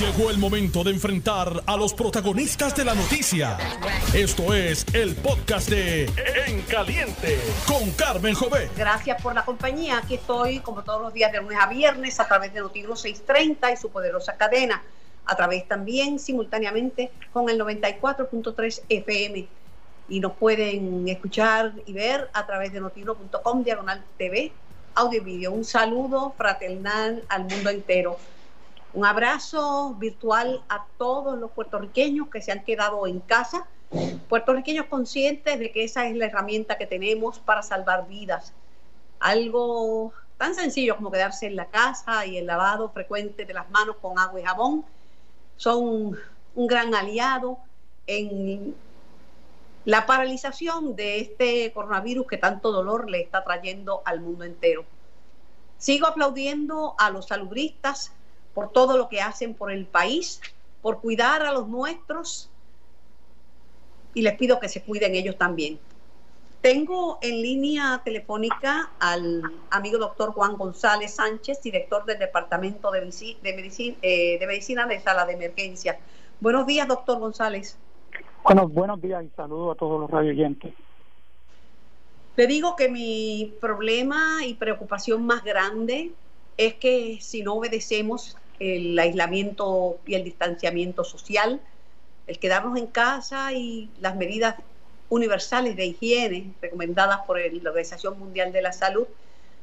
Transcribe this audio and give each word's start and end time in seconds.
Llegó 0.00 0.28
el 0.28 0.36
momento 0.36 0.84
de 0.84 0.90
enfrentar 0.90 1.62
a 1.64 1.74
los 1.74 1.94
protagonistas 1.94 2.76
de 2.76 2.84
la 2.84 2.94
noticia. 2.94 3.56
Esto 4.12 4.52
es 4.52 4.84
el 4.92 5.16
podcast 5.16 5.70
de 5.70 6.04
En 6.46 6.60
Caliente 6.62 7.38
con 7.66 7.90
Carmen 7.92 8.34
Jové. 8.34 8.68
Gracias 8.76 9.22
por 9.22 9.34
la 9.34 9.42
compañía. 9.42 9.96
Aquí 9.96 10.16
estoy 10.16 10.60
como 10.60 10.84
todos 10.84 11.00
los 11.00 11.14
días 11.14 11.32
de 11.32 11.40
lunes 11.40 11.58
a 11.58 11.66
viernes 11.68 12.20
a 12.20 12.28
través 12.28 12.52
de 12.52 12.60
Noticiero 12.60 12.94
630 12.94 13.72
y 13.72 13.76
su 13.78 13.88
poderosa 13.88 14.36
cadena. 14.36 14.82
A 15.24 15.34
través 15.34 15.66
también 15.66 16.18
simultáneamente 16.18 17.10
con 17.32 17.48
el 17.48 17.58
94.3 17.58 18.82
FM. 18.90 19.48
Y 20.10 20.20
nos 20.20 20.32
pueden 20.32 21.08
escuchar 21.08 21.72
y 21.86 21.94
ver 21.94 22.28
a 22.34 22.44
través 22.44 22.70
de 22.70 22.80
noticiero.com 22.80 23.64
diagonal 23.64 24.04
TV, 24.18 24.52
audio 24.94 25.22
y 25.22 25.24
video. 25.24 25.52
Un 25.52 25.64
saludo 25.64 26.34
fraternal 26.36 27.24
al 27.30 27.44
mundo 27.44 27.70
entero. 27.70 28.18
Un 28.96 29.04
abrazo 29.04 29.94
virtual 29.98 30.64
a 30.70 30.86
todos 30.96 31.38
los 31.38 31.50
puertorriqueños 31.50 32.30
que 32.30 32.40
se 32.40 32.50
han 32.50 32.64
quedado 32.64 33.06
en 33.06 33.20
casa, 33.20 33.66
puertorriqueños 34.26 34.86
conscientes 34.86 35.58
de 35.58 35.70
que 35.70 35.84
esa 35.84 36.06
es 36.06 36.16
la 36.16 36.24
herramienta 36.24 36.78
que 36.78 36.86
tenemos 36.86 37.38
para 37.38 37.62
salvar 37.62 38.08
vidas. 38.08 38.54
Algo 39.20 40.14
tan 40.38 40.54
sencillo 40.54 40.96
como 40.96 41.10
quedarse 41.10 41.44
en 41.46 41.56
la 41.56 41.66
casa 41.66 42.24
y 42.24 42.38
el 42.38 42.46
lavado 42.46 42.88
frecuente 42.88 43.44
de 43.44 43.52
las 43.52 43.68
manos 43.68 43.96
con 44.00 44.18
agua 44.18 44.40
y 44.40 44.44
jabón 44.44 44.86
son 45.58 46.18
un 46.54 46.66
gran 46.66 46.94
aliado 46.94 47.58
en 48.06 48.74
la 49.84 50.06
paralización 50.06 50.96
de 50.96 51.20
este 51.20 51.70
coronavirus 51.74 52.26
que 52.28 52.38
tanto 52.38 52.72
dolor 52.72 53.10
le 53.10 53.20
está 53.20 53.44
trayendo 53.44 54.00
al 54.06 54.22
mundo 54.22 54.44
entero. 54.44 54.86
Sigo 55.76 56.06
aplaudiendo 56.06 56.94
a 56.98 57.10
los 57.10 57.26
salubristas 57.26 58.15
por 58.56 58.72
todo 58.72 58.96
lo 58.96 59.10
que 59.10 59.20
hacen 59.20 59.52
por 59.52 59.70
el 59.70 59.84
país, 59.84 60.40
por 60.80 61.02
cuidar 61.02 61.42
a 61.42 61.52
los 61.52 61.68
nuestros 61.68 62.48
y 64.14 64.22
les 64.22 64.34
pido 64.38 64.58
que 64.58 64.70
se 64.70 64.80
cuiden 64.80 65.14
ellos 65.14 65.36
también. 65.36 65.78
Tengo 66.62 67.18
en 67.20 67.42
línea 67.42 68.00
telefónica 68.02 68.92
al 68.98 69.42
amigo 69.68 69.98
doctor 69.98 70.32
Juan 70.32 70.56
González 70.56 71.16
Sánchez, 71.16 71.60
director 71.60 72.06
del 72.06 72.18
Departamento 72.18 72.90
de, 72.90 73.02
Medicina, 73.02 73.98
eh, 74.00 74.38
de 74.38 74.46
Medicina 74.46 74.86
de 74.86 75.00
Sala 75.00 75.26
de 75.26 75.34
Emergencia. 75.34 75.98
Buenos 76.40 76.66
días, 76.66 76.88
doctor 76.88 77.18
González. 77.18 77.76
Bueno, 78.42 78.66
buenos 78.66 79.02
días 79.02 79.22
y 79.22 79.28
saludos 79.36 79.76
a 79.76 79.78
todos 79.78 80.00
los 80.00 80.10
radioyentes. 80.10 80.72
Le 82.36 82.46
digo 82.46 82.74
que 82.74 82.88
mi 82.88 83.54
problema 83.60 84.46
y 84.46 84.54
preocupación 84.54 85.26
más 85.26 85.44
grande 85.44 86.12
es 86.56 86.72
que 86.76 87.18
si 87.20 87.42
no 87.42 87.56
obedecemos 87.56 88.38
el 88.58 88.98
aislamiento 88.98 89.98
y 90.06 90.14
el 90.14 90.24
distanciamiento 90.24 91.04
social, 91.04 91.60
el 92.26 92.38
quedarnos 92.38 92.78
en 92.78 92.86
casa 92.86 93.52
y 93.52 93.90
las 94.00 94.16
medidas 94.16 94.56
universales 95.08 95.76
de 95.76 95.86
higiene 95.86 96.52
recomendadas 96.60 97.20
por 97.26 97.38
la 97.38 97.70
Organización 97.70 98.18
Mundial 98.18 98.52
de 98.52 98.62
la 98.62 98.72
Salud, 98.72 99.06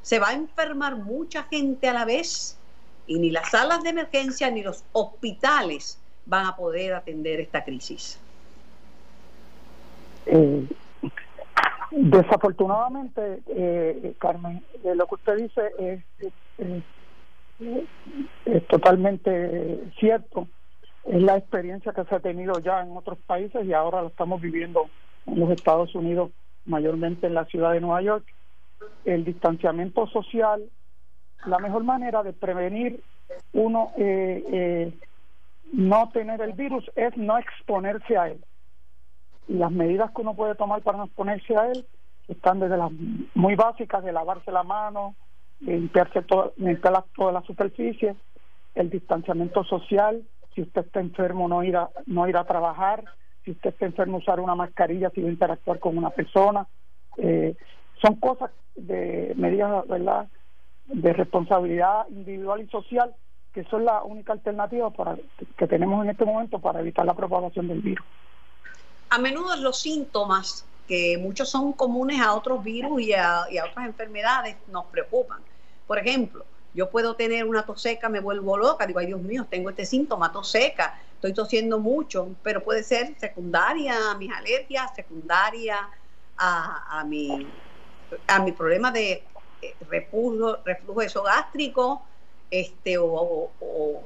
se 0.01 0.19
va 0.19 0.29
a 0.29 0.33
enfermar 0.33 0.95
mucha 0.95 1.43
gente 1.43 1.87
a 1.87 1.93
la 1.93 2.05
vez 2.05 2.57
y 3.07 3.19
ni 3.19 3.31
las 3.31 3.51
salas 3.51 3.83
de 3.83 3.89
emergencia 3.89 4.49
ni 4.49 4.63
los 4.63 4.83
hospitales 4.93 5.97
van 6.25 6.45
a 6.45 6.55
poder 6.55 6.93
atender 6.93 7.39
esta 7.39 7.63
crisis. 7.63 8.19
Eh, 10.25 10.65
desafortunadamente, 11.91 13.41
eh, 13.47 14.13
Carmen, 14.19 14.63
eh, 14.83 14.95
lo 14.95 15.05
que 15.07 15.15
usted 15.15 15.37
dice 15.37 15.61
es 15.77 16.03
es 18.45 18.67
totalmente 18.67 19.91
cierto. 19.99 20.47
Es 21.05 21.21
la 21.21 21.37
experiencia 21.37 21.91
que 21.91 22.03
se 22.05 22.15
ha 22.15 22.19
tenido 22.19 22.59
ya 22.59 22.81
en 22.81 22.95
otros 22.95 23.17
países 23.27 23.65
y 23.65 23.73
ahora 23.73 24.01
lo 24.01 24.07
estamos 24.07 24.41
viviendo 24.41 24.89
en 25.25 25.39
los 25.39 25.49
Estados 25.51 25.93
Unidos, 25.95 26.31
mayormente 26.65 27.27
en 27.27 27.33
la 27.33 27.45
ciudad 27.45 27.73
de 27.73 27.81
Nueva 27.81 28.01
York. 28.01 28.25
El 29.05 29.25
distanciamiento 29.25 30.07
social, 30.07 30.63
la 31.45 31.59
mejor 31.59 31.83
manera 31.83 32.23
de 32.23 32.33
prevenir 32.33 33.01
uno 33.53 33.91
eh, 33.97 34.43
eh, 34.51 34.93
no 35.71 36.09
tener 36.09 36.41
el 36.41 36.53
virus 36.53 36.89
es 36.95 37.15
no 37.17 37.37
exponerse 37.37 38.17
a 38.17 38.29
él. 38.29 38.43
Y 39.47 39.53
las 39.53 39.71
medidas 39.71 40.11
que 40.11 40.21
uno 40.21 40.35
puede 40.35 40.55
tomar 40.55 40.81
para 40.81 40.99
no 40.99 41.05
exponerse 41.05 41.55
a 41.57 41.67
él 41.67 41.85
están 42.27 42.59
desde 42.59 42.77
las 42.77 42.91
muy 43.33 43.55
básicas 43.55 44.03
de 44.03 44.13
lavarse 44.13 44.51
la 44.51 44.63
mano, 44.63 45.15
limpiarse 45.61 46.21
todo, 46.23 46.53
limpiar 46.57 47.05
toda 47.15 47.31
la 47.31 47.41
superficie, 47.41 48.15
el 48.75 48.89
distanciamiento 48.89 49.63
social, 49.63 50.23
si 50.53 50.61
usted 50.61 50.85
está 50.85 50.99
enfermo 50.99 51.47
no 51.47 51.63
ir 51.63 51.77
a, 51.77 51.89
no 52.05 52.27
ir 52.27 52.37
a 52.37 52.45
trabajar, 52.45 53.05
si 53.43 53.51
usted 53.51 53.71
está 53.71 53.85
enfermo 53.85 54.17
usar 54.17 54.39
una 54.39 54.55
mascarilla 54.55 55.09
si 55.09 55.21
va 55.21 55.29
a 55.29 55.31
interactuar 55.31 55.79
con 55.79 55.97
una 55.97 56.09
persona, 56.09 56.67
eh, 57.17 57.55
son 58.01 58.15
cosas 58.15 58.51
de 58.75 59.33
medidas, 59.35 59.87
¿verdad?, 59.87 60.27
de 60.87 61.13
responsabilidad 61.13 62.07
individual 62.09 62.61
y 62.61 62.67
social 62.67 63.15
que 63.53 63.63
son 63.65 63.85
la 63.85 64.03
única 64.03 64.33
alternativa 64.33 64.89
para 64.89 65.15
que 65.57 65.67
tenemos 65.67 66.03
en 66.03 66.09
este 66.09 66.25
momento 66.25 66.59
para 66.59 66.79
evitar 66.79 67.05
la 67.05 67.13
propagación 67.13 67.67
del 67.67 67.81
virus. 67.81 68.05
A 69.11 69.19
menudo 69.19 69.55
los 69.57 69.79
síntomas 69.79 70.65
que 70.87 71.17
muchos 71.17 71.49
son 71.49 71.73
comunes 71.73 72.19
a 72.19 72.33
otros 72.33 72.63
virus 72.63 73.01
y 73.01 73.13
a, 73.13 73.45
otras 73.69 73.85
enfermedades 73.85 74.55
nos 74.67 74.85
preocupan. 74.85 75.39
Por 75.87 75.97
ejemplo, 75.97 76.45
yo 76.73 76.89
puedo 76.89 77.15
tener 77.15 77.45
una 77.45 77.65
tos 77.65 77.81
seca, 77.81 78.09
me 78.09 78.19
vuelvo 78.19 78.57
loca, 78.57 78.85
digo, 78.85 78.99
ay 78.99 79.07
Dios 79.07 79.21
mío, 79.21 79.45
tengo 79.49 79.69
este 79.69 79.85
síntoma, 79.85 80.31
tos 80.31 80.49
seca, 80.49 80.99
estoy 81.15 81.33
tosiendo 81.33 81.79
mucho, 81.79 82.29
pero 82.41 82.63
puede 82.63 82.83
ser 82.83 83.15
secundaria 83.19 84.11
a 84.11 84.15
mis 84.15 84.31
alergias, 84.31 84.93
secundaria 84.95 85.89
a, 86.37 87.03
mi, 87.05 87.47
a 88.27 88.39
mi 88.39 88.51
problema 88.51 88.91
de 88.91 89.23
eh, 89.61 89.75
reflujo, 89.89 90.57
reflujo 90.65 91.01
esogástrico, 91.01 92.03
este, 92.49 92.97
o, 92.97 93.51
o, 93.59 94.03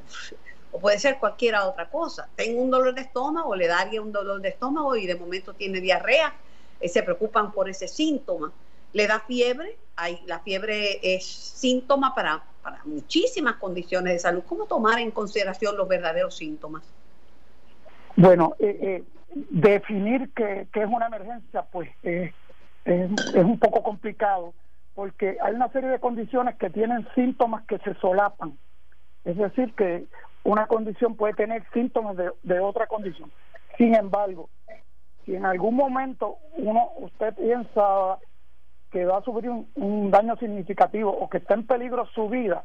puede 0.79 0.99
ser 0.99 1.17
cualquier 1.17 1.55
otra 1.55 1.89
cosa. 1.89 2.29
Tengo 2.35 2.61
un 2.61 2.69
dolor 2.69 2.93
de 2.93 3.01
estómago, 3.01 3.55
le 3.55 3.67
daría 3.67 4.01
un 4.01 4.11
dolor 4.11 4.41
de 4.41 4.49
estómago 4.49 4.95
y 4.95 5.07
de 5.07 5.15
momento 5.15 5.53
tiene 5.53 5.81
diarrea, 5.81 6.33
eh, 6.79 6.89
se 6.89 7.03
preocupan 7.03 7.51
por 7.51 7.69
ese 7.69 7.87
síntoma 7.87 8.51
le 8.93 9.07
da 9.07 9.19
fiebre, 9.19 9.77
hay, 9.95 10.19
la 10.25 10.39
fiebre 10.39 10.99
es 11.03 11.25
síntoma 11.25 12.15
para, 12.15 12.43
para 12.61 12.81
muchísimas 12.85 13.55
condiciones 13.55 14.13
de 14.13 14.19
salud. 14.19 14.43
¿Cómo 14.47 14.65
tomar 14.65 14.99
en 14.99 15.11
consideración 15.11 15.77
los 15.77 15.87
verdaderos 15.87 16.35
síntomas? 16.35 16.83
Bueno, 18.15 18.55
eh, 18.59 18.77
eh, 18.81 19.03
definir 19.51 20.31
qué 20.33 20.67
es 20.73 20.87
una 20.87 21.07
emergencia, 21.07 21.63
pues 21.71 21.89
es, 22.03 22.33
un 23.35 23.59
poco 23.59 23.83
complicado, 23.83 24.53
porque 24.95 25.37
hay 25.41 25.53
una 25.53 25.69
serie 25.71 25.89
de 25.89 25.99
condiciones 25.99 26.55
que 26.55 26.69
tienen 26.69 27.07
síntomas 27.13 27.65
que 27.67 27.77
se 27.79 27.93
solapan. 27.95 28.57
Es 29.25 29.37
decir, 29.37 29.73
que 29.75 30.05
una 30.43 30.67
condición 30.67 31.15
puede 31.15 31.33
tener 31.33 31.63
síntomas 31.73 32.15
de, 32.15 32.31
de 32.43 32.59
otra 32.59 32.87
condición. 32.87 33.29
Sin 33.77 33.93
embargo, 33.93 34.49
si 35.27 35.35
en 35.35 35.45
algún 35.45 35.75
momento 35.75 36.37
uno 36.55 36.89
usted 36.99 37.35
piensa 37.35 38.17
que 38.91 39.05
va 39.05 39.17
a 39.17 39.21
sufrir 39.23 39.51
un, 39.75 40.09
daño 40.09 40.37
significativo 40.37 41.11
o 41.11 41.29
que 41.29 41.39
está 41.39 41.53
en 41.53 41.67
peligro 41.67 42.07
su 42.15 42.29
vida, 42.29 42.63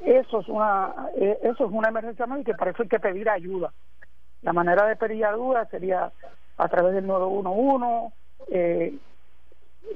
eso 0.00 0.40
es 0.40 0.48
una 0.48 0.94
eh, 1.16 1.38
eso 1.42 1.66
es 1.66 1.72
una 1.72 1.88
emergencia 1.88 2.26
médica 2.26 2.52
y 2.52 2.54
para 2.54 2.70
eso 2.70 2.84
hay 2.84 2.88
que 2.88 3.00
pedir 3.00 3.28
ayuda. 3.28 3.72
La 4.42 4.52
manera 4.52 4.86
de 4.86 4.94
pedir 4.94 5.24
ayuda 5.24 5.66
sería 5.66 6.12
a 6.56 6.68
través 6.68 6.94
del 6.94 7.06
911. 7.06 8.14
Eh, 8.48 8.94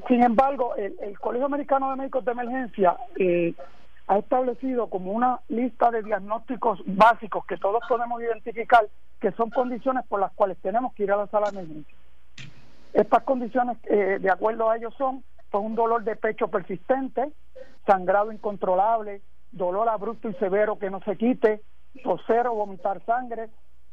sin 0.08 0.24
embargo, 0.24 0.74
el, 0.74 1.16
Colegio 1.20 1.46
Americano 1.46 1.90
de 1.90 1.96
Médicos 1.96 2.24
de 2.24 2.32
Emergencia 2.32 2.96
eh, 3.16 3.54
ha 4.08 4.18
establecido 4.18 4.88
como 4.88 5.12
una 5.12 5.40
lista 5.48 5.90
de 5.90 6.02
diagnósticos 6.02 6.80
básicos 6.86 7.44
que 7.46 7.56
todos 7.56 7.82
podemos 7.88 8.22
identificar 8.22 8.86
que 9.20 9.32
son 9.32 9.50
condiciones 9.50 10.04
por 10.06 10.20
las 10.20 10.32
cuales 10.32 10.58
tenemos 10.58 10.94
que 10.94 11.04
ir 11.04 11.12
a 11.12 11.16
la 11.16 11.26
sala 11.26 11.50
de 11.50 11.60
emergencia. 11.60 11.96
Estas 12.92 13.22
condiciones, 13.24 13.78
eh, 13.84 14.18
de 14.20 14.30
acuerdo 14.30 14.70
a 14.70 14.76
ellos, 14.76 14.94
son 14.96 15.24
un 15.52 15.74
dolor 15.74 16.04
de 16.04 16.16
pecho 16.16 16.48
persistente, 16.48 17.32
sangrado 17.86 18.32
incontrolable, 18.32 19.22
dolor 19.52 19.88
abrupto 19.88 20.28
y 20.28 20.34
severo 20.34 20.78
que 20.78 20.90
no 20.90 21.00
se 21.00 21.16
quite, 21.16 21.62
toser 22.02 22.46
o 22.46 22.54
vomitar 22.54 23.04
sangre, 23.04 23.48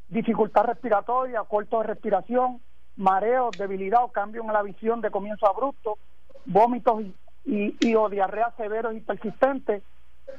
dificultad 0.09 0.65
respiratoria, 0.65 1.41
corto 1.43 1.79
de 1.79 1.87
respiración, 1.87 2.61
mareo, 2.97 3.49
debilidad 3.57 4.03
o 4.03 4.09
cambio 4.09 4.41
en 4.41 4.53
la 4.53 4.61
visión 4.61 5.01
de 5.01 5.11
comienzo 5.11 5.47
abrupto, 5.47 5.97
vómitos 6.45 7.03
y, 7.45 7.75
y, 7.79 7.95
o 7.95 8.09
diarrea 8.09 8.51
severos 8.57 8.93
y 8.95 8.99
persistentes, 8.99 9.83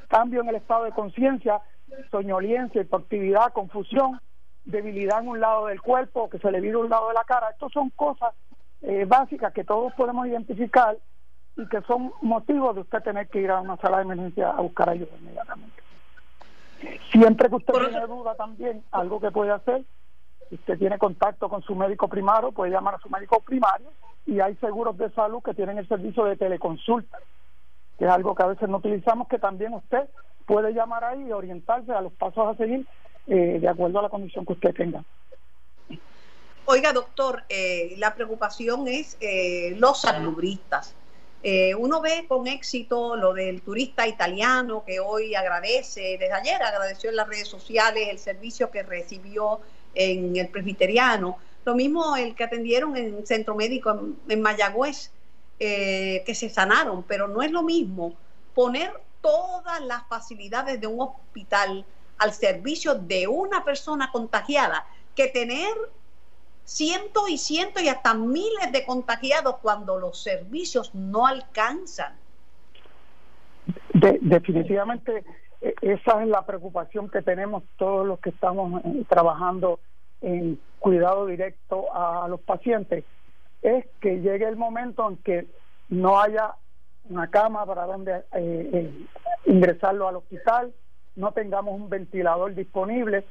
cambio 0.07 0.41
en 0.41 0.49
el 0.49 0.55
estado 0.55 0.85
de 0.85 0.91
conciencia, 0.91 1.61
soñoliencia, 2.11 2.81
hipoactividad, 2.81 3.53
confusión, 3.53 4.19
debilidad 4.65 5.21
en 5.21 5.29
un 5.29 5.39
lado 5.39 5.67
del 5.67 5.81
cuerpo, 5.81 6.29
que 6.29 6.39
se 6.39 6.51
le 6.51 6.61
vira 6.61 6.77
un 6.77 6.89
lado 6.89 7.07
de 7.09 7.13
la 7.13 7.23
cara. 7.23 7.49
Estas 7.49 7.71
son 7.71 7.89
cosas 7.91 8.33
eh, 8.81 9.05
básicas 9.05 9.53
que 9.53 9.63
todos 9.63 9.93
podemos 9.93 10.27
identificar 10.27 10.97
y 11.57 11.67
que 11.67 11.81
son 11.81 12.11
motivos 12.21 12.75
de 12.75 12.81
usted 12.81 13.01
tener 13.01 13.27
que 13.29 13.39
ir 13.39 13.51
a 13.51 13.61
una 13.61 13.77
sala 13.77 13.97
de 13.97 14.03
emergencia 14.03 14.49
a 14.49 14.61
buscar 14.61 14.89
ayuda 14.89 15.11
inmediatamente. 15.19 15.81
Siempre 17.11 17.49
que 17.49 17.55
usted 17.55 17.73
tiene 17.73 18.07
duda 18.07 18.35
también, 18.35 18.83
algo 18.91 19.19
que 19.19 19.31
puede 19.31 19.51
hacer, 19.51 19.83
si 20.49 20.55
usted 20.55 20.77
tiene 20.77 20.97
contacto 20.97 21.49
con 21.49 21.61
su 21.63 21.75
médico 21.75 22.07
primario, 22.07 22.51
puede 22.51 22.71
llamar 22.71 22.95
a 22.95 22.99
su 22.99 23.09
médico 23.09 23.39
primario 23.39 23.89
y 24.25 24.39
hay 24.39 24.55
seguros 24.55 24.97
de 24.97 25.09
salud 25.11 25.41
que 25.41 25.53
tienen 25.53 25.77
el 25.77 25.87
servicio 25.87 26.25
de 26.25 26.35
teleconsulta, 26.35 27.19
que 27.97 28.05
es 28.05 28.11
algo 28.11 28.35
que 28.35 28.43
a 28.43 28.47
veces 28.47 28.69
no 28.69 28.77
utilizamos, 28.77 29.27
que 29.27 29.39
también 29.39 29.73
usted 29.73 30.09
puede 30.45 30.73
llamar 30.73 31.03
ahí 31.03 31.27
y 31.27 31.31
orientarse 31.31 31.91
a 31.91 32.01
los 32.01 32.13
pasos 32.13 32.47
a 32.47 32.57
seguir 32.57 32.85
eh, 33.27 33.57
de 33.59 33.67
acuerdo 33.67 33.99
a 33.99 34.03
la 34.03 34.09
condición 34.09 34.45
que 34.45 34.53
usted 34.53 34.73
tenga. 34.73 35.03
Oiga, 36.67 36.93
doctor, 36.93 37.43
eh, 37.47 37.93
la 37.97 38.15
preocupación 38.15 38.87
es 38.87 39.17
eh, 39.19 39.75
los 39.77 40.01
salubristas. 40.01 40.95
Eh, 41.43 41.75
uno 41.75 42.01
ve 42.01 42.25
con 42.27 42.47
éxito 42.47 43.15
lo 43.15 43.31
del 43.35 43.61
turista 43.61 44.07
italiano 44.07 44.83
que 44.83 44.99
hoy 44.99 45.35
agradece, 45.35 46.17
desde 46.19 46.33
ayer 46.33 46.63
agradeció 46.63 47.11
en 47.11 47.17
las 47.17 47.27
redes 47.27 47.47
sociales 47.47 48.07
el 48.09 48.17
servicio 48.17 48.71
que 48.71 48.81
recibió 48.81 49.59
en 49.93 50.35
el 50.37 50.47
presbiteriano. 50.47 51.37
Lo 51.65 51.75
mismo 51.75 52.15
el 52.15 52.33
que 52.33 52.45
atendieron 52.45 52.97
en 52.97 53.27
centro 53.27 53.53
médico 53.53 53.99
en, 54.27 54.41
Mayagüez, 54.41 55.11
que 55.57 56.33
se 56.35 56.49
sanaron, 56.49 57.03
pero 57.03 57.27
no 57.27 57.41
es 57.41 57.51
lo 57.51 57.63
mismo 57.63 58.13
poner 58.53 58.91
todas 59.21 59.81
las 59.81 60.07
facilidades 60.07 60.79
de 60.79 60.87
un 60.87 61.01
hospital 61.01 61.85
al 62.17 62.33
servicio 62.33 62.95
de 62.95 63.27
una 63.27 63.63
persona 63.63 64.11
contagiada 64.11 64.85
que 65.15 65.27
tener 65.27 65.73
cientos 66.63 67.29
y 67.29 67.37
cientos 67.37 67.83
y 67.83 67.89
hasta 67.89 68.13
miles 68.13 68.71
de 68.71 68.85
contagiados 68.85 69.57
cuando 69.61 69.99
los 69.99 70.21
servicios 70.21 70.93
no 70.93 71.25
alcanzan. 71.25 72.13
definitivamente 73.93 75.23
e, 75.61 75.73
esa 75.81 76.21
es 76.21 76.27
la 76.27 76.45
preocupación 76.45 77.09
que 77.09 77.21
tenemos 77.21 77.63
todos 77.77 78.05
los 78.05 78.19
que 78.19 78.29
estamos 78.29 78.83
eh, 78.83 79.05
trabajando 79.07 79.79
en 80.21 80.59
cuidado 80.79 81.25
directo 81.27 81.93
a 81.93 82.27
los 82.27 82.41
pacientes, 82.41 83.03
es 83.65 83.85
que 83.99 84.21
llegue 84.21 84.47
el 84.47 84.55
momento 84.55 85.09
en 85.09 85.17
que 85.17 85.47
no 85.89 86.19
haya 86.19 86.55
una 87.09 87.29
cama 87.29 87.65
para 87.65 87.85
donde 87.85 88.13
eh, 88.33 88.69
eh, 88.73 88.91
ingresarlo 89.45 90.07
al 90.07 90.17
hospital, 90.17 90.73
no 91.15 91.31
tengamos 91.31 91.75
un 91.75 91.89
ventilador 91.89 92.53
disponible, 92.55 93.25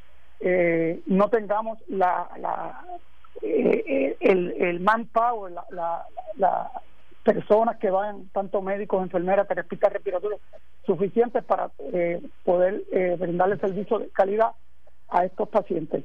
no 1.07 1.29
tengamos 1.31 1.79
la, 1.89 2.29
la 2.39 2.83
eh, 3.43 4.17
el, 4.21 4.81
manpower, 4.81 5.53
las 5.53 6.07
la, 6.37 6.71
personas 7.23 7.77
que 7.79 7.91
van, 7.91 8.29
tanto 8.33 8.63
médicos, 8.63 9.03
enfermeras, 9.03 9.49
terapistas 9.49 9.93
respiratorios, 9.93 10.41
suficientes 10.87 11.43
para 11.45 11.71
eh, 11.93 12.23
poder 12.45 12.83
eh, 12.93 13.17
brindarle 13.19 13.59
servicio 13.59 13.99
de 13.99 14.09
calidad 14.09 14.53
a 15.09 15.25
estos 15.25 15.49
pacientes. 15.49 16.05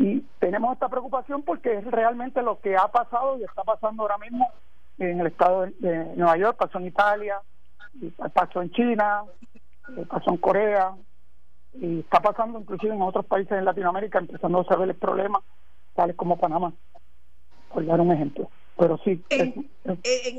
Y 0.00 0.24
tenemos 0.38 0.72
esta 0.72 0.88
preocupación 0.88 1.42
porque 1.42 1.74
es 1.76 1.84
realmente 1.84 2.40
lo 2.40 2.58
que 2.58 2.74
ha 2.74 2.88
pasado 2.88 3.38
y 3.38 3.44
está 3.44 3.64
pasando 3.64 4.02
ahora 4.02 4.16
mismo 4.16 4.50
en 4.98 5.20
el 5.20 5.26
estado 5.26 5.66
de, 5.78 6.16
Nueva 6.16 6.38
York, 6.38 6.56
pasó 6.58 6.78
en 6.78 6.86
Italia, 6.86 7.38
pasó 8.32 8.62
en 8.62 8.70
China, 8.70 9.24
eh, 9.94 10.06
pasó 10.08 10.30
en 10.30 10.38
Corea, 10.38 10.94
y 11.74 12.00
está 12.00 12.22
pasando 12.22 12.58
inclusive 12.60 12.94
en 12.94 13.02
otros 13.02 13.26
países 13.26 13.52
en 13.52 13.66
Latinoamérica, 13.66 14.18
empezando 14.18 14.60
a 14.60 14.64
saber 14.64 14.88
el 14.88 14.94
problema 14.94 15.42
tales 15.94 16.16
como 16.16 16.38
Panamá, 16.38 16.72
por 17.70 17.84
dar 17.84 18.00
un 18.00 18.10
ejemplo. 18.10 18.50
Pero 18.78 18.98
sí. 19.04 19.22
En, 19.28 19.68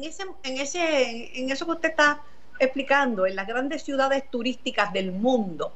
ese, 0.04 0.24
en, 0.44 0.58
ese, 0.60 1.40
en 1.40 1.52
eso 1.52 1.66
que 1.68 1.72
usted 1.74 1.90
está 1.90 2.24
explicando, 2.58 3.28
en 3.28 3.36
las 3.36 3.46
grandes 3.46 3.84
ciudades 3.84 4.28
turísticas 4.32 4.92
del 4.92 5.12
mundo, 5.12 5.72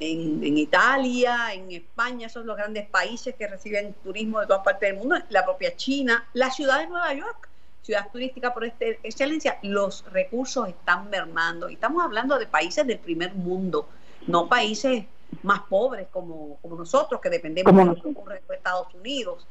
en, 0.00 0.44
en, 0.44 0.58
Italia, 0.58 1.52
en 1.52 1.70
España, 1.72 2.28
son 2.28 2.46
los 2.46 2.56
grandes 2.56 2.88
países 2.88 3.34
que 3.34 3.46
reciben 3.46 3.94
turismo 4.04 4.40
de 4.40 4.46
todas 4.46 4.64
partes 4.64 4.90
del 4.90 4.98
mundo, 4.98 5.16
la 5.30 5.44
propia 5.44 5.76
China, 5.76 6.26
la 6.34 6.50
ciudad 6.50 6.80
de 6.80 6.86
Nueva 6.86 7.12
York, 7.14 7.48
ciudad 7.82 8.10
turística 8.12 8.52
por 8.52 8.64
este, 8.64 8.98
excelencia, 9.02 9.58
los 9.62 10.04
recursos 10.12 10.68
están 10.68 11.08
mermando. 11.10 11.68
Y 11.70 11.74
estamos 11.74 12.04
hablando 12.04 12.38
de 12.38 12.46
países 12.46 12.86
del 12.86 12.98
primer 12.98 13.34
mundo, 13.34 13.88
no 14.26 14.48
países 14.48 15.04
más 15.42 15.60
pobres 15.68 16.08
como, 16.10 16.58
como 16.62 16.76
nosotros, 16.76 17.20
que 17.20 17.30
dependemos 17.30 17.74
de 17.74 17.84
lo 17.84 17.94
que 17.94 18.08
ocurre 18.08 18.42
en 18.46 18.54
Estados 18.54 18.92
Unidos. 18.94 19.46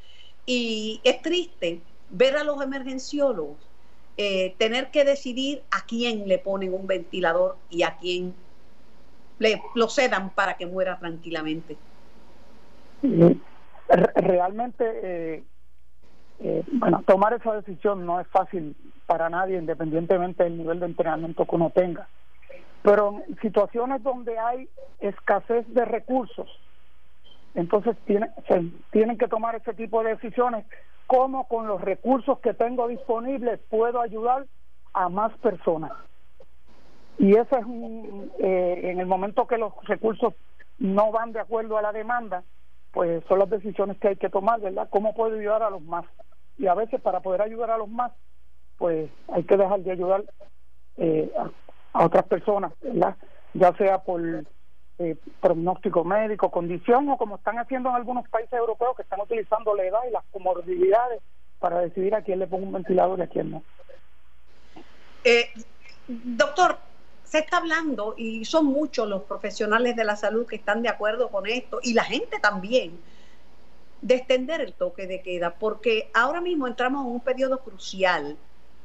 Y 0.46 1.02
es 1.04 1.22
triste 1.22 1.82
ver 2.10 2.38
a 2.38 2.44
los 2.44 2.62
emergenciólogos 2.62 3.58
eh, 4.20 4.56
tener 4.58 4.90
que 4.90 5.04
decidir 5.04 5.62
a 5.70 5.86
quién 5.86 6.28
le 6.28 6.40
ponen 6.40 6.74
un 6.74 6.88
ventilador 6.88 7.56
y 7.70 7.84
a 7.84 7.98
quién 7.98 8.34
le 9.40 9.62
lo 9.76 9.88
cedan 9.88 10.32
para 10.32 10.56
que 10.56 10.66
muera 10.66 10.98
tranquilamente. 10.98 11.78
Realmente, 14.16 14.84
eh, 15.04 15.44
eh, 16.40 16.64
bueno, 16.74 17.04
tomar 17.06 17.34
esa 17.34 17.54
decisión 17.54 18.06
no 18.06 18.20
es 18.20 18.28
fácil 18.28 18.76
para 19.06 19.30
nadie, 19.30 19.58
independientemente 19.58 20.44
del 20.44 20.58
nivel 20.58 20.80
de 20.80 20.88
entrenamiento 20.88 21.46
que 21.46 21.56
uno 21.56 21.72
tenga. 21.74 22.08
Pero 22.82 23.22
en 23.28 23.40
situaciones 23.40 24.04
donde 24.04 24.38
hay 24.38 24.70
escasez 25.00 25.66
de 25.74 25.86
recursos, 25.86 26.48
entonces 27.56 27.98
tiene, 28.06 28.30
se 28.48 28.64
tienen 28.92 29.18
que 29.18 29.28
tomar 29.28 29.56
ese 29.56 29.74
tipo 29.74 30.04
de 30.04 30.16
decisiones. 30.16 30.66
¿Cómo 31.08 31.48
con 31.48 31.68
los 31.68 31.80
recursos 31.82 32.40
que 32.40 32.54
tengo 32.54 32.88
disponibles 32.88 33.60
puedo 33.70 34.02
ayudar 34.02 34.46
a 34.94 35.10
más 35.10 35.36
personas? 35.38 35.94
Y 37.20 37.32
ese 37.36 37.58
es 37.58 37.66
un, 37.66 38.32
eh, 38.40 38.82
en 38.84 39.00
el 39.00 39.06
momento 39.06 39.48
que 39.48 39.58
los 39.58 39.74
recursos 39.84 40.34
no 40.78 41.12
van 41.12 41.32
de 41.32 41.40
acuerdo 41.40 41.78
a 41.78 41.82
la 41.82 41.92
demanda, 41.92 42.44
pues 42.92 43.24
son 43.28 43.40
las 43.40 43.50
decisiones 43.50 43.98
que 43.98 44.10
hay 44.10 44.16
que 44.16 44.30
tomar, 44.30 44.60
¿verdad? 44.62 44.88
¿Cómo 44.90 45.14
puedo 45.14 45.36
ayudar 45.38 45.64
a 45.64 45.70
los 45.70 45.82
más? 45.82 46.06
Y 46.58 46.68
a 46.68 46.74
veces 46.74 47.02
para 47.02 47.20
poder 47.22 47.42
ayudar 47.42 47.72
a 47.72 47.78
los 47.78 47.90
más, 47.90 48.12
pues 48.78 49.10
hay 49.30 49.44
que 49.44 49.58
dejar 49.58 49.80
de 49.80 49.92
ayudar 49.92 50.24
eh, 50.98 51.32
a, 51.38 52.00
a 52.00 52.06
otras 52.06 52.26
personas, 52.26 52.72
¿verdad? 52.82 53.16
ya 53.54 53.74
sea 53.74 54.00
por 54.00 54.22
eh, 55.00 55.16
pronóstico 55.42 56.04
médico, 56.04 56.52
condición 56.52 57.10
o 57.10 57.18
como 57.18 57.36
están 57.36 57.58
haciendo 57.60 57.90
en 57.90 57.96
algunos 57.96 58.28
países 58.30 58.54
europeos 58.54 58.96
que 58.96 59.04
están 59.04 59.22
utilizando 59.22 59.76
la 59.76 59.84
edad 59.84 60.00
y 60.08 60.12
las 60.12 60.24
comorbilidades 60.32 61.22
para 61.60 61.80
decidir 61.80 62.16
a 62.16 62.22
quién 62.22 62.40
le 62.40 62.48
pongo 62.48 62.66
un 62.66 62.74
ventilador 62.74 63.20
y 63.20 63.24
a 63.24 63.28
quién 63.28 63.52
no. 63.52 63.64
Eh, 65.24 65.50
doctor, 66.08 66.78
se 67.30 67.40
está 67.40 67.58
hablando 67.58 68.16
y 68.18 68.46
son 68.46 68.66
muchos 68.66 69.08
los 69.08 69.24
profesionales 69.24 69.96
de 69.96 70.04
la 70.04 70.16
salud 70.16 70.46
que 70.46 70.56
están 70.56 70.82
de 70.82 70.90
acuerdo 70.90 71.30
con 71.30 71.46
esto 71.48 71.80
y 71.84 71.94
la 71.94 72.04
gente 72.04 72.40
también 72.40 73.00
de 74.02 74.16
extender 74.16 74.62
el 74.62 74.74
toque 74.74 75.08
de 75.08 75.22
queda 75.22 75.54
porque 75.56 76.10
ahora 76.14 76.40
mismo 76.40 76.68
entramos 76.68 77.06
en 77.06 77.12
un 77.12 77.20
periodo 77.20 77.60
crucial 77.60 78.38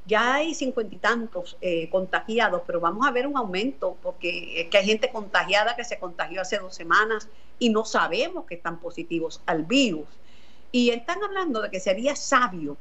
ya 0.04 0.34
hay 0.34 0.54
cincuenta 0.54 0.94
y 0.94 0.98
tantos 0.98 1.56
eh, 1.60 1.88
contagiados, 1.88 2.62
pero 2.66 2.80
vamos 2.80 3.06
a 3.06 3.12
ver 3.12 3.26
un 3.26 3.36
aumento 3.36 3.96
porque 4.02 4.68
hay 4.72 4.84
gente 4.84 5.10
contagiada 5.10 5.76
que 5.76 5.84
se 5.84 5.98
contagió 5.98 6.40
hace 6.40 6.58
dos 6.58 6.74
semanas 6.74 7.28
y 7.58 7.70
no 7.70 7.84
sabemos 7.84 8.44
que 8.46 8.56
están 8.56 8.80
positivos 8.80 9.40
al 9.46 9.64
virus. 9.64 10.08
Y 10.72 10.90
están 10.90 11.22
hablando 11.22 11.62
de 11.62 11.70
que 11.70 11.78
sería 11.78 12.16
sabio, 12.16 12.76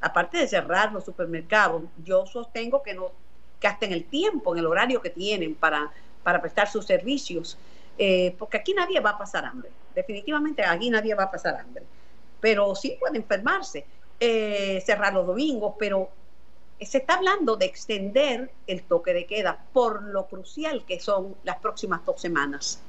aparte 0.00 0.36
de 0.36 0.48
cerrar 0.48 0.92
los 0.92 1.04
supermercados, 1.04 1.82
yo 2.04 2.26
sostengo 2.26 2.82
que 2.82 2.94
no 2.94 3.12
gasten 3.60 3.92
el 3.92 4.04
tiempo, 4.04 4.54
en 4.54 4.60
el 4.60 4.66
horario 4.66 5.00
que 5.00 5.10
tienen 5.10 5.54
para, 5.54 5.90
para 6.22 6.40
prestar 6.40 6.68
sus 6.68 6.86
servicios, 6.86 7.58
eh, 7.98 8.34
porque 8.38 8.56
aquí 8.56 8.72
nadie 8.74 9.00
va 9.00 9.10
a 9.10 9.18
pasar 9.18 9.44
hambre. 9.44 9.70
Definitivamente 9.94 10.64
aquí 10.64 10.90
nadie 10.90 11.14
va 11.14 11.24
a 11.24 11.30
pasar 11.30 11.56
hambre. 11.56 11.84
Pero 12.40 12.74
sí 12.74 12.96
puede 12.98 13.18
enfermarse, 13.18 13.84
eh, 14.18 14.80
cerrar 14.84 15.12
los 15.12 15.26
domingos, 15.26 15.74
pero 15.78 16.08
se 16.80 16.98
está 16.98 17.14
hablando 17.14 17.56
de 17.56 17.66
extender 17.66 18.50
el 18.66 18.82
toque 18.82 19.12
de 19.12 19.26
queda 19.26 19.58
por 19.72 20.02
lo 20.02 20.26
crucial 20.26 20.84
que 20.86 20.98
son 20.98 21.34
las 21.44 21.58
próximas 21.58 22.04
dos 22.06 22.20
semanas. 22.20 22.82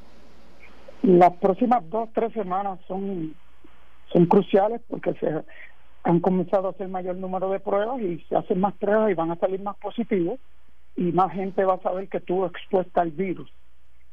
Las 1.04 1.34
próximas 1.38 1.84
dos, 1.90 2.10
tres 2.14 2.32
semanas 2.32 2.80
son, 2.88 3.36
son 4.14 4.26
cruciales 4.28 4.82
porque 4.88 5.14
se 5.16 5.44
han 6.04 6.20
comenzado 6.22 6.68
a 6.68 6.72
hacer 6.72 6.88
mayor 6.88 7.16
número 7.18 7.50
de 7.50 7.60
pruebas 7.60 8.00
y 8.02 8.20
se 8.30 8.36
hacen 8.36 8.60
más 8.60 8.74
pruebas 8.76 9.12
y 9.12 9.14
van 9.14 9.32
a 9.32 9.36
salir 9.36 9.62
más 9.62 9.76
positivos 9.78 10.40
y 10.96 11.12
más 11.12 11.32
gente 11.34 11.64
va 11.66 11.76
a 11.76 11.82
saber 11.82 12.10
que 12.10 12.18
estuvo 12.18 12.46
expuesta 12.46 13.02
al 13.02 13.12
virus. 13.12 13.52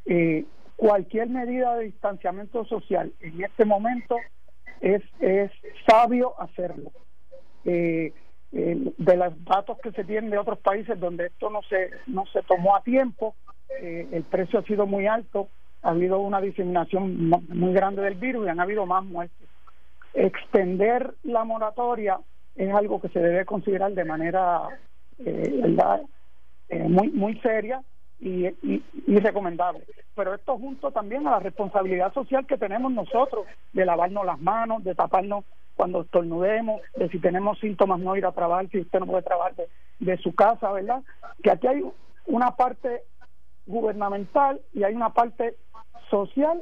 Eh, 0.06 0.44
cualquier 0.76 1.28
medida 1.28 1.76
de 1.76 1.86
distanciamiento 1.86 2.64
social 2.64 3.12
en 3.20 3.42
este 3.42 3.64
momento 3.64 4.16
es, 4.80 5.02
es 5.20 5.50
sabio 5.86 6.40
hacerlo. 6.40 6.92
Eh, 7.64 8.12
de 8.50 9.16
los 9.16 9.44
datos 9.44 9.76
que 9.82 9.92
se 9.92 10.04
tienen 10.04 10.30
de 10.30 10.38
otros 10.38 10.58
países 10.60 10.98
donde 10.98 11.26
esto 11.26 11.50
no 11.50 11.60
se 11.68 11.90
no 12.06 12.24
se 12.32 12.42
tomó 12.44 12.74
a 12.74 12.82
tiempo 12.82 13.34
eh, 13.82 14.08
el 14.10 14.22
precio 14.22 14.60
ha 14.60 14.62
sido 14.62 14.86
muy 14.86 15.06
alto 15.06 15.48
ha 15.82 15.90
habido 15.90 16.18
una 16.18 16.40
diseminación 16.40 17.28
muy 17.28 17.74
grande 17.74 18.00
del 18.00 18.14
virus 18.14 18.46
y 18.46 18.48
han 18.48 18.60
habido 18.60 18.86
más 18.86 19.04
muertes 19.04 19.46
extender 20.14 21.12
la 21.24 21.44
moratoria 21.44 22.20
es 22.56 22.74
algo 22.74 23.02
que 23.02 23.10
se 23.10 23.20
debe 23.20 23.44
considerar 23.44 23.92
de 23.92 24.04
manera 24.06 24.62
eh, 25.18 25.60
muy 26.70 27.10
muy 27.10 27.38
seria 27.40 27.82
y, 28.20 28.46
y, 28.46 29.18
recomendable. 29.18 29.84
Pero 30.14 30.34
esto 30.34 30.58
junto 30.58 30.90
también 30.90 31.26
a 31.26 31.32
la 31.32 31.38
responsabilidad 31.40 32.12
social 32.12 32.46
que 32.46 32.58
tenemos 32.58 32.92
nosotros 32.92 33.46
de 33.72 33.84
lavarnos 33.84 34.26
las 34.26 34.40
manos, 34.40 34.82
de 34.84 34.94
taparnos 34.94 35.44
cuando 35.76 36.02
estornudemos, 36.02 36.80
de 36.96 37.08
si 37.08 37.20
tenemos 37.20 37.58
síntomas 37.60 38.00
no 38.00 38.16
ir 38.16 38.26
a 38.26 38.32
trabajar, 38.32 38.68
si 38.70 38.80
usted 38.80 38.98
no 38.98 39.06
puede 39.06 39.22
trabajar 39.22 39.54
de, 39.54 39.68
de 40.00 40.18
su 40.18 40.34
casa, 40.34 40.72
¿verdad? 40.72 41.02
Que 41.42 41.52
aquí 41.52 41.68
hay 41.68 41.84
una 42.26 42.56
parte 42.56 43.02
gubernamental 43.66 44.60
y 44.74 44.82
hay 44.82 44.94
una 44.94 45.10
parte 45.10 45.54
social 46.10 46.60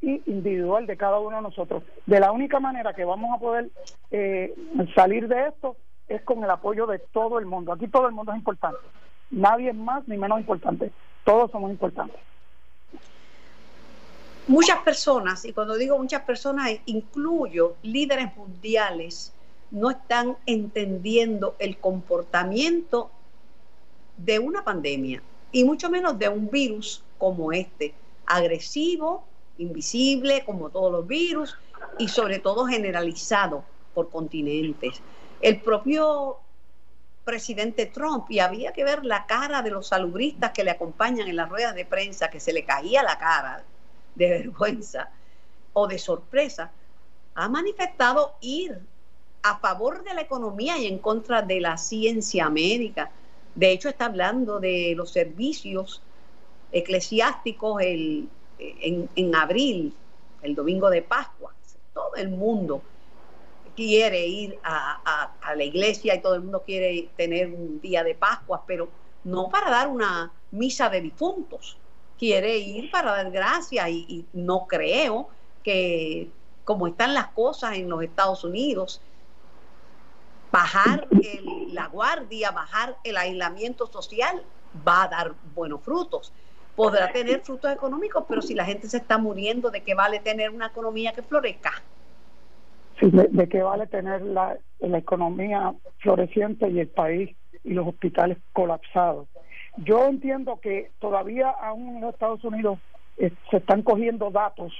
y 0.00 0.22
individual 0.26 0.86
de 0.86 0.96
cada 0.96 1.18
uno 1.18 1.36
de 1.36 1.42
nosotros. 1.42 1.82
De 2.06 2.20
la 2.20 2.32
única 2.32 2.60
manera 2.60 2.94
que 2.94 3.04
vamos 3.04 3.34
a 3.34 3.40
poder 3.40 3.70
eh, 4.10 4.54
salir 4.94 5.28
de 5.28 5.48
esto 5.48 5.76
es 6.08 6.22
con 6.22 6.42
el 6.42 6.50
apoyo 6.50 6.86
de 6.86 6.98
todo 6.98 7.38
el 7.38 7.46
mundo. 7.46 7.72
Aquí 7.72 7.88
todo 7.88 8.08
el 8.08 8.14
mundo 8.14 8.32
es 8.32 8.38
importante. 8.38 8.78
Nadie 9.30 9.70
es 9.70 9.76
más 9.76 10.06
ni 10.08 10.16
menos 10.16 10.40
importante. 10.40 10.92
Todos 11.24 11.50
somos 11.50 11.70
importantes. 11.70 12.20
Muchas 14.48 14.78
personas, 14.80 15.44
y 15.44 15.52
cuando 15.52 15.74
digo 15.74 15.98
muchas 15.98 16.22
personas, 16.22 16.70
incluyo 16.86 17.74
líderes 17.82 18.36
mundiales, 18.36 19.32
no 19.72 19.90
están 19.90 20.36
entendiendo 20.46 21.56
el 21.58 21.78
comportamiento 21.78 23.10
de 24.16 24.38
una 24.38 24.62
pandemia 24.62 25.22
y 25.50 25.64
mucho 25.64 25.90
menos 25.90 26.18
de 26.18 26.28
un 26.28 26.48
virus 26.48 27.02
como 27.18 27.52
este, 27.52 27.94
agresivo, 28.24 29.24
invisible, 29.58 30.44
como 30.44 30.70
todos 30.70 30.92
los 30.92 31.06
virus, 31.06 31.56
y 31.98 32.08
sobre 32.08 32.38
todo 32.38 32.66
generalizado 32.66 33.64
por 33.94 34.10
continentes. 34.10 35.02
El 35.40 35.60
propio 35.60 36.38
presidente 37.26 37.86
Trump, 37.86 38.30
y 38.30 38.38
había 38.38 38.72
que 38.72 38.84
ver 38.84 39.04
la 39.04 39.26
cara 39.26 39.60
de 39.60 39.70
los 39.70 39.88
salubristas 39.88 40.52
que 40.52 40.62
le 40.62 40.70
acompañan 40.70 41.26
en 41.26 41.34
las 41.34 41.48
ruedas 41.48 41.74
de 41.74 41.84
prensa, 41.84 42.30
que 42.30 42.38
se 42.38 42.52
le 42.52 42.64
caía 42.64 43.02
la 43.02 43.18
cara 43.18 43.64
de 44.14 44.28
vergüenza 44.28 45.10
o 45.72 45.88
de 45.88 45.98
sorpresa, 45.98 46.70
ha 47.34 47.48
manifestado 47.48 48.36
ir 48.40 48.80
a 49.42 49.58
favor 49.58 50.04
de 50.04 50.14
la 50.14 50.20
economía 50.20 50.78
y 50.78 50.86
en 50.86 50.98
contra 50.98 51.42
de 51.42 51.60
la 51.60 51.76
ciencia 51.78 52.48
médica. 52.48 53.10
De 53.56 53.72
hecho, 53.72 53.88
está 53.88 54.04
hablando 54.04 54.60
de 54.60 54.94
los 54.96 55.10
servicios 55.10 56.02
eclesiásticos 56.70 57.82
el, 57.82 58.28
en, 58.60 59.34
abril, 59.34 59.92
el 60.42 60.54
domingo 60.54 60.90
de 60.90 61.02
Pascua. 61.02 61.52
Todo 61.92 62.14
el 62.14 62.28
mundo 62.28 62.82
quiere 63.76 64.26
ir 64.26 64.58
a, 64.64 65.30
la 65.54 65.64
iglesia 65.64 66.14
y 66.14 66.20
todo 66.20 66.34
el 66.34 66.42
mundo 66.42 66.62
quiere 66.66 67.10
tener 67.16 67.48
un 67.48 67.80
día 67.80 68.02
de 68.02 68.14
Pascua, 68.14 68.64
pero 68.66 68.88
no 69.24 69.48
para 69.48 69.70
dar 69.70 69.88
una 69.88 70.32
misa 70.50 70.88
de 70.88 71.00
difuntos. 71.00 71.76
Quiere 72.18 72.56
ir 72.56 72.90
para 72.90 73.12
dar 73.12 73.30
gracias 73.30 73.88
y 73.88 74.24
no 74.32 74.66
creo 74.66 75.28
que 75.62 76.30
como 76.66 76.88
están 76.88 77.14
las 77.14 77.28
cosas 77.28 77.76
en 77.76 77.88
los 77.88 78.02
Estados 78.02 78.42
Unidos, 78.42 79.00
bajar 80.50 81.06
la 81.68 81.86
guardia, 81.86 82.50
bajar 82.50 82.96
el 83.04 83.16
aislamiento 83.16 83.86
social, 83.86 84.42
va 84.86 85.04
a 85.04 85.08
dar 85.08 85.34
buenos 85.54 85.80
frutos. 85.82 86.32
Podrá 86.74 87.12
tener 87.12 87.40
frutos 87.42 87.72
económicos, 87.72 88.24
pero 88.28 88.42
si 88.42 88.54
la 88.54 88.64
gente 88.64 88.88
se 88.88 88.96
está 88.96 89.16
muriendo, 89.16 89.70
¿de 89.70 89.82
qué 89.82 89.94
vale 89.94 90.18
tener 90.18 90.50
una 90.50 90.66
economía 90.66 91.12
que 91.12 91.22
florezca? 91.22 91.82
Sí, 93.00 93.10
de, 93.10 93.48
qué 93.48 93.62
vale 93.62 93.86
tener 93.86 94.22
la, 94.22 94.56
la 94.80 94.98
economía 94.98 95.74
floreciente 95.98 96.68
y 96.70 96.80
el 96.80 96.88
país 96.88 97.36
y 97.62 97.74
los 97.74 97.86
hospitales 97.86 98.38
colapsados. 98.52 99.28
Yo 99.78 100.06
entiendo 100.06 100.60
que 100.60 100.90
todavía 100.98 101.50
aún 101.50 101.96
en 101.96 102.00
los 102.00 102.14
Estados 102.14 102.42
Unidos 102.44 102.78
eh, 103.18 103.32
se 103.50 103.58
están 103.58 103.82
cogiendo 103.82 104.30
datos 104.30 104.72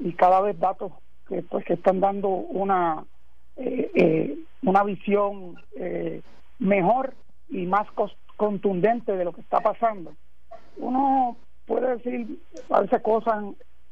y 0.00 0.12
cada 0.14 0.40
vez 0.40 0.58
datos 0.58 0.92
que 1.28 1.42
pues 1.42 1.64
que 1.64 1.74
están 1.74 2.00
dando 2.00 2.28
una 2.28 3.04
eh, 3.56 3.90
eh, 3.94 4.38
una 4.62 4.82
visión 4.84 5.56
eh, 5.76 6.22
mejor 6.58 7.14
y 7.50 7.66
más 7.66 7.86
contundente 8.36 9.12
de 9.12 9.24
lo 9.24 9.32
que 9.32 9.42
está 9.42 9.60
pasando. 9.60 10.14
Uno 10.78 11.36
puede 11.66 11.96
decir 11.96 12.40
a 12.70 12.80
veces 12.80 13.02
cosas 13.02 13.44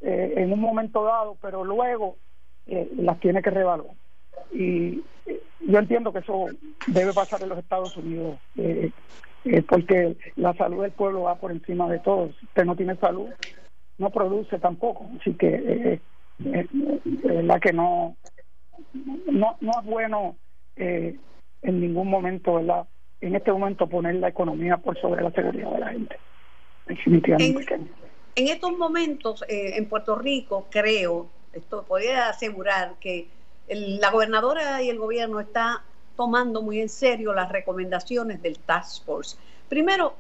en 0.02 0.50
un 0.50 0.60
momento 0.60 1.04
dado, 1.04 1.36
pero 1.42 1.62
luego 1.62 2.16
las 2.66 3.18
tiene 3.20 3.42
que 3.42 3.50
revaluar. 3.50 3.94
Y 4.52 5.02
yo 5.60 5.78
entiendo 5.78 6.12
que 6.12 6.20
eso 6.20 6.46
debe 6.86 7.12
pasar 7.12 7.42
en 7.42 7.48
los 7.48 7.58
Estados 7.58 7.96
Unidos, 7.96 8.38
porque 9.68 10.16
la 10.36 10.54
salud 10.54 10.82
del 10.82 10.92
pueblo 10.92 11.22
va 11.22 11.36
por 11.36 11.50
encima 11.50 11.88
de 11.88 11.98
todo. 12.00 12.30
Si 12.38 12.46
usted 12.46 12.64
no 12.64 12.76
tiene 12.76 12.96
salud, 12.96 13.28
no 13.98 14.10
produce 14.10 14.58
tampoco. 14.58 15.08
Así 15.20 15.34
que 15.34 16.00
la 16.38 17.60
que 17.60 17.72
no 17.72 18.16
no, 18.94 19.56
no 19.60 19.72
es 19.78 19.86
bueno 19.86 20.36
eh, 20.76 21.16
en 21.62 21.80
ningún 21.80 22.08
momento, 22.08 22.54
¿verdad? 22.54 22.86
En 23.20 23.36
este 23.36 23.52
momento 23.52 23.86
poner 23.86 24.16
la 24.16 24.28
economía 24.28 24.78
por 24.78 24.98
sobre 25.00 25.22
la 25.22 25.30
seguridad 25.32 25.72
de 25.72 25.78
la 25.78 25.88
gente. 25.88 26.16
En, 26.86 28.48
estos 28.48 28.78
momentos, 28.78 29.44
eh, 29.48 29.76
en 29.76 29.88
Puerto 29.88 30.16
Rico, 30.16 30.66
creo, 30.70 31.28
esto 31.52 31.84
podría 31.84 32.28
asegurar 32.28 32.94
que 33.00 33.28
la 33.68 34.10
gobernadora 34.10 34.82
y 34.82 34.90
el 34.90 34.98
gobierno 34.98 35.40
está 35.40 35.82
tomando 36.16 36.62
muy 36.62 36.80
en 36.80 36.88
serio 36.88 37.32
las 37.32 37.50
recomendaciones 37.50 38.42
del 38.42 38.58
Task 38.58 39.04
Force. 39.04 39.36
Primero, 39.68 40.14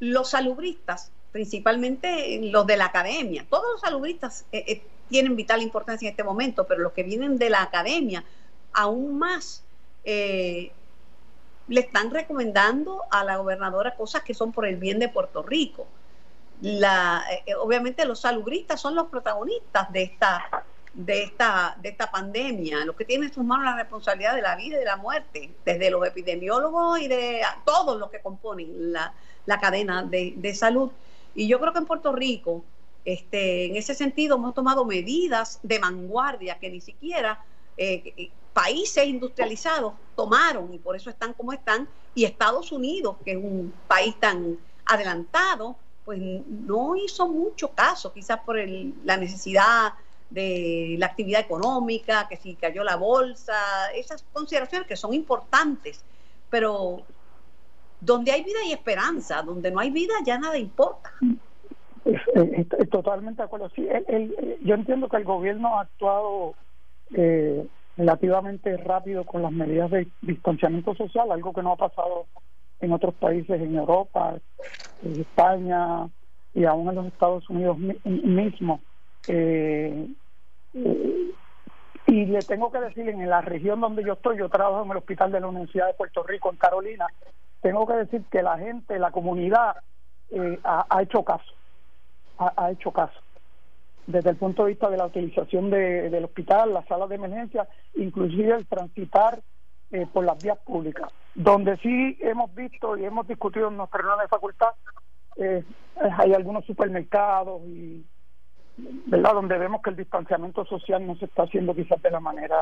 los 0.00 0.30
salubristas, 0.30 1.10
principalmente 1.32 2.38
los 2.42 2.66
de 2.66 2.76
la 2.76 2.86
academia, 2.86 3.46
todos 3.48 3.64
los 3.72 3.80
salubristas 3.80 4.44
eh, 4.52 4.82
tienen 5.08 5.36
vital 5.36 5.62
importancia 5.62 6.08
en 6.08 6.12
este 6.12 6.24
momento, 6.24 6.66
pero 6.66 6.82
los 6.82 6.92
que 6.92 7.02
vienen 7.02 7.38
de 7.38 7.50
la 7.50 7.62
academia, 7.62 8.24
aún 8.72 9.18
más, 9.18 9.62
eh, 10.04 10.72
le 11.68 11.80
están 11.80 12.10
recomendando 12.10 13.02
a 13.10 13.24
la 13.24 13.36
gobernadora 13.36 13.94
cosas 13.94 14.22
que 14.22 14.34
son 14.34 14.52
por 14.52 14.66
el 14.66 14.76
bien 14.76 14.98
de 14.98 15.08
Puerto 15.08 15.42
Rico. 15.42 15.86
La, 16.60 17.24
eh, 17.46 17.54
obviamente 17.54 18.04
los 18.04 18.20
salubristas 18.20 18.80
son 18.80 18.94
los 18.94 19.08
protagonistas 19.08 19.92
de 19.92 20.02
esta, 20.02 20.64
de, 20.94 21.22
esta, 21.24 21.76
de 21.80 21.90
esta 21.90 22.10
pandemia, 22.10 22.84
los 22.84 22.96
que 22.96 23.04
tienen 23.04 23.28
en 23.28 23.34
sus 23.34 23.44
manos 23.44 23.66
la 23.66 23.76
responsabilidad 23.76 24.34
de 24.34 24.42
la 24.42 24.56
vida 24.56 24.76
y 24.76 24.78
de 24.78 24.84
la 24.84 24.96
muerte, 24.96 25.50
desde 25.64 25.90
los 25.90 26.06
epidemiólogos 26.06 27.00
y 27.00 27.08
de 27.08 27.42
todos 27.64 27.98
los 27.98 28.10
que 28.10 28.20
componen 28.20 28.92
la, 28.92 29.12
cadena 29.60 30.02
de, 30.02 30.34
de 30.36 30.54
salud. 30.54 30.90
Y 31.34 31.46
yo 31.46 31.60
creo 31.60 31.72
que 31.72 31.80
en 31.80 31.86
Puerto 31.86 32.12
Rico, 32.12 32.64
este, 33.04 33.66
en 33.66 33.76
ese 33.76 33.94
sentido, 33.94 34.36
hemos 34.36 34.54
tomado 34.54 34.84
medidas 34.84 35.60
de 35.62 35.78
vanguardia 35.78 36.58
que 36.58 36.70
ni 36.70 36.80
siquiera 36.80 37.44
eh, 37.76 38.14
eh, 38.16 38.30
países 38.52 39.06
industrializados 39.06 39.92
tomaron 40.16 40.72
y 40.72 40.78
por 40.78 40.96
eso 40.96 41.10
están 41.10 41.34
como 41.34 41.52
están. 41.52 41.88
Y 42.14 42.24
Estados 42.24 42.72
Unidos, 42.72 43.16
que 43.24 43.32
es 43.32 43.36
un 43.36 43.72
país 43.86 44.18
tan 44.18 44.58
adelantado, 44.86 45.76
pues 46.06 46.20
no 46.20 46.94
hizo 46.94 47.26
mucho 47.26 47.72
caso, 47.72 48.12
quizás 48.12 48.38
por 48.38 48.56
la 49.04 49.16
necesidad 49.16 49.92
de 50.30 50.94
la 50.98 51.06
actividad 51.06 51.40
económica, 51.40 52.28
que 52.28 52.36
si 52.36 52.54
cayó 52.54 52.84
la 52.84 52.94
bolsa, 52.94 53.90
esas 53.92 54.24
consideraciones 54.32 54.86
que 54.86 54.94
son 54.94 55.12
importantes, 55.12 56.04
pero 56.48 57.02
donde 58.00 58.30
hay 58.30 58.44
vida 58.44 58.60
y 58.68 58.72
esperanza, 58.72 59.42
donde 59.42 59.72
no 59.72 59.80
hay 59.80 59.90
vida 59.90 60.14
ya 60.24 60.38
nada 60.38 60.56
importa. 60.56 61.12
Totalmente 62.92 63.42
de 63.42 63.46
acuerdo. 63.46 63.68
Sí, 63.74 63.88
yo 64.62 64.74
entiendo 64.76 65.08
que 65.08 65.16
el 65.16 65.24
gobierno 65.24 65.76
ha 65.76 65.82
actuado 65.82 66.54
eh, 67.14 67.66
relativamente 67.96 68.76
rápido 68.76 69.24
con 69.24 69.42
las 69.42 69.50
medidas 69.50 69.90
de 69.90 70.06
distanciamiento 70.22 70.94
social, 70.94 71.32
algo 71.32 71.52
que 71.52 71.62
no 71.62 71.72
ha 71.72 71.76
pasado 71.76 72.26
en 72.80 72.92
otros 72.92 73.14
países, 73.14 73.60
en 73.60 73.74
Europa, 73.74 74.36
en 75.02 75.20
España 75.20 76.08
y 76.54 76.64
aún 76.64 76.88
en 76.88 76.94
los 76.94 77.06
Estados 77.06 77.48
Unidos 77.48 77.76
mismos. 78.04 78.80
Eh, 79.28 80.08
eh, 80.74 81.30
y 82.06 82.24
le 82.26 82.38
tengo 82.40 82.70
que 82.70 82.78
decir, 82.78 83.08
en 83.08 83.28
la 83.28 83.40
región 83.40 83.80
donde 83.80 84.04
yo 84.04 84.12
estoy, 84.12 84.38
yo 84.38 84.48
trabajo 84.48 84.84
en 84.84 84.90
el 84.90 84.98
hospital 84.98 85.32
de 85.32 85.40
la 85.40 85.48
Universidad 85.48 85.88
de 85.88 85.94
Puerto 85.94 86.22
Rico, 86.22 86.50
en 86.50 86.56
Carolina, 86.56 87.06
tengo 87.60 87.86
que 87.86 87.94
decir 87.94 88.22
que 88.30 88.42
la 88.42 88.58
gente, 88.58 88.98
la 88.98 89.10
comunidad, 89.10 89.76
ha 90.64 91.02
hecho 91.02 91.22
caso 91.24 91.52
ha, 92.38 92.70
hecho 92.70 92.90
caso 92.90 93.18
desde 94.06 94.30
el 94.30 94.36
punto 94.36 94.64
de 94.64 94.70
vista 94.70 94.88
de 94.88 94.96
la 94.96 95.06
utilización 95.06 95.70
de, 95.70 96.10
del 96.10 96.24
hospital, 96.24 96.72
las 96.72 96.86
salas 96.86 97.08
de 97.08 97.16
emergencia, 97.16 97.66
inclusive 97.94 98.54
el 98.54 98.66
transitar 98.66 99.40
eh, 99.96 100.06
por 100.12 100.24
las 100.24 100.42
vías 100.42 100.58
públicas. 100.58 101.10
Donde 101.34 101.76
sí 101.78 102.18
hemos 102.20 102.54
visto 102.54 102.96
y 102.96 103.04
hemos 103.04 103.26
discutido 103.26 103.68
en 103.68 103.76
nuestra 103.76 103.98
reunión 103.98 104.20
de 104.20 104.28
facultad, 104.28 104.70
eh, 105.36 105.64
hay 106.18 106.34
algunos 106.34 106.64
supermercados 106.64 107.62
y 107.66 108.04
verdad 108.76 109.32
donde 109.32 109.58
vemos 109.58 109.80
que 109.82 109.90
el 109.90 109.96
distanciamiento 109.96 110.64
social 110.66 111.06
no 111.06 111.16
se 111.16 111.24
está 111.26 111.44
haciendo 111.44 111.74
quizás 111.74 112.00
de 112.02 112.10
la 112.10 112.20
manera 112.20 112.56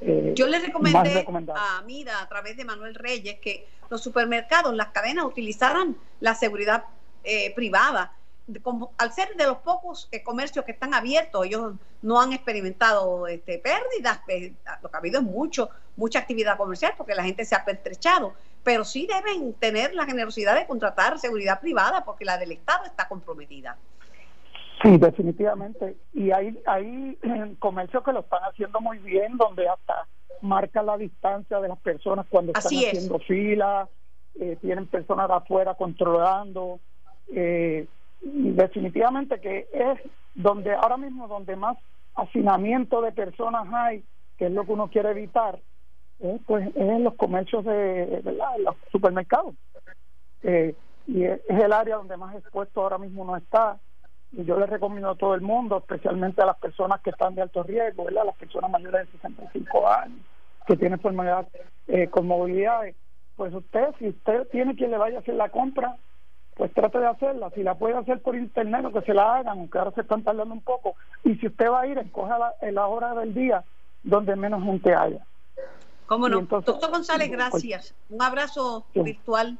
eh, 0.00 0.32
Yo 0.34 0.46
le 0.46 0.58
recomendé 0.58 1.24
a 1.54 1.82
Mida 1.82 2.20
a 2.20 2.28
través 2.28 2.56
de 2.56 2.64
Manuel 2.64 2.94
Reyes 2.94 3.38
que 3.40 3.66
los 3.90 4.02
supermercados, 4.02 4.74
las 4.74 4.88
cadenas 4.88 5.24
utilizaran 5.24 5.96
la 6.20 6.34
seguridad 6.34 6.84
eh, 7.22 7.54
privada. 7.54 8.12
Como, 8.62 8.92
al 8.98 9.12
ser 9.12 9.34
de 9.36 9.46
los 9.46 9.58
pocos 9.58 10.08
eh, 10.12 10.22
comercios 10.22 10.64
que 10.64 10.72
están 10.72 10.92
abiertos, 10.92 11.46
ellos 11.46 11.74
no 12.02 12.20
han 12.20 12.32
experimentado 12.32 13.26
este, 13.26 13.58
pérdidas, 13.58 14.20
lo 14.82 14.90
que 14.90 14.96
ha 14.96 14.98
habido 14.98 15.20
es 15.20 15.24
mucho, 15.24 15.70
mucha 15.96 16.18
actividad 16.18 16.58
comercial 16.58 16.92
porque 16.96 17.14
la 17.14 17.24
gente 17.24 17.44
se 17.44 17.54
ha 17.54 17.64
pertrechado, 17.64 18.34
pero 18.62 18.84
sí 18.84 19.06
deben 19.06 19.54
tener 19.54 19.94
la 19.94 20.04
generosidad 20.04 20.54
de 20.56 20.66
contratar 20.66 21.18
seguridad 21.18 21.60
privada 21.60 22.04
porque 22.04 22.26
la 22.26 22.36
del 22.36 22.52
Estado 22.52 22.84
está 22.84 23.08
comprometida. 23.08 23.78
Sí, 24.82 24.98
definitivamente. 24.98 25.96
Y 26.12 26.30
hay, 26.30 26.60
hay 26.66 27.18
comercios 27.58 28.04
que 28.04 28.12
lo 28.12 28.20
están 28.20 28.42
haciendo 28.42 28.80
muy 28.80 28.98
bien, 28.98 29.36
donde 29.38 29.68
hasta 29.68 30.06
marca 30.42 30.82
la 30.82 30.98
distancia 30.98 31.58
de 31.60 31.68
las 31.68 31.78
personas 31.78 32.26
cuando 32.28 32.52
están 32.52 32.66
haciendo 32.66 33.18
fila, 33.20 33.88
eh, 34.38 34.58
tienen 34.60 34.86
personas 34.86 35.28
de 35.28 35.34
afuera 35.34 35.74
controlando. 35.74 36.80
Eh, 37.34 37.86
definitivamente 38.24 39.40
que 39.40 39.68
es 39.72 40.00
donde 40.34 40.74
ahora 40.74 40.96
mismo 40.96 41.28
donde 41.28 41.56
más 41.56 41.76
hacinamiento 42.14 43.02
de 43.02 43.12
personas 43.12 43.66
hay, 43.72 44.04
que 44.38 44.46
es 44.46 44.52
lo 44.52 44.64
que 44.64 44.72
uno 44.72 44.88
quiere 44.88 45.10
evitar, 45.10 45.58
eh, 46.20 46.38
pues 46.46 46.68
es 46.68 46.76
en 46.76 47.04
los 47.04 47.14
comercios 47.14 47.64
de, 47.64 48.22
los 48.58 48.76
supermercados. 48.90 49.54
Eh, 50.42 50.74
y 51.06 51.24
es, 51.24 51.40
el 51.48 51.72
área 51.72 51.96
donde 51.96 52.16
más 52.16 52.34
expuesto 52.34 52.82
ahora 52.82 52.98
mismo 52.98 53.22
uno 53.22 53.36
está. 53.36 53.78
Y 54.32 54.44
yo 54.44 54.58
le 54.58 54.66
recomiendo 54.66 55.10
a 55.10 55.16
todo 55.16 55.34
el 55.34 55.42
mundo, 55.42 55.78
especialmente 55.78 56.42
a 56.42 56.46
las 56.46 56.58
personas 56.58 57.00
que 57.02 57.10
están 57.10 57.34
de 57.34 57.42
alto 57.42 57.62
riesgo, 57.62 58.10
las 58.10 58.34
personas 58.36 58.70
mayores 58.70 59.06
de 59.06 59.18
65 59.18 59.88
años, 59.88 60.18
que 60.66 60.76
tienen 60.76 60.94
enfermedad 60.94 61.46
eh, 61.86 62.08
con 62.08 62.26
movilidades, 62.26 62.96
pues 63.36 63.52
usted, 63.54 63.88
si 63.98 64.08
usted 64.08 64.48
tiene 64.48 64.74
quien 64.74 64.90
le 64.90 64.98
vaya 64.98 65.18
a 65.18 65.20
hacer 65.20 65.34
la 65.34 65.50
compra, 65.50 65.96
pues 66.54 66.72
trate 66.72 66.98
de 66.98 67.06
hacerla. 67.06 67.50
Si 67.50 67.62
la 67.62 67.74
puede 67.74 67.96
hacer 67.96 68.20
por 68.20 68.36
internet, 68.36 68.84
o 68.84 68.92
que 68.92 69.02
se 69.02 69.14
la 69.14 69.36
hagan, 69.36 69.58
aunque 69.58 69.78
ahora 69.78 69.90
se 69.92 70.02
están 70.02 70.22
tardando 70.22 70.54
un 70.54 70.62
poco. 70.62 70.94
Y 71.24 71.34
si 71.36 71.46
usted 71.46 71.68
va 71.68 71.82
a 71.82 71.86
ir, 71.86 71.98
escoja 71.98 72.38
la, 72.38 72.54
la 72.70 72.86
hora 72.86 73.14
del 73.14 73.34
día 73.34 73.64
donde 74.02 74.36
menos 74.36 74.62
gente 74.62 74.94
haya. 74.94 75.26
¿Cómo 76.06 76.28
no? 76.28 76.42
Doctor 76.42 76.90
González, 76.90 77.28
pues, 77.28 77.38
gracias. 77.38 77.94
un 78.10 78.22
abrazo 78.22 78.86
virtual. 78.94 79.58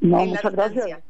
No, 0.00 0.24
muchas 0.24 0.52
gracias. 0.52 1.00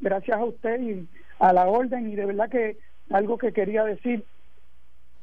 Gracias 0.00 0.38
a 0.38 0.44
usted 0.44 0.80
y 0.80 1.08
a 1.38 1.52
la 1.52 1.66
orden 1.66 2.10
y 2.10 2.16
de 2.16 2.26
verdad 2.26 2.48
que 2.48 2.78
algo 3.10 3.38
que 3.38 3.52
quería 3.52 3.84
decir 3.84 4.24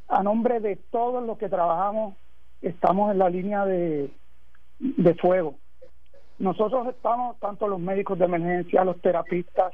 a 0.08 0.24
nombre 0.24 0.60
de 0.60 0.76
todos 0.76 1.26
los 1.26 1.38
que 1.38 1.50
trabajamos 1.50 2.16
estamos 2.62 3.12
en 3.12 3.20
la 3.20 3.30
línea 3.30 3.66
de, 3.66 4.10
de 4.80 5.14
fuego 5.16 5.56
nosotros 6.40 6.88
estamos 6.88 7.40
tanto 7.40 7.68
los 7.68 7.80
médicos 7.80 8.20
de 8.20 8.26
emergencia 8.26 8.84
los 8.84 9.02
terapistas 9.02 9.74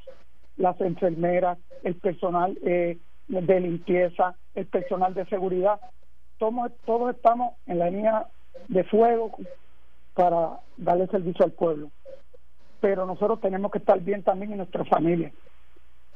las 0.57 0.79
enfermeras 0.81 1.57
el 1.83 1.95
personal 1.95 2.57
eh, 2.63 2.97
de 3.27 3.59
limpieza 3.59 4.35
el 4.55 4.67
personal 4.67 5.13
de 5.13 5.25
seguridad 5.25 5.79
todos, 6.41 6.71
todos 6.85 7.15
estamos 7.15 7.53
en 7.67 7.77
la 7.77 7.89
línea 7.91 8.25
de 8.67 8.83
fuego 8.85 9.31
para 10.15 10.59
darle 10.77 11.05
servicio 11.07 11.45
al 11.45 11.51
pueblo. 11.51 11.91
Pero 12.79 13.05
nosotros 13.05 13.39
tenemos 13.41 13.71
que 13.71 13.77
estar 13.77 13.99
bien 13.99 14.23
también 14.23 14.51
en 14.51 14.57
nuestra 14.57 14.83
familia. 14.85 15.31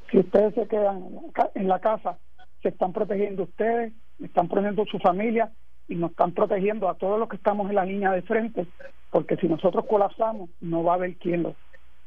Si 0.09 0.17
ustedes 0.17 0.55
se 0.55 0.67
quedan 0.67 1.09
en 1.53 1.67
la 1.67 1.79
casa, 1.79 2.17
se 2.63 2.69
están 2.69 2.91
protegiendo 2.91 3.43
ustedes, 3.43 3.93
están 4.19 4.47
protegiendo 4.47 4.85
su 4.85 4.97
familia 4.97 5.51
y 5.87 5.95
nos 5.95 6.11
están 6.11 6.31
protegiendo 6.31 6.89
a 6.89 6.95
todos 6.95 7.19
los 7.19 7.29
que 7.29 7.35
estamos 7.35 7.69
en 7.69 7.75
la 7.75 7.85
línea 7.85 8.11
de 8.11 8.21
frente, 8.21 8.65
porque 9.11 9.37
si 9.37 9.47
nosotros 9.47 9.85
colapsamos, 9.85 10.49
no 10.61 10.83
va 10.83 10.93
a 10.93 10.95
haber 10.95 11.15
quien 11.15 11.43
lo 11.43 11.55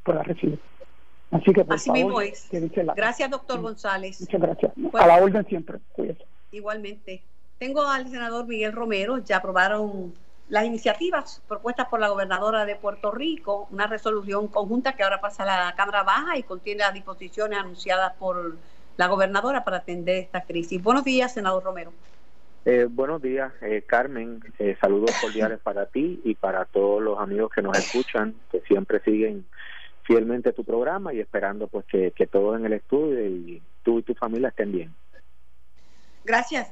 pueda 0.04 0.23
recibir. 0.23 0.58
Así 1.30 1.52
que, 1.52 1.64
por 1.64 1.75
Así 1.75 1.90
mismo 1.90 2.20
es. 2.20 2.49
Gracias, 2.97 3.30
doctor 3.30 3.61
González. 3.61 4.20
Muchas 4.20 4.40
gracias. 4.40 4.73
a 4.94 5.06
la 5.06 5.23
orden 5.23 5.47
siempre. 5.47 5.78
Igualmente. 6.50 7.23
Tengo 7.58 7.87
al 7.87 8.08
senador 8.08 8.47
Miguel 8.47 8.73
Romero, 8.73 9.19
ya 9.19 9.38
aprobaron 9.38 10.14
las 10.49 10.64
iniciativas 10.64 11.43
propuestas 11.47 11.88
por 11.88 12.00
la 12.00 12.08
gobernadora 12.08 12.64
de 12.64 12.76
Puerto 12.76 13.10
Rico, 13.10 13.69
una 13.71 13.86
resolución 13.86 14.49
conjunta 14.49 14.95
que 14.95 15.02
ahora 15.02 15.21
pasa 15.21 15.43
a 15.43 15.47
la 15.47 15.75
Cámara 15.76 16.02
Baja 16.04 16.38
y 16.38 16.45
contiene 16.45 16.80
las 16.80 16.95
disposiciones 16.95 17.58
anunciadas 17.58 18.14
por 18.14 18.56
la 18.97 19.06
gobernadora 19.08 19.64
para 19.64 19.78
atender 19.78 20.17
esta 20.17 20.43
crisis. 20.43 20.82
Buenos 20.82 21.04
días, 21.04 21.34
senador 21.34 21.64
Romero. 21.64 21.93
Eh, 22.71 22.85
buenos 22.85 23.23
días, 23.23 23.50
eh, 23.63 23.83
Carmen. 23.87 24.43
Eh, 24.59 24.76
saludos 24.78 25.11
cordiales 25.23 25.59
para 25.59 25.87
ti 25.87 26.21
y 26.23 26.35
para 26.35 26.67
todos 26.67 27.02
los 27.02 27.19
amigos 27.19 27.50
que 27.50 27.63
nos 27.63 27.78
escuchan, 27.78 28.35
que 28.52 28.61
siempre 28.61 29.00
siguen 29.00 29.47
fielmente 30.02 30.52
tu 30.52 30.65
programa 30.65 31.15
y 31.15 31.21
esperando 31.21 31.67
pues 31.69 31.87
que, 31.87 32.11
que 32.11 32.26
todos 32.26 32.59
en 32.59 32.67
el 32.67 32.75
estudio 32.75 33.25
y 33.25 33.63
tú 33.83 34.00
y 34.00 34.02
tu 34.02 34.15
familia 34.15 34.50
estén 34.50 34.71
bien. 34.73 34.95
Gracias. 36.26 36.71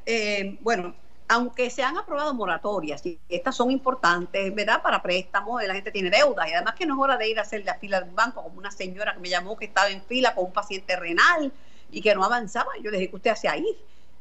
bueno, 0.60 0.94
aunque 1.28 1.70
se 1.70 1.82
han 1.82 1.96
aprobado 1.96 2.34
moratorias, 2.34 3.06
y 3.06 3.18
estas 3.30 3.56
son 3.56 3.70
importantes, 3.70 4.54
¿verdad? 4.54 4.82
Para 4.82 5.02
préstamos, 5.02 5.66
la 5.66 5.72
gente 5.72 5.90
tiene 5.92 6.10
deudas, 6.10 6.46
y 6.50 6.52
además 6.52 6.74
que 6.74 6.84
no 6.84 6.92
es 6.92 7.00
hora 7.00 7.16
de 7.16 7.30
ir 7.30 7.38
a 7.38 7.42
hacer 7.42 7.64
la 7.64 7.76
fila 7.76 8.02
de 8.02 8.10
un 8.10 8.14
banco, 8.14 8.42
como 8.42 8.58
una 8.58 8.70
señora 8.70 9.14
que 9.14 9.20
me 9.20 9.30
llamó 9.30 9.56
que 9.56 9.64
estaba 9.64 9.88
en 9.88 10.02
fila 10.02 10.34
con 10.34 10.44
un 10.44 10.52
paciente 10.52 10.94
renal 10.94 11.50
y 11.90 12.02
que 12.02 12.14
no 12.14 12.22
avanzaba. 12.22 12.68
Yo 12.82 12.90
le 12.90 12.98
dije, 12.98 13.08
¿qué 13.08 13.16
usted 13.16 13.30
hace 13.30 13.48
ahí? 13.48 13.64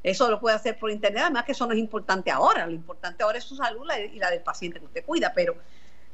Eso 0.05 0.29
lo 0.29 0.39
puede 0.39 0.55
hacer 0.55 0.77
por 0.77 0.91
internet, 0.91 1.23
además 1.23 1.45
que 1.45 1.53
eso 1.53 1.65
no 1.65 1.73
es 1.73 1.79
importante 1.79 2.29
ahora, 2.29 2.67
lo 2.67 2.73
importante 2.73 3.23
ahora 3.23 3.39
es 3.39 3.43
su 3.43 3.55
salud 3.55 3.87
y 4.13 4.19
la 4.19 4.29
del 4.29 4.41
paciente 4.41 4.79
que 4.79 4.85
usted 4.85 5.03
cuida, 5.03 5.33
pero 5.33 5.55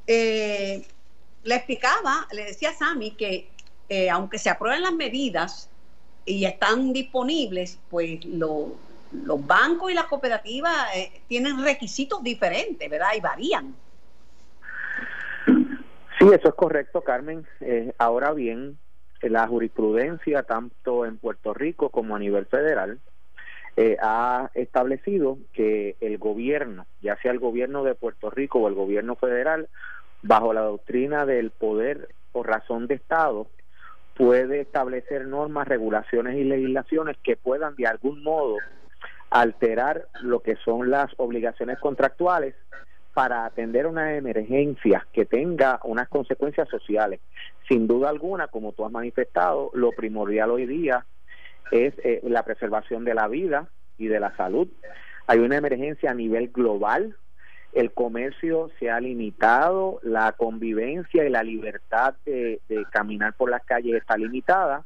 eh, 0.07 0.85
le 1.43 1.55
explicaba, 1.55 2.25
le 2.31 2.45
decía 2.45 2.69
a 2.69 2.73
Sami 2.73 3.11
que 3.11 3.49
eh, 3.89 4.09
aunque 4.09 4.39
se 4.39 4.49
aprueben 4.49 4.81
las 4.81 4.93
medidas 4.93 5.69
y 6.23 6.45
están 6.45 6.93
disponibles, 6.93 7.79
pues 7.89 8.23
lo 8.23 8.75
los 9.11 9.45
bancos 9.45 9.91
y 9.91 9.93
las 9.93 10.05
cooperativas 10.05 10.95
eh, 10.95 11.21
tienen 11.27 11.61
requisitos 11.61 12.23
diferentes, 12.23 12.89
¿verdad? 12.89 13.09
Y 13.17 13.19
varían. 13.19 13.75
Sí, 15.45 16.27
eso 16.31 16.47
es 16.47 16.55
correcto, 16.55 17.01
Carmen. 17.01 17.45
Eh, 17.59 17.93
ahora 17.97 18.31
bien, 18.31 18.77
la 19.21 19.47
jurisprudencia, 19.47 20.43
tanto 20.43 21.05
en 21.05 21.17
Puerto 21.17 21.53
Rico 21.53 21.89
como 21.89 22.15
a 22.15 22.19
nivel 22.19 22.45
federal, 22.45 22.99
eh, 23.77 23.97
ha 24.01 24.51
establecido 24.53 25.37
que 25.53 25.95
el 26.01 26.17
gobierno, 26.17 26.85
ya 27.01 27.15
sea 27.21 27.31
el 27.31 27.39
gobierno 27.39 27.83
de 27.83 27.95
Puerto 27.95 28.29
Rico 28.29 28.59
o 28.59 28.67
el 28.67 28.73
gobierno 28.73 29.15
federal, 29.15 29.69
bajo 30.21 30.53
la 30.53 30.61
doctrina 30.61 31.25
del 31.25 31.51
poder 31.51 32.09
o 32.33 32.43
razón 32.43 32.87
de 32.87 32.95
Estado, 32.95 33.47
puede 34.15 34.61
establecer 34.61 35.25
normas, 35.25 35.67
regulaciones 35.67 36.35
y 36.35 36.43
legislaciones 36.43 37.17
que 37.23 37.37
puedan 37.37 37.75
de 37.75 37.87
algún 37.87 38.23
modo 38.23 38.57
alterar 39.29 40.07
lo 40.21 40.41
que 40.41 40.57
son 40.57 40.89
las 40.89 41.09
obligaciones 41.17 41.79
contractuales 41.79 42.53
para 43.13 43.45
atender 43.45 43.87
una 43.87 44.15
emergencia 44.15 45.05
que 45.11 45.25
tenga 45.25 45.79
unas 45.83 46.07
consecuencias 46.09 46.67
sociales. 46.69 47.19
Sin 47.67 47.87
duda 47.87 48.09
alguna, 48.09 48.47
como 48.47 48.73
tú 48.73 48.85
has 48.85 48.91
manifestado, 48.91 49.71
lo 49.73 49.91
primordial 49.91 50.51
hoy 50.51 50.65
día 50.65 51.05
es 51.71 51.93
eh, 52.03 52.21
la 52.23 52.43
preservación 52.43 53.05
de 53.05 53.13
la 53.13 53.27
vida 53.27 53.67
y 53.97 54.07
de 54.07 54.19
la 54.19 54.35
salud. 54.35 54.67
Hay 55.27 55.39
una 55.39 55.57
emergencia 55.57 56.11
a 56.11 56.15
nivel 56.15 56.49
global, 56.49 57.15
el 57.73 57.93
comercio 57.93 58.69
se 58.79 58.89
ha 58.89 58.99
limitado, 58.99 59.99
la 60.03 60.33
convivencia 60.33 61.25
y 61.25 61.29
la 61.29 61.43
libertad 61.43 62.15
de, 62.25 62.59
de 62.67 62.85
caminar 62.91 63.33
por 63.33 63.49
las 63.49 63.63
calles 63.63 63.95
está 63.95 64.17
limitada. 64.17 64.83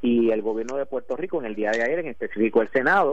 Y 0.00 0.30
el 0.30 0.42
gobierno 0.42 0.76
de 0.76 0.86
Puerto 0.86 1.16
Rico 1.16 1.38
en 1.38 1.46
el 1.46 1.54
día 1.54 1.70
de 1.70 1.82
ayer, 1.82 1.98
en 1.98 2.08
específico 2.08 2.62
el 2.62 2.70
Senado, 2.70 3.12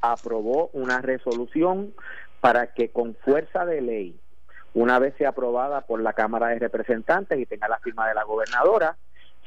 aprobó 0.00 0.68
una 0.72 1.00
resolución 1.00 1.94
para 2.40 2.72
que 2.72 2.90
con 2.90 3.14
fuerza 3.16 3.64
de 3.66 3.80
ley, 3.80 4.20
una 4.74 4.98
vez 4.98 5.14
sea 5.16 5.30
aprobada 5.30 5.82
por 5.82 6.00
la 6.00 6.12
Cámara 6.12 6.48
de 6.48 6.58
Representantes 6.58 7.38
y 7.38 7.46
tenga 7.46 7.68
la 7.68 7.78
firma 7.78 8.06
de 8.08 8.14
la 8.14 8.24
gobernadora, 8.24 8.96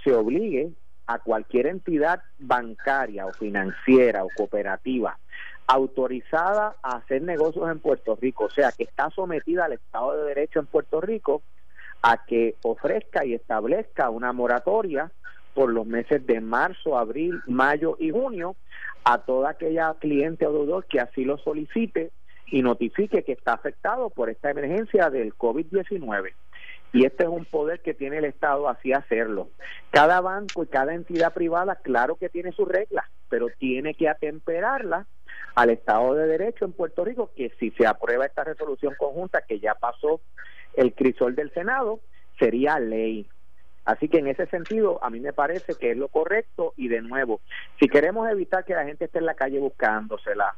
se 0.03 0.13
obligue 0.13 0.71
a 1.13 1.19
cualquier 1.19 1.67
entidad 1.67 2.21
bancaria 2.39 3.25
o 3.25 3.33
financiera 3.33 4.23
o 4.23 4.29
cooperativa 4.35 5.17
autorizada 5.67 6.75
a 6.83 6.97
hacer 6.97 7.21
negocios 7.21 7.69
en 7.71 7.79
Puerto 7.79 8.17
Rico, 8.19 8.45
o 8.45 8.49
sea, 8.49 8.71
que 8.71 8.83
está 8.83 9.09
sometida 9.11 9.65
al 9.65 9.73
Estado 9.73 10.17
de 10.17 10.23
Derecho 10.25 10.59
en 10.59 10.65
Puerto 10.65 10.99
Rico, 10.99 11.43
a 12.01 12.25
que 12.25 12.55
ofrezca 12.63 13.25
y 13.25 13.33
establezca 13.33 14.09
una 14.09 14.33
moratoria 14.33 15.11
por 15.53 15.71
los 15.71 15.85
meses 15.85 16.25
de 16.25 16.41
marzo, 16.41 16.97
abril, 16.97 17.41
mayo 17.45 17.95
y 17.99 18.11
junio 18.11 18.55
a 19.03 19.19
toda 19.19 19.51
aquella 19.51 19.93
cliente 19.99 20.45
o 20.45 20.51
deudor 20.51 20.85
que 20.85 20.99
así 20.99 21.23
lo 21.23 21.37
solicite 21.37 22.11
y 22.47 22.61
notifique 22.61 23.23
que 23.23 23.31
está 23.31 23.53
afectado 23.53 24.09
por 24.09 24.29
esta 24.29 24.51
emergencia 24.51 25.09
del 25.09 25.33
COVID-19. 25.35 26.33
Y 26.93 27.05
este 27.05 27.23
es 27.23 27.29
un 27.29 27.45
poder 27.45 27.81
que 27.81 27.93
tiene 27.93 28.17
el 28.17 28.25
Estado 28.25 28.67
así 28.67 28.91
hacerlo. 28.91 29.49
Cada 29.91 30.19
banco 30.19 30.63
y 30.63 30.67
cada 30.67 30.93
entidad 30.93 31.33
privada, 31.33 31.75
claro 31.75 32.15
que 32.15 32.29
tiene 32.29 32.51
sus 32.51 32.67
reglas, 32.67 33.05
pero 33.29 33.47
tiene 33.57 33.93
que 33.93 34.09
atemperarlas 34.09 35.07
al 35.55 35.69
Estado 35.69 36.13
de 36.15 36.27
Derecho 36.27 36.65
en 36.65 36.73
Puerto 36.73 37.05
Rico, 37.05 37.31
que 37.35 37.51
si 37.59 37.71
se 37.71 37.87
aprueba 37.87 38.25
esta 38.25 38.43
resolución 38.43 38.95
conjunta 38.97 39.41
que 39.41 39.59
ya 39.59 39.75
pasó 39.75 40.21
el 40.75 40.93
crisol 40.93 41.35
del 41.35 41.51
Senado, 41.53 41.99
sería 42.39 42.79
ley. 42.79 43.27
Así 43.85 44.09
que 44.09 44.19
en 44.19 44.27
ese 44.27 44.45
sentido, 44.47 44.99
a 45.03 45.09
mí 45.09 45.19
me 45.19 45.33
parece 45.33 45.75
que 45.75 45.91
es 45.91 45.97
lo 45.97 46.07
correcto 46.07 46.73
y 46.77 46.87
de 46.87 47.01
nuevo, 47.01 47.41
si 47.79 47.87
queremos 47.87 48.29
evitar 48.29 48.63
que 48.63 48.75
la 48.75 48.85
gente 48.85 49.05
esté 49.05 49.19
en 49.19 49.25
la 49.25 49.33
calle 49.33 49.59
buscándosela, 49.59 50.55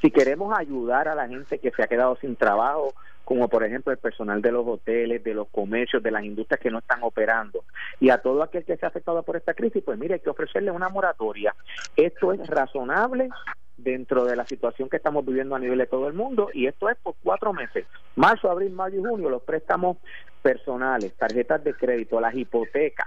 si 0.00 0.10
queremos 0.10 0.56
ayudar 0.58 1.08
a 1.08 1.14
la 1.14 1.28
gente 1.28 1.58
que 1.58 1.70
se 1.70 1.82
ha 1.82 1.86
quedado 1.86 2.16
sin 2.16 2.34
trabajo, 2.36 2.92
como 3.30 3.48
por 3.48 3.62
ejemplo 3.62 3.92
el 3.92 3.98
personal 3.98 4.42
de 4.42 4.50
los 4.50 4.66
hoteles, 4.66 5.22
de 5.22 5.34
los 5.34 5.46
comercios, 5.50 6.02
de 6.02 6.10
las 6.10 6.24
industrias 6.24 6.58
que 6.58 6.68
no 6.68 6.80
están 6.80 7.04
operando, 7.04 7.62
y 8.00 8.10
a 8.10 8.18
todo 8.18 8.42
aquel 8.42 8.64
que 8.64 8.76
se 8.76 8.84
ha 8.84 8.88
afectado 8.88 9.22
por 9.22 9.36
esta 9.36 9.54
crisis, 9.54 9.84
pues 9.84 9.96
mire, 9.96 10.14
hay 10.14 10.20
que 10.20 10.30
ofrecerle 10.30 10.72
una 10.72 10.88
moratoria. 10.88 11.54
Esto 11.94 12.32
es 12.32 12.44
razonable 12.48 13.28
dentro 13.76 14.24
de 14.24 14.34
la 14.34 14.44
situación 14.46 14.88
que 14.88 14.96
estamos 14.96 15.24
viviendo 15.24 15.54
a 15.54 15.60
nivel 15.60 15.78
de 15.78 15.86
todo 15.86 16.08
el 16.08 16.14
mundo 16.14 16.48
y 16.52 16.66
esto 16.66 16.90
es 16.90 16.96
por 16.96 17.14
cuatro 17.22 17.52
meses, 17.52 17.86
marzo, 18.16 18.50
abril, 18.50 18.72
mayo 18.72 18.98
y 18.98 19.04
junio, 19.04 19.30
los 19.30 19.42
préstamos 19.42 19.98
personales, 20.42 21.16
tarjetas 21.16 21.62
de 21.62 21.74
crédito, 21.74 22.20
las 22.20 22.34
hipotecas 22.34 23.06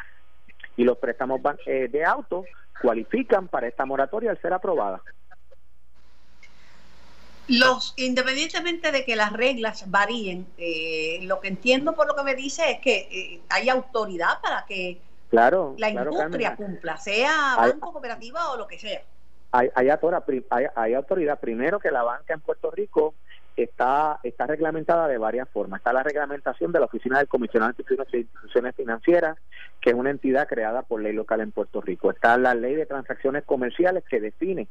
y 0.78 0.86
los 0.86 1.00
préstamos 1.00 1.42
eh, 1.66 1.90
de 1.90 2.06
auto 2.06 2.46
cualifican 2.82 3.50
para 3.50 3.68
esta 3.68 3.86
moratoria 3.86 4.32
al 4.32 4.40
ser 4.40 4.54
aprobada. 4.54 5.02
Los, 7.48 7.94
independientemente 7.98 8.92
de 8.92 9.04
que 9.04 9.16
las 9.16 9.34
reglas 9.34 9.90
varíen, 9.90 10.48
eh, 10.58 11.20
lo 11.24 11.42
que 11.42 11.50
entiendo 11.50 11.94
por 11.94 12.08
lo 12.08 12.16
que 12.16 12.24
me 12.24 12.36
dice 12.36 12.72
es 12.72 12.80
que 12.80 13.08
eh, 13.12 13.42
hay 13.50 13.70
autoridad 13.70 14.42
para 14.42 14.66
que 14.66 15.02
claro, 15.30 15.76
la 15.78 15.90
industria 15.90 16.56
cumpla, 16.56 16.98
sea 16.98 17.56
banco, 17.58 17.92
cooperativa 17.92 18.52
o 18.52 18.58
lo 18.58 18.68
que 18.68 18.80
sea. 18.80 19.02
Hay, 19.52 19.70
hay, 19.76 19.90
hay, 19.90 20.66
hay 20.76 20.94
autoridad, 20.94 21.40
primero 21.40 21.80
que 21.80 21.92
la 21.92 22.04
banca 22.04 22.34
en 22.34 22.40
Puerto 22.40 22.72
Rico 22.72 23.14
está, 23.56 24.20
está 24.24 24.48
reglamentada 24.48 25.08
de 25.08 25.18
varias 25.18 25.50
formas. 25.50 25.80
Está 25.80 25.94
la 25.94 26.04
reglamentación 26.04 26.72
de 26.72 26.80
la 26.80 26.86
Oficina 26.86 27.18
del 27.18 27.28
Comisionado 27.28 27.74
de 27.74 28.20
Instituciones 28.20 28.76
Financieras, 28.76 29.38
que 29.82 29.92
es 29.92 29.96
una 29.96 30.10
entidad 30.10 30.48
creada 30.48 30.82
por 30.84 31.02
ley 31.02 31.14
local 31.14 31.42
en 31.42 31.52
Puerto 31.52 31.82
Rico. 31.82 32.12
Está 32.12 32.38
la 32.38 32.56
Ley 32.56 32.76
de 32.76 32.86
Transacciones 32.86 33.44
Comerciales, 33.44 34.04
que 34.10 34.20
define 34.20 34.68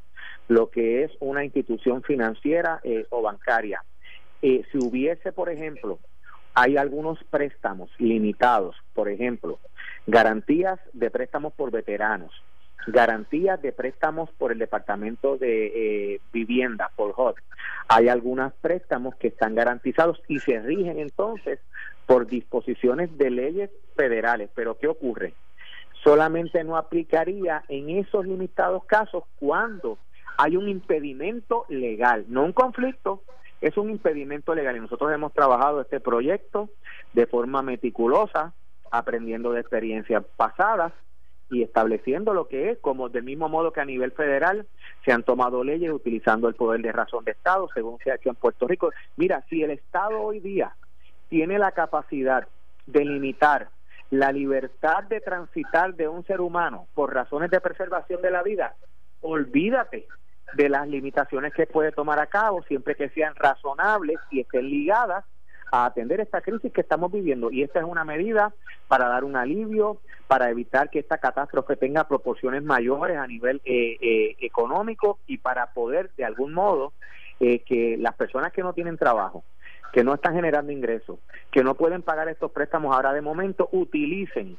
lo 0.48 0.70
que 0.70 1.04
es 1.04 1.12
una 1.20 1.44
institución 1.44 2.02
financiera 2.02 2.80
eh, 2.82 3.06
o 3.10 3.22
bancaria. 3.22 3.84
Eh, 4.40 4.64
si 4.72 4.78
hubiese, 4.78 5.32
por 5.32 5.48
ejemplo, 5.48 5.98
hay 6.54 6.76
algunos 6.76 7.22
préstamos 7.24 7.90
limitados, 7.98 8.76
por 8.94 9.08
ejemplo, 9.08 9.58
garantías 10.06 10.80
de 10.92 11.10
préstamos 11.10 11.52
por 11.52 11.70
veteranos, 11.70 12.32
garantías 12.86 13.60
de 13.62 13.72
préstamos 13.72 14.30
por 14.32 14.52
el 14.52 14.58
Departamento 14.58 15.36
de 15.36 16.14
eh, 16.14 16.20
Vivienda, 16.32 16.90
por 16.96 17.14
HOT. 17.16 17.36
Hay 17.88 18.08
algunos 18.08 18.52
préstamos 18.54 19.14
que 19.16 19.28
están 19.28 19.54
garantizados 19.54 20.20
y 20.28 20.38
se 20.38 20.60
rigen 20.60 20.98
entonces 20.98 21.60
por 22.06 22.26
disposiciones 22.26 23.16
de 23.18 23.30
leyes 23.30 23.70
federales. 23.96 24.50
Pero 24.54 24.78
¿qué 24.78 24.88
ocurre? 24.88 25.34
Solamente 26.02 26.64
no 26.64 26.76
aplicaría 26.76 27.64
en 27.68 27.90
esos 27.90 28.26
limitados 28.26 28.84
casos 28.84 29.24
cuando 29.38 29.98
hay 30.36 30.56
un 30.56 30.68
impedimento 30.68 31.66
legal, 31.68 32.24
no 32.28 32.44
un 32.44 32.52
conflicto, 32.52 33.22
es 33.60 33.76
un 33.76 33.90
impedimento 33.90 34.54
legal. 34.54 34.76
Y 34.76 34.80
nosotros 34.80 35.12
hemos 35.12 35.32
trabajado 35.32 35.80
este 35.80 36.00
proyecto 36.00 36.68
de 37.12 37.26
forma 37.26 37.62
meticulosa, 37.62 38.52
aprendiendo 38.90 39.52
de 39.52 39.60
experiencias 39.60 40.24
pasadas 40.36 40.92
y 41.52 41.62
estableciendo 41.62 42.32
lo 42.32 42.48
que 42.48 42.70
es, 42.70 42.78
como 42.78 43.10
del 43.10 43.24
mismo 43.24 43.48
modo 43.48 43.72
que 43.72 43.82
a 43.82 43.84
nivel 43.84 44.12
federal 44.12 44.66
se 45.04 45.12
han 45.12 45.22
tomado 45.22 45.62
leyes 45.62 45.92
utilizando 45.92 46.48
el 46.48 46.54
poder 46.54 46.80
de 46.80 46.92
razón 46.92 47.24
de 47.24 47.32
Estado, 47.32 47.68
según 47.74 47.98
se 47.98 48.10
ha 48.10 48.14
hecho 48.14 48.30
en 48.30 48.36
Puerto 48.36 48.66
Rico. 48.66 48.90
Mira, 49.16 49.44
si 49.50 49.62
el 49.62 49.70
Estado 49.70 50.18
hoy 50.20 50.40
día 50.40 50.74
tiene 51.28 51.58
la 51.58 51.72
capacidad 51.72 52.48
de 52.86 53.04
limitar 53.04 53.68
la 54.10 54.32
libertad 54.32 55.04
de 55.04 55.20
transitar 55.20 55.94
de 55.94 56.08
un 56.08 56.24
ser 56.24 56.40
humano 56.40 56.86
por 56.94 57.14
razones 57.14 57.50
de 57.50 57.60
preservación 57.60 58.22
de 58.22 58.30
la 58.30 58.42
vida, 58.42 58.74
olvídate 59.20 60.06
de 60.54 60.68
las 60.70 60.88
limitaciones 60.88 61.52
que 61.52 61.66
puede 61.66 61.92
tomar 61.92 62.18
a 62.18 62.26
cabo 62.26 62.62
siempre 62.62 62.94
que 62.94 63.10
sean 63.10 63.34
razonables 63.34 64.18
y 64.30 64.40
estén 64.40 64.68
ligadas 64.68 65.24
a 65.72 65.86
atender 65.86 66.20
esta 66.20 66.42
crisis 66.42 66.70
que 66.70 66.82
estamos 66.82 67.10
viviendo. 67.10 67.50
Y 67.50 67.62
esta 67.62 67.80
es 67.80 67.86
una 67.86 68.04
medida 68.04 68.54
para 68.88 69.08
dar 69.08 69.24
un 69.24 69.36
alivio, 69.36 69.98
para 70.28 70.50
evitar 70.50 70.90
que 70.90 70.98
esta 70.98 71.16
catástrofe 71.16 71.76
tenga 71.76 72.06
proporciones 72.06 72.62
mayores 72.62 73.16
a 73.16 73.26
nivel 73.26 73.60
eh, 73.64 73.96
eh, 74.00 74.36
económico 74.40 75.18
y 75.26 75.38
para 75.38 75.72
poder 75.72 76.10
de 76.16 76.26
algún 76.26 76.52
modo 76.52 76.92
eh, 77.40 77.60
que 77.60 77.96
las 77.98 78.14
personas 78.14 78.52
que 78.52 78.62
no 78.62 78.74
tienen 78.74 78.98
trabajo, 78.98 79.44
que 79.94 80.04
no 80.04 80.12
están 80.14 80.34
generando 80.34 80.70
ingresos, 80.72 81.18
que 81.50 81.64
no 81.64 81.74
pueden 81.74 82.02
pagar 82.02 82.28
estos 82.28 82.52
préstamos 82.52 82.94
ahora 82.94 83.14
de 83.14 83.22
momento, 83.22 83.70
utilicen 83.72 84.58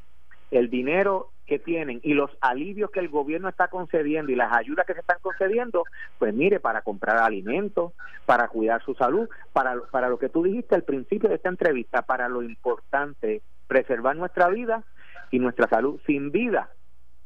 el 0.50 0.72
dinero 0.72 1.30
que 1.46 1.60
tienen 1.60 2.00
y 2.04 2.14
los 2.14 2.32
alivios 2.42 2.90
que 2.92 3.00
el 3.00 3.10
gobierno 3.10 3.50
está 3.50 3.68
concediendo 3.68 4.32
y 4.32 4.36
las 4.36 4.56
ayudas 4.56 4.86
que 4.86 4.94
se 4.94 5.02
están 5.02 5.18
concediendo, 5.22 5.84
pues 6.18 6.34
mire, 6.34 6.60
para 6.60 6.82
comprar 6.82 7.18
alimentos, 7.18 7.94
para 8.26 8.48
cuidar 8.48 8.82
su 8.84 8.94
salud, 8.96 9.30
para, 9.52 9.80
para 9.92 10.10
lo 10.10 10.18
que 10.18 10.30
tú 10.30 10.44
dijiste 10.44 10.76
al 10.76 10.84
principio 10.84 11.30
de 11.30 11.36
esta 11.36 11.50
entrevista, 11.50 12.02
para 12.02 12.30
lo 12.30 12.44
importante, 12.44 13.42
preservar 13.68 14.16
nuestra 14.16 14.48
vida 14.50 14.84
y 15.32 15.40
nuestra 15.40 15.68
salud. 15.68 16.00
Sin 16.06 16.32
vida 16.32 16.70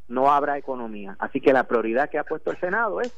no 0.07 0.31
habrá 0.31 0.57
economía. 0.57 1.15
Así 1.19 1.41
que 1.41 1.53
la 1.53 1.65
prioridad 1.65 2.09
que 2.09 2.17
ha 2.17 2.23
puesto 2.23 2.51
el 2.51 2.59
Senado 2.59 3.01
es 3.01 3.13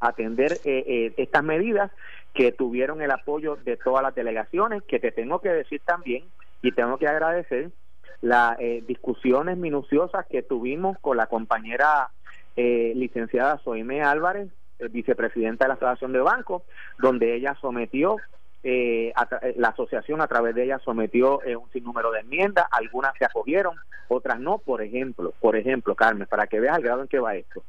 atender 0.00 0.52
eh, 0.64 0.84
eh, 0.86 1.14
estas 1.16 1.42
medidas 1.42 1.90
que 2.34 2.52
tuvieron 2.52 3.02
el 3.02 3.10
apoyo 3.10 3.56
de 3.56 3.76
todas 3.76 4.02
las 4.02 4.14
delegaciones, 4.14 4.82
que 4.84 5.00
te 5.00 5.10
tengo 5.10 5.40
que 5.40 5.48
decir 5.48 5.80
también 5.84 6.24
y 6.62 6.72
tengo 6.72 6.98
que 6.98 7.08
agradecer 7.08 7.70
las 8.20 8.58
eh, 8.58 8.82
discusiones 8.86 9.56
minuciosas 9.56 10.26
que 10.26 10.42
tuvimos 10.42 10.98
con 11.00 11.16
la 11.16 11.26
compañera 11.26 12.10
eh, 12.56 12.92
licenciada 12.96 13.60
Soime 13.62 14.02
Álvarez, 14.02 14.48
eh, 14.78 14.88
vicepresidenta 14.88 15.64
de 15.64 15.68
la 15.68 15.74
Asociación 15.74 16.12
de 16.12 16.20
Bancos, 16.20 16.62
donde 16.98 17.34
ella 17.34 17.56
sometió, 17.60 18.16
la 18.60 19.68
asociación 19.68 20.20
a 20.20 20.26
través 20.26 20.54
de 20.54 20.64
ella 20.64 20.80
sometió 20.84 21.38
un 21.38 21.70
sinnúmero 21.70 22.10
de 22.10 22.20
enmiendas, 22.20 22.66
algunas 22.72 23.12
se 23.16 23.24
acogieron, 23.24 23.76
otras 24.08 24.40
no, 24.40 24.58
por 24.58 24.82
ejemplo, 24.82 25.32
por 25.40 25.56
ejemplo, 25.56 25.94
Carmen, 25.94 26.26
para 26.28 26.48
que 26.48 26.60
veas 26.60 26.76
el 26.76 26.82
grado 26.82 27.02
en 27.02 27.08
que 27.08 27.20
va 27.20 27.36
esto. 27.36 27.62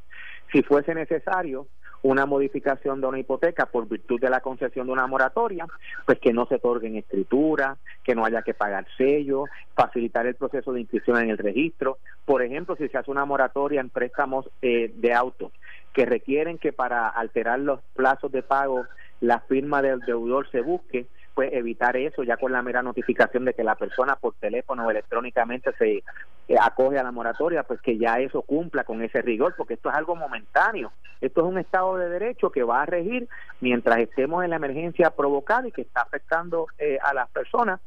Si 0.52 0.64
fuese 0.64 0.96
necesario, 0.96 1.68
una 2.02 2.26
modificación 2.26 3.02
de 3.02 3.08
una 3.08 3.20
hipoteca 3.20 3.66
por 3.66 3.88
virtud 3.88 4.20
de 4.20 4.30
la 4.30 4.42
concesión 4.42 4.88
de 4.88 4.94
una 4.94 5.08
moratoria, 5.08 5.68
pues 6.06 6.20
que 6.20 6.34
no 6.34 6.46
se 6.46 6.56
otorgue 6.56 6.88
en 6.88 6.98
escritura, 6.98 7.78
que 8.04 8.16
no 8.16 8.26
haya 8.26 8.42
que 8.42 8.54
pagar 8.54 8.86
sello, 8.98 9.46
facilitar 9.76 10.26
el 10.26 10.36
proceso 10.36 10.72
de 10.72 10.82
inscripción 10.82 11.18
en 11.18 11.30
el 11.30 11.38
registro. 11.38 11.98
Por 12.26 12.42
ejemplo, 12.42 12.76
si 12.76 12.88
se 12.88 12.98
hace 12.98 13.12
una 13.12 13.26
moratoria 13.26 13.82
en 13.82 13.90
préstamos 13.90 14.50
eh, 14.62 14.92
de 14.96 15.14
auto 15.14 15.52
que 15.94 16.06
requieren 16.06 16.58
que 16.58 16.72
para 16.72 17.10
alterar 17.10 17.60
los 17.60 17.82
plazos 17.96 18.32
de 18.32 18.44
pago 18.44 18.86
la 19.22 19.42
firma 19.42 19.82
del 19.82 20.00
deudor 20.02 20.50
se 20.50 20.62
busque, 20.62 21.08
pues 21.40 21.54
evitar 21.54 21.96
eso 21.96 22.22
ya 22.24 22.36
con 22.36 22.52
la 22.52 22.62
mera 22.62 22.84
notificación 22.84 23.46
de 23.46 23.54
que 23.54 23.64
la 23.64 23.76
persona 23.76 24.18
por 24.18 24.34
teléfono 24.34 24.86
o 24.86 24.92
electrónicamente 24.92 25.72
se 25.78 26.04
eh, 26.50 26.56
acoge 26.60 27.00
a 27.00 27.04
la 27.04 27.14
moratoria, 27.14 27.64
pues 27.64 27.80
que 27.80 27.98
ya 27.98 28.20
eso 28.20 28.42
cumpla 28.42 28.84
con 28.84 29.02
ese 29.02 29.22
rigor, 29.22 29.54
porque 29.56 29.76
esto 29.76 29.88
es 29.88 29.96
algo 29.96 30.18
momentáneo. 30.18 30.92
Esto 31.22 31.40
es 31.40 31.48
un 31.48 31.58
Estado 31.58 31.96
de 31.96 32.10
Derecho 32.10 32.52
que 32.52 32.64
va 32.64 32.82
a 32.82 32.86
regir 32.86 33.30
mientras 33.62 34.00
estemos 34.00 34.44
en 34.44 34.50
la 34.50 34.58
emergencia 34.58 35.12
provocada 35.12 35.66
y 35.66 35.72
que 35.72 35.84
está 35.84 36.02
afectando 36.02 36.68
eh, 36.78 36.98
a 37.02 37.14
las 37.14 37.30
personas, 37.30 37.80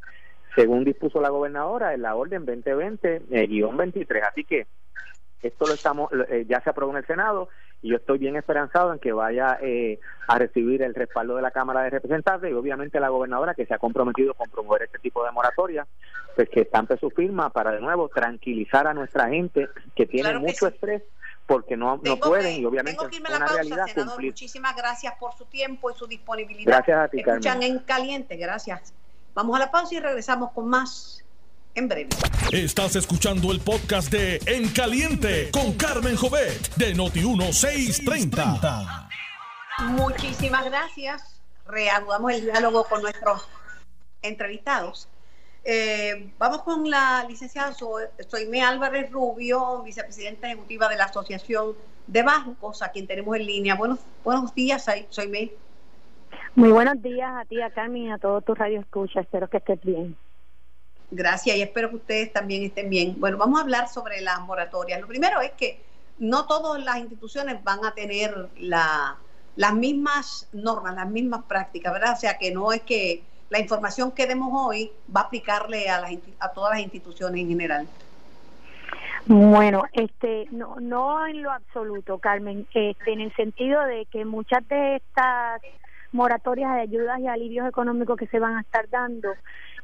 según 0.54 0.84
dispuso 0.84 1.20
la 1.20 1.28
gobernadora 1.28 1.92
en 1.92 2.00
la 2.00 2.14
orden 2.14 2.46
2020-23. 2.46 4.16
Eh, 4.16 4.22
Así 4.22 4.44
que 4.44 4.66
esto 5.42 5.66
lo 5.66 5.74
estamos, 5.74 6.10
ya 6.46 6.62
se 6.62 6.70
aprobó 6.70 6.92
en 6.92 6.98
el 6.98 7.06
Senado 7.06 7.50
y 7.82 7.90
yo 7.90 7.96
estoy 7.96 8.18
bien 8.18 8.36
esperanzado 8.36 8.92
en 8.92 9.00
que 9.00 9.12
vaya 9.12 9.58
eh, 9.60 9.98
a 10.28 10.38
recibir 10.38 10.82
el 10.82 10.94
respaldo 10.94 11.34
de 11.34 11.42
la 11.42 11.50
Cámara 11.50 11.82
de 11.82 11.90
Representantes 11.90 12.50
y 12.50 12.54
obviamente 12.54 13.00
la 13.00 13.08
gobernadora 13.08 13.54
que 13.54 13.66
se 13.66 13.74
ha 13.74 13.78
comprometido 13.78 14.34
con 14.34 14.48
promover 14.48 14.82
este 14.84 15.00
tipo 15.00 15.24
de 15.24 15.32
moratoria, 15.32 15.86
pues 16.36 16.48
que 16.48 16.60
estampe 16.60 16.96
su 16.96 17.10
firma 17.10 17.50
para 17.50 17.72
de 17.72 17.80
nuevo 17.80 18.08
tranquilizar 18.08 18.86
a 18.86 18.94
nuestra 18.94 19.28
gente 19.28 19.68
que 19.96 20.06
tiene 20.06 20.38
mucho 20.38 20.68
estrés 20.68 21.02
porque 21.46 21.76
no, 21.76 22.00
no 22.04 22.16
pueden 22.18 22.60
y 22.60 22.64
obviamente 22.64 23.04
es 23.10 23.20
una 23.20 23.46
realidad 23.46 23.86
cumplir. 23.92 24.30
Muchísimas 24.30 24.76
gracias 24.76 25.14
por 25.18 25.34
su 25.34 25.44
tiempo 25.46 25.90
y 25.90 25.94
su 25.94 26.06
disponibilidad. 26.06 26.84
Gracias 26.84 26.98
a 26.98 27.08
ti, 27.08 27.18
Escuchan 27.18 27.62
en 27.64 27.80
caliente, 27.80 28.36
gracias. 28.36 28.94
Vamos 29.34 29.56
a 29.56 29.58
la 29.58 29.70
pausa 29.72 29.94
y 29.96 30.00
regresamos 30.00 30.52
con 30.52 30.68
más 30.68 31.21
en 31.74 31.88
breve. 31.88 32.08
Estás 32.52 32.96
escuchando 32.96 33.52
el 33.52 33.60
podcast 33.60 34.10
de 34.10 34.40
En 34.46 34.68
Caliente 34.68 35.50
con 35.50 35.72
Carmen 35.74 36.16
Jovet 36.16 36.74
de 36.76 36.94
Noti1630. 36.94 39.08
Muchísimas 39.88 40.64
gracias. 40.64 41.40
Reanudamos 41.66 42.32
el 42.32 42.42
diálogo 42.42 42.84
con 42.84 43.02
nuestros 43.02 43.48
entrevistados. 44.20 45.08
Eh, 45.64 46.32
vamos 46.38 46.62
con 46.62 46.90
la 46.90 47.24
licenciada 47.28 47.72
Soime 47.72 48.62
Álvarez 48.62 49.10
Rubio, 49.10 49.82
vicepresidenta 49.82 50.48
ejecutiva 50.48 50.88
de 50.88 50.96
la 50.96 51.04
Asociación 51.04 51.74
de 52.06 52.22
Bancos, 52.22 52.82
a 52.82 52.90
quien 52.90 53.06
tenemos 53.06 53.36
en 53.36 53.46
línea. 53.46 53.76
Buenos, 53.76 54.00
buenos 54.24 54.54
días, 54.54 54.84
Soime. 55.10 55.52
Muy 56.54 56.70
buenos 56.70 57.00
días 57.00 57.30
a 57.34 57.44
ti, 57.44 57.62
a 57.62 57.70
Carmen 57.70 58.02
y 58.02 58.10
a 58.10 58.18
todos 58.18 58.44
tus 58.44 58.58
radio 58.58 58.80
escucha. 58.80 59.20
Espero 59.20 59.48
que 59.48 59.58
estés 59.58 59.80
bien. 59.82 60.16
Gracias 61.14 61.56
y 61.58 61.62
espero 61.62 61.90
que 61.90 61.96
ustedes 61.96 62.32
también 62.32 62.62
estén 62.62 62.88
bien. 62.88 63.20
Bueno, 63.20 63.36
vamos 63.36 63.60
a 63.60 63.62
hablar 63.62 63.88
sobre 63.88 64.22
las 64.22 64.40
moratorias. 64.40 64.98
Lo 64.98 65.06
primero 65.06 65.42
es 65.42 65.52
que 65.52 65.78
no 66.18 66.46
todas 66.46 66.82
las 66.82 66.96
instituciones 66.96 67.62
van 67.62 67.84
a 67.84 67.92
tener 67.92 68.48
la, 68.58 69.18
las 69.56 69.74
mismas 69.74 70.48
normas, 70.52 70.94
las 70.94 71.10
mismas 71.10 71.42
prácticas, 71.44 71.92
¿verdad? 71.92 72.14
O 72.14 72.16
sea, 72.16 72.38
que 72.38 72.50
no 72.50 72.72
es 72.72 72.80
que 72.80 73.22
la 73.50 73.60
información 73.60 74.12
que 74.12 74.26
demos 74.26 74.48
hoy 74.54 74.90
va 75.14 75.20
a 75.20 75.24
aplicarle 75.24 75.90
a, 75.90 76.00
las, 76.00 76.12
a 76.38 76.48
todas 76.48 76.72
las 76.72 76.80
instituciones 76.80 77.42
en 77.42 77.48
general. 77.48 77.86
Bueno, 79.26 79.82
este, 79.92 80.48
no, 80.50 80.76
no 80.80 81.26
en 81.26 81.42
lo 81.42 81.50
absoluto, 81.50 82.18
Carmen, 82.18 82.66
este, 82.72 83.12
en 83.12 83.20
el 83.20 83.36
sentido 83.36 83.82
de 83.82 84.06
que 84.06 84.24
muchas 84.24 84.66
de 84.66 84.96
estas 84.96 85.60
moratorias 86.10 86.74
de 86.74 86.80
ayudas 86.80 87.20
y 87.20 87.26
alivios 87.26 87.68
económicos 87.68 88.16
que 88.16 88.26
se 88.28 88.38
van 88.38 88.56
a 88.56 88.62
estar 88.62 88.88
dando 88.88 89.28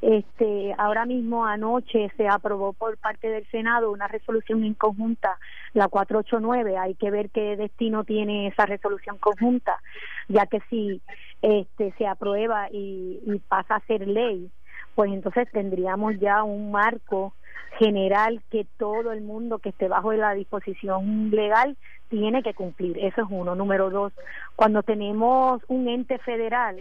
este, 0.01 0.75
ahora 0.79 1.07
mismo 1.07 1.45
anoche 1.45 2.11
se 2.17 2.29
aprobó 2.29 2.73
por 2.73 2.97
parte 2.99 3.29
del 3.29 3.47
Senado 3.51 3.91
una 3.91 4.07
resolución 4.07 4.65
en 4.65 4.75
conjunta, 4.75 5.39
la 5.75 5.89
489. 5.89 6.79
Hay 6.79 6.95
que 6.95 7.11
ver 7.11 7.31
qué 7.31 7.57
destino 7.57 8.05
tiene 8.05 8.49
esa 8.49 8.67
resolución 8.67 9.19
conjunta, 9.19 9.81
ya 10.29 10.47
que 10.47 10.61
si 10.71 11.03
este, 11.43 11.93
se 11.99 12.07
aprueba 12.07 12.69
y, 12.71 13.21
y 13.27 13.39
pasa 13.41 13.77
a 13.77 13.87
ser 13.87 14.07
ley, 14.07 14.51
pues 14.95 15.13
entonces 15.13 15.49
tendríamos 15.53 16.19
ya 16.19 16.43
un 16.43 16.71
marco 16.71 17.35
general 17.79 18.43
que 18.51 18.67
todo 18.77 19.13
el 19.13 19.21
mundo 19.21 19.59
que 19.59 19.69
esté 19.69 19.89
bajo 19.89 20.13
la 20.13 20.35
disposición 20.35 21.31
legal 21.31 21.77
tiene 22.09 22.43
que 22.43 22.55
cumplir. 22.55 22.99
Eso 22.99 23.23
es 23.23 23.29
uno. 23.31 23.55
Número 23.55 23.91
dos, 23.91 24.13
cuando 24.57 24.83
tenemos 24.83 25.63
un 25.69 25.89
ente 25.89 26.19
federal 26.19 26.77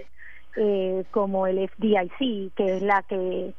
eh, 0.58 1.06
como 1.12 1.48
el 1.48 1.70
FDIC, 1.70 2.54
que 2.56 2.78
es 2.78 2.82
la 2.82 3.04
que 3.04 3.54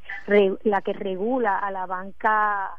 la 0.65 0.83
que 0.83 0.93
regula 0.93 1.59
a 1.59 1.71
la 1.71 1.87
banca 1.87 2.71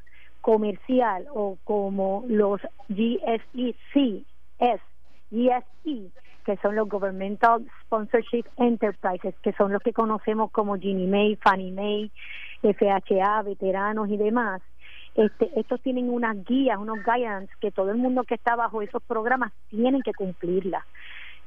comercial 0.42 1.26
o 1.34 1.58
como 1.64 2.26
los 2.28 2.62
GSEC, 2.90 4.26
S, 4.60 4.84
GSE, 5.32 6.12
que 6.46 6.58
son 6.62 6.76
los 6.76 6.90
Governmental 6.90 7.66
Sponsorship 7.84 8.46
Enterprises, 8.58 9.36
que 9.42 9.54
son 9.54 9.72
los 9.72 9.82
que 9.82 9.94
conocemos 9.94 10.52
como 10.52 10.78
Ginnie 10.78 11.08
Mae, 11.08 11.38
Fannie 11.38 11.72
Mae, 11.72 12.12
FHA, 12.62 13.44
veteranos 13.44 14.10
y 14.10 14.18
demás. 14.18 14.62
Este, 15.16 15.50
estos 15.60 15.82
tienen 15.82 16.10
unas 16.10 16.44
guías, 16.46 16.78
unos 16.78 17.00
guidance 17.04 17.54
que 17.60 17.72
todo 17.72 17.92
el 17.92 17.98
mundo 17.98 18.24
que 18.24 18.36
está 18.36 18.56
bajo 18.56 18.82
esos 18.82 19.04
programas 19.04 19.52
tienen 19.70 20.02
que 20.02 20.14
cumplirlas. 20.14 20.84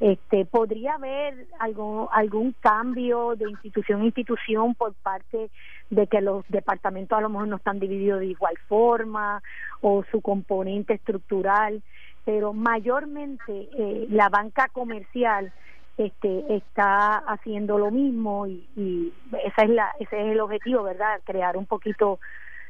Este, 0.02 0.44
¿Podría 0.46 0.94
haber 0.94 1.46
algún, 1.60 2.08
algún 2.10 2.56
cambio 2.58 3.36
de 3.36 3.48
institución 3.48 4.00
a 4.00 4.04
institución 4.06 4.74
por 4.74 4.94
parte 4.94 5.48
de 5.90 6.08
que 6.08 6.20
los 6.20 6.44
departamentos 6.48 7.16
a 7.16 7.20
lo 7.20 7.28
mejor 7.28 7.46
no 7.46 7.54
están 7.54 7.78
divididos 7.78 8.18
de 8.18 8.26
igual 8.26 8.58
forma 8.66 9.40
o 9.80 10.02
su 10.10 10.20
componente 10.20 10.94
estructural? 10.94 11.84
Pero 12.24 12.52
mayormente 12.52 13.68
eh, 13.78 14.08
la 14.10 14.28
banca 14.28 14.66
comercial 14.72 15.52
este, 15.96 16.52
está 16.52 17.18
haciendo 17.18 17.78
lo 17.78 17.92
mismo 17.92 18.48
y, 18.48 19.12
esa 19.44 19.62
es 19.62 19.70
la, 19.70 19.92
ese 20.00 20.20
es 20.20 20.32
el 20.32 20.40
objetivo, 20.40 20.82
¿verdad? 20.82 21.20
Crear 21.22 21.56
un 21.56 21.66
poquito 21.66 22.18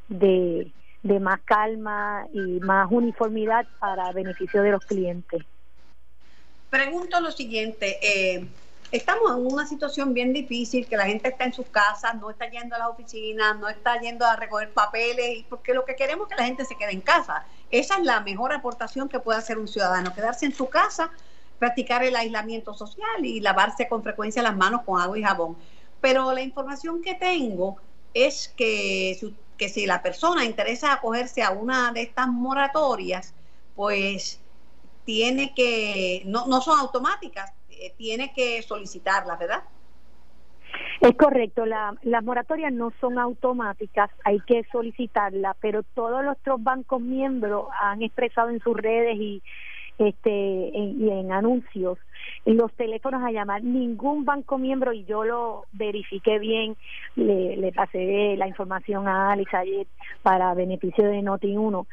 de 0.07 0.71
más 1.19 1.41
calma 1.45 2.27
y 2.31 2.59
más 2.59 2.91
uniformidad 2.91 3.65
para 3.79 4.11
beneficio 4.11 4.61
de 4.61 4.69
los 4.69 4.85
clientes 4.85 5.43
pregunto 6.73 7.19
lo 7.21 7.31
siguiente, 7.31 7.99
eh, 8.01 8.47
estamos 8.91 9.29
en 9.29 9.45
una 9.45 9.67
situación 9.67 10.11
bien 10.11 10.33
difícil, 10.33 10.87
que 10.87 10.97
la 10.97 11.05
gente 11.05 11.29
está 11.29 11.43
en 11.45 11.53
sus 11.53 11.67
casas, 11.67 12.15
no 12.15 12.31
está 12.31 12.49
yendo 12.49 12.75
a 12.75 12.79
las 12.79 12.87
oficinas, 12.87 13.59
no 13.59 13.69
está 13.69 14.01
yendo 14.01 14.25
a 14.25 14.35
recoger 14.35 14.73
papeles, 14.73 15.45
porque 15.47 15.75
lo 15.75 15.85
que 15.85 15.95
queremos 15.95 16.25
es 16.25 16.29
que 16.29 16.41
la 16.41 16.47
gente 16.47 16.65
se 16.65 16.75
quede 16.75 16.93
en 16.93 17.01
casa. 17.01 17.45
Esa 17.69 17.97
es 17.97 18.03
la 18.03 18.21
mejor 18.21 18.51
aportación 18.53 19.07
que 19.07 19.19
puede 19.19 19.37
hacer 19.37 19.59
un 19.59 19.67
ciudadano, 19.67 20.15
quedarse 20.15 20.47
en 20.47 20.55
su 20.55 20.67
casa, 20.67 21.11
practicar 21.59 22.03
el 22.03 22.15
aislamiento 22.15 22.73
social 22.73 23.23
y 23.23 23.39
lavarse 23.39 23.87
con 23.87 24.01
frecuencia 24.01 24.41
las 24.41 24.55
manos 24.55 24.81
con 24.83 24.99
agua 24.99 25.19
y 25.19 25.21
jabón. 25.21 25.55
Pero 26.01 26.33
la 26.33 26.41
información 26.41 27.03
que 27.03 27.13
tengo 27.13 27.77
es 28.15 28.51
que 28.57 29.19
si 29.59 29.85
la 29.85 30.01
persona 30.01 30.43
interesa 30.43 30.93
acogerse 30.93 31.43
a 31.43 31.51
una 31.51 31.91
de 31.93 32.01
estas 32.01 32.29
moratorias, 32.29 33.35
pues 33.75 34.39
tiene 35.05 35.53
que, 35.55 36.23
no, 36.25 36.47
no 36.47 36.61
son 36.61 36.79
automáticas, 36.79 37.51
eh, 37.69 37.93
tiene 37.97 38.33
que 38.33 38.61
solicitarlas, 38.61 39.39
¿verdad? 39.39 39.63
Es 41.01 41.15
correcto, 41.15 41.65
la, 41.65 41.95
las 42.03 42.23
moratorias 42.23 42.71
no 42.71 42.91
son 42.99 43.19
automáticas, 43.19 44.09
hay 44.23 44.39
que 44.41 44.63
solicitarla, 44.71 45.55
pero 45.59 45.83
todos 45.83 46.23
nuestros 46.23 46.63
bancos 46.63 47.01
miembros 47.01 47.67
han 47.79 48.01
expresado 48.01 48.49
en 48.49 48.59
sus 48.61 48.75
redes 48.75 49.17
y 49.17 49.41
este 49.99 50.75
en, 50.75 51.01
y 51.01 51.09
en 51.11 51.31
anuncios 51.31 51.99
los 52.45 52.73
teléfonos 52.73 53.23
a 53.23 53.31
llamar 53.31 53.63
ningún 53.63 54.25
banco 54.25 54.57
miembro 54.57 54.91
y 54.91 55.05
yo 55.05 55.23
lo 55.23 55.65
verifiqué 55.71 56.39
bien 56.39 56.75
le, 57.15 57.57
le 57.57 57.71
pasé 57.71 58.35
la 58.37 58.47
información 58.47 59.07
a 59.07 59.31
Alex 59.31 59.53
ayer 59.53 59.85
para 60.23 60.53
beneficio 60.55 61.05
de 61.05 61.21
Noti 61.21 61.55
1 61.55 61.87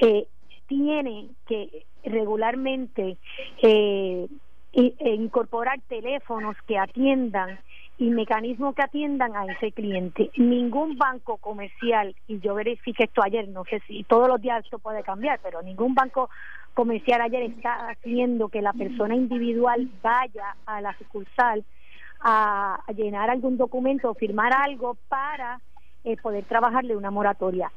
eh, 0.00 0.26
tiene 0.66 1.28
que 1.46 1.86
regularmente 2.04 3.16
eh, 3.62 4.26
e 4.72 5.14
incorporar 5.14 5.80
teléfonos 5.88 6.54
que 6.66 6.76
atiendan 6.76 7.58
y 7.98 8.10
mecanismos 8.10 8.74
que 8.74 8.82
atiendan 8.82 9.34
a 9.34 9.46
ese 9.46 9.72
cliente. 9.72 10.30
Ningún 10.36 10.98
banco 10.98 11.38
comercial, 11.38 12.14
y 12.28 12.40
yo 12.40 12.54
verifique 12.54 13.04
esto 13.04 13.22
ayer, 13.22 13.48
no 13.48 13.64
sé 13.64 13.80
si 13.86 14.04
todos 14.04 14.28
los 14.28 14.40
días 14.40 14.64
esto 14.64 14.78
puede 14.78 15.02
cambiar, 15.02 15.40
pero 15.42 15.62
ningún 15.62 15.94
banco 15.94 16.28
comercial 16.74 17.22
ayer 17.22 17.44
está 17.44 17.88
haciendo 17.88 18.50
que 18.50 18.60
la 18.60 18.74
persona 18.74 19.14
individual 19.14 19.88
vaya 20.02 20.56
a 20.66 20.82
la 20.82 20.96
sucursal 20.98 21.64
a, 22.20 22.82
llenar 22.94 23.30
algún 23.30 23.56
documento 23.56 24.10
o 24.10 24.14
firmar 24.14 24.52
algo 24.52 24.98
para 25.08 25.60
eh, 26.04 26.16
poder 26.18 26.44
trabajarle 26.44 26.96
una 26.96 27.10
moratoria. 27.10 27.72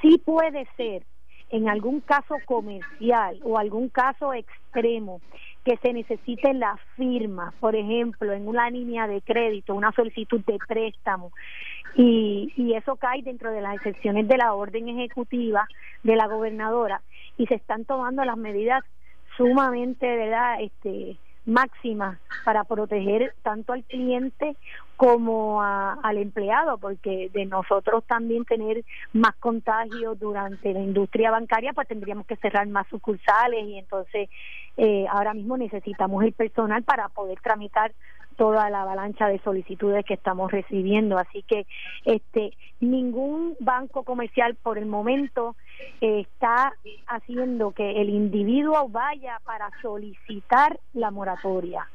Sí 0.00 0.18
puede 0.24 0.68
ser 0.76 1.02
en 1.50 1.68
algún 1.68 2.00
caso 2.00 2.36
comercial 2.46 3.38
o 3.42 3.58
algún 3.58 3.88
caso 3.88 4.32
extremo 4.32 5.20
que 5.64 5.76
se 5.78 5.92
necesite 5.92 6.52
la 6.52 6.78
firma, 6.96 7.54
por 7.60 7.74
ejemplo, 7.74 8.32
en 8.32 8.46
una 8.48 8.68
línea 8.70 9.06
de 9.06 9.22
crédito, 9.22 9.74
una 9.74 9.92
solicitud 9.92 10.44
de 10.44 10.58
préstamo, 10.66 11.32
y, 11.96 12.52
y 12.56 12.74
eso 12.74 12.96
cae 12.96 13.22
dentro 13.22 13.50
de 13.50 13.62
las 13.62 13.76
excepciones 13.76 14.28
de 14.28 14.36
la 14.36 14.52
orden 14.52 14.88
ejecutiva 14.88 15.66
de 16.02 16.16
la 16.16 16.26
gobernadora, 16.26 17.00
y 17.38 17.46
se 17.46 17.54
están 17.54 17.84
tomando 17.84 18.24
las 18.24 18.36
medidas 18.36 18.84
sumamente, 19.36 20.06
¿verdad?, 20.06 20.60
este, 20.60 21.16
máximas 21.46 22.18
para 22.44 22.64
proteger 22.64 23.34
tanto 23.42 23.72
al 23.72 23.84
cliente 23.84 24.56
como 24.96 25.60
al 25.60 26.18
empleado, 26.18 26.78
porque 26.78 27.28
de 27.32 27.46
nosotros 27.46 28.04
también 28.04 28.44
tener 28.44 28.84
más 29.12 29.34
contagios 29.36 30.18
durante 30.18 30.72
la 30.72 30.80
industria 30.80 31.30
bancaria, 31.30 31.72
pues 31.72 31.88
tendríamos 31.88 32.26
que 32.26 32.36
cerrar 32.36 32.66
más 32.68 32.86
sucursales 32.88 33.64
y 33.66 33.78
entonces 33.78 34.30
eh, 34.76 35.06
ahora 35.10 35.34
mismo 35.34 35.56
necesitamos 35.56 36.24
el 36.24 36.32
personal 36.32 36.82
para 36.84 37.08
poder 37.08 37.40
tramitar 37.40 37.92
toda 38.34 38.70
la 38.70 38.82
avalancha 38.82 39.28
de 39.28 39.38
solicitudes 39.40 40.04
que 40.04 40.14
estamos 40.14 40.50
recibiendo. 40.50 41.18
Así 41.18 41.42
que 41.42 41.66
este 42.04 42.52
ningún 42.80 43.56
banco 43.60 44.04
comercial 44.04 44.54
por 44.56 44.78
el 44.78 44.86
momento 44.86 45.56
eh, 46.00 46.20
está 46.20 46.74
haciendo 47.06 47.72
que 47.72 48.00
el 48.00 48.10
individuo 48.10 48.88
vaya 48.88 49.40
para 49.44 49.70
solicitar 49.80 50.78
la 50.92 51.10
moratoria. 51.10 51.88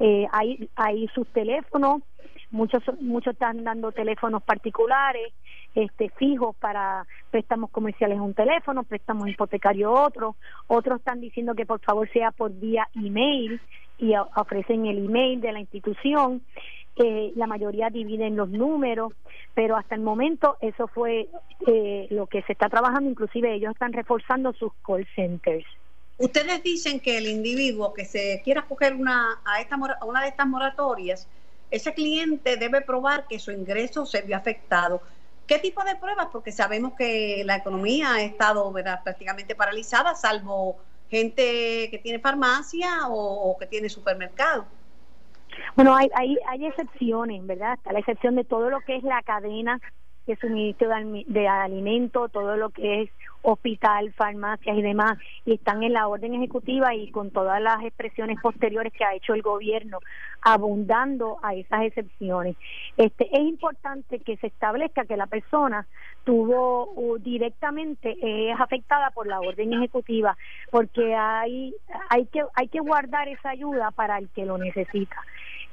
Eh, 0.00 0.26
hay, 0.32 0.68
hay 0.74 1.08
sus 1.08 1.26
teléfonos, 1.28 2.02
muchos 2.50 2.82
muchos 3.00 3.34
están 3.34 3.64
dando 3.64 3.92
teléfonos 3.92 4.42
particulares, 4.42 5.32
este 5.74 6.08
fijos 6.10 6.54
para 6.56 7.06
préstamos 7.30 7.70
comerciales 7.70 8.18
un 8.20 8.34
teléfono, 8.34 8.84
préstamos 8.84 9.28
hipotecarios 9.28 9.92
otro, 9.92 10.36
otros 10.68 10.98
están 10.98 11.20
diciendo 11.20 11.54
que 11.54 11.66
por 11.66 11.80
favor 11.80 12.08
sea 12.12 12.30
por 12.30 12.52
vía 12.52 12.88
email 12.94 13.60
y 13.98 14.14
ofrecen 14.36 14.86
el 14.86 15.06
email 15.06 15.40
de 15.40 15.52
la 15.52 15.60
institución. 15.60 16.42
Eh, 16.96 17.32
la 17.34 17.46
mayoría 17.46 17.90
dividen 17.90 18.36
los 18.36 18.48
números, 18.50 19.12
pero 19.52 19.76
hasta 19.76 19.94
el 19.94 20.00
momento 20.00 20.56
eso 20.60 20.86
fue 20.86 21.28
eh, 21.66 22.06
lo 22.10 22.26
que 22.26 22.42
se 22.42 22.52
está 22.52 22.68
trabajando, 22.68 23.10
inclusive 23.10 23.52
ellos 23.52 23.72
están 23.72 23.92
reforzando 23.92 24.52
sus 24.52 24.72
call 24.86 25.06
centers. 25.14 25.66
Ustedes 26.18 26.62
dicen 26.62 27.00
que 27.00 27.18
el 27.18 27.26
individuo 27.26 27.92
que 27.92 28.04
se 28.04 28.40
quiera 28.44 28.62
coger 28.62 28.94
una, 28.94 29.40
a, 29.44 29.60
esta, 29.60 29.74
a 29.74 30.04
una 30.04 30.22
de 30.22 30.28
estas 30.28 30.46
moratorias, 30.46 31.28
ese 31.70 31.92
cliente 31.92 32.56
debe 32.56 32.82
probar 32.82 33.26
que 33.26 33.40
su 33.40 33.50
ingreso 33.50 34.06
se 34.06 34.22
vio 34.22 34.36
afectado. 34.36 35.02
¿Qué 35.48 35.58
tipo 35.58 35.82
de 35.82 35.96
pruebas? 35.96 36.28
Porque 36.30 36.52
sabemos 36.52 36.92
que 36.96 37.42
la 37.44 37.56
economía 37.56 38.14
ha 38.14 38.22
estado 38.22 38.72
prácticamente 38.72 39.56
paralizada, 39.56 40.14
salvo 40.14 40.76
gente 41.10 41.88
que 41.90 42.00
tiene 42.02 42.18
farmacia 42.18 43.08
o, 43.08 43.56
que 43.58 43.66
tiene 43.66 43.88
supermercado. 43.88 44.66
Bueno, 45.76 45.94
hay, 45.94 46.08
hay, 46.14 46.36
hay 46.48 46.66
excepciones, 46.66 47.46
¿verdad? 47.46 47.74
Está 47.74 47.92
la 47.92 48.00
excepción 48.00 48.34
de 48.34 48.44
todo 48.44 48.70
lo 48.70 48.80
que 48.80 48.96
es 48.96 49.04
la 49.04 49.22
cadena 49.22 49.80
de 50.26 50.36
suministro 50.36 50.88
de, 50.88 51.24
de 51.26 51.48
alimento, 51.48 52.28
todo 52.28 52.56
lo 52.56 52.70
que 52.70 53.02
es 53.02 53.10
hospital, 53.44 54.12
farmacias 54.14 54.76
y 54.76 54.82
demás, 54.82 55.18
y 55.44 55.54
están 55.54 55.82
en 55.82 55.92
la 55.92 56.08
orden 56.08 56.34
ejecutiva 56.34 56.94
y 56.94 57.10
con 57.10 57.30
todas 57.30 57.60
las 57.60 57.82
expresiones 57.84 58.40
posteriores 58.40 58.92
que 58.92 59.04
ha 59.04 59.14
hecho 59.14 59.34
el 59.34 59.42
gobierno, 59.42 59.98
abundando 60.40 61.38
a 61.42 61.54
esas 61.54 61.82
excepciones. 61.82 62.56
Este 62.96 63.28
es 63.32 63.40
importante 63.40 64.20
que 64.20 64.38
se 64.38 64.46
establezca 64.46 65.04
que 65.04 65.18
la 65.18 65.26
persona 65.26 65.86
tuvo 66.24 67.18
directamente 67.20 68.16
es 68.22 68.58
afectada 68.58 69.10
por 69.10 69.26
la 69.26 69.40
orden 69.40 69.74
ejecutiva, 69.74 70.36
porque 70.70 71.14
hay 71.14 71.74
hay 72.08 72.24
que 72.26 72.42
hay 72.54 72.68
que 72.68 72.80
guardar 72.80 73.28
esa 73.28 73.50
ayuda 73.50 73.90
para 73.90 74.18
el 74.18 74.30
que 74.30 74.46
lo 74.46 74.56
necesita. 74.56 75.16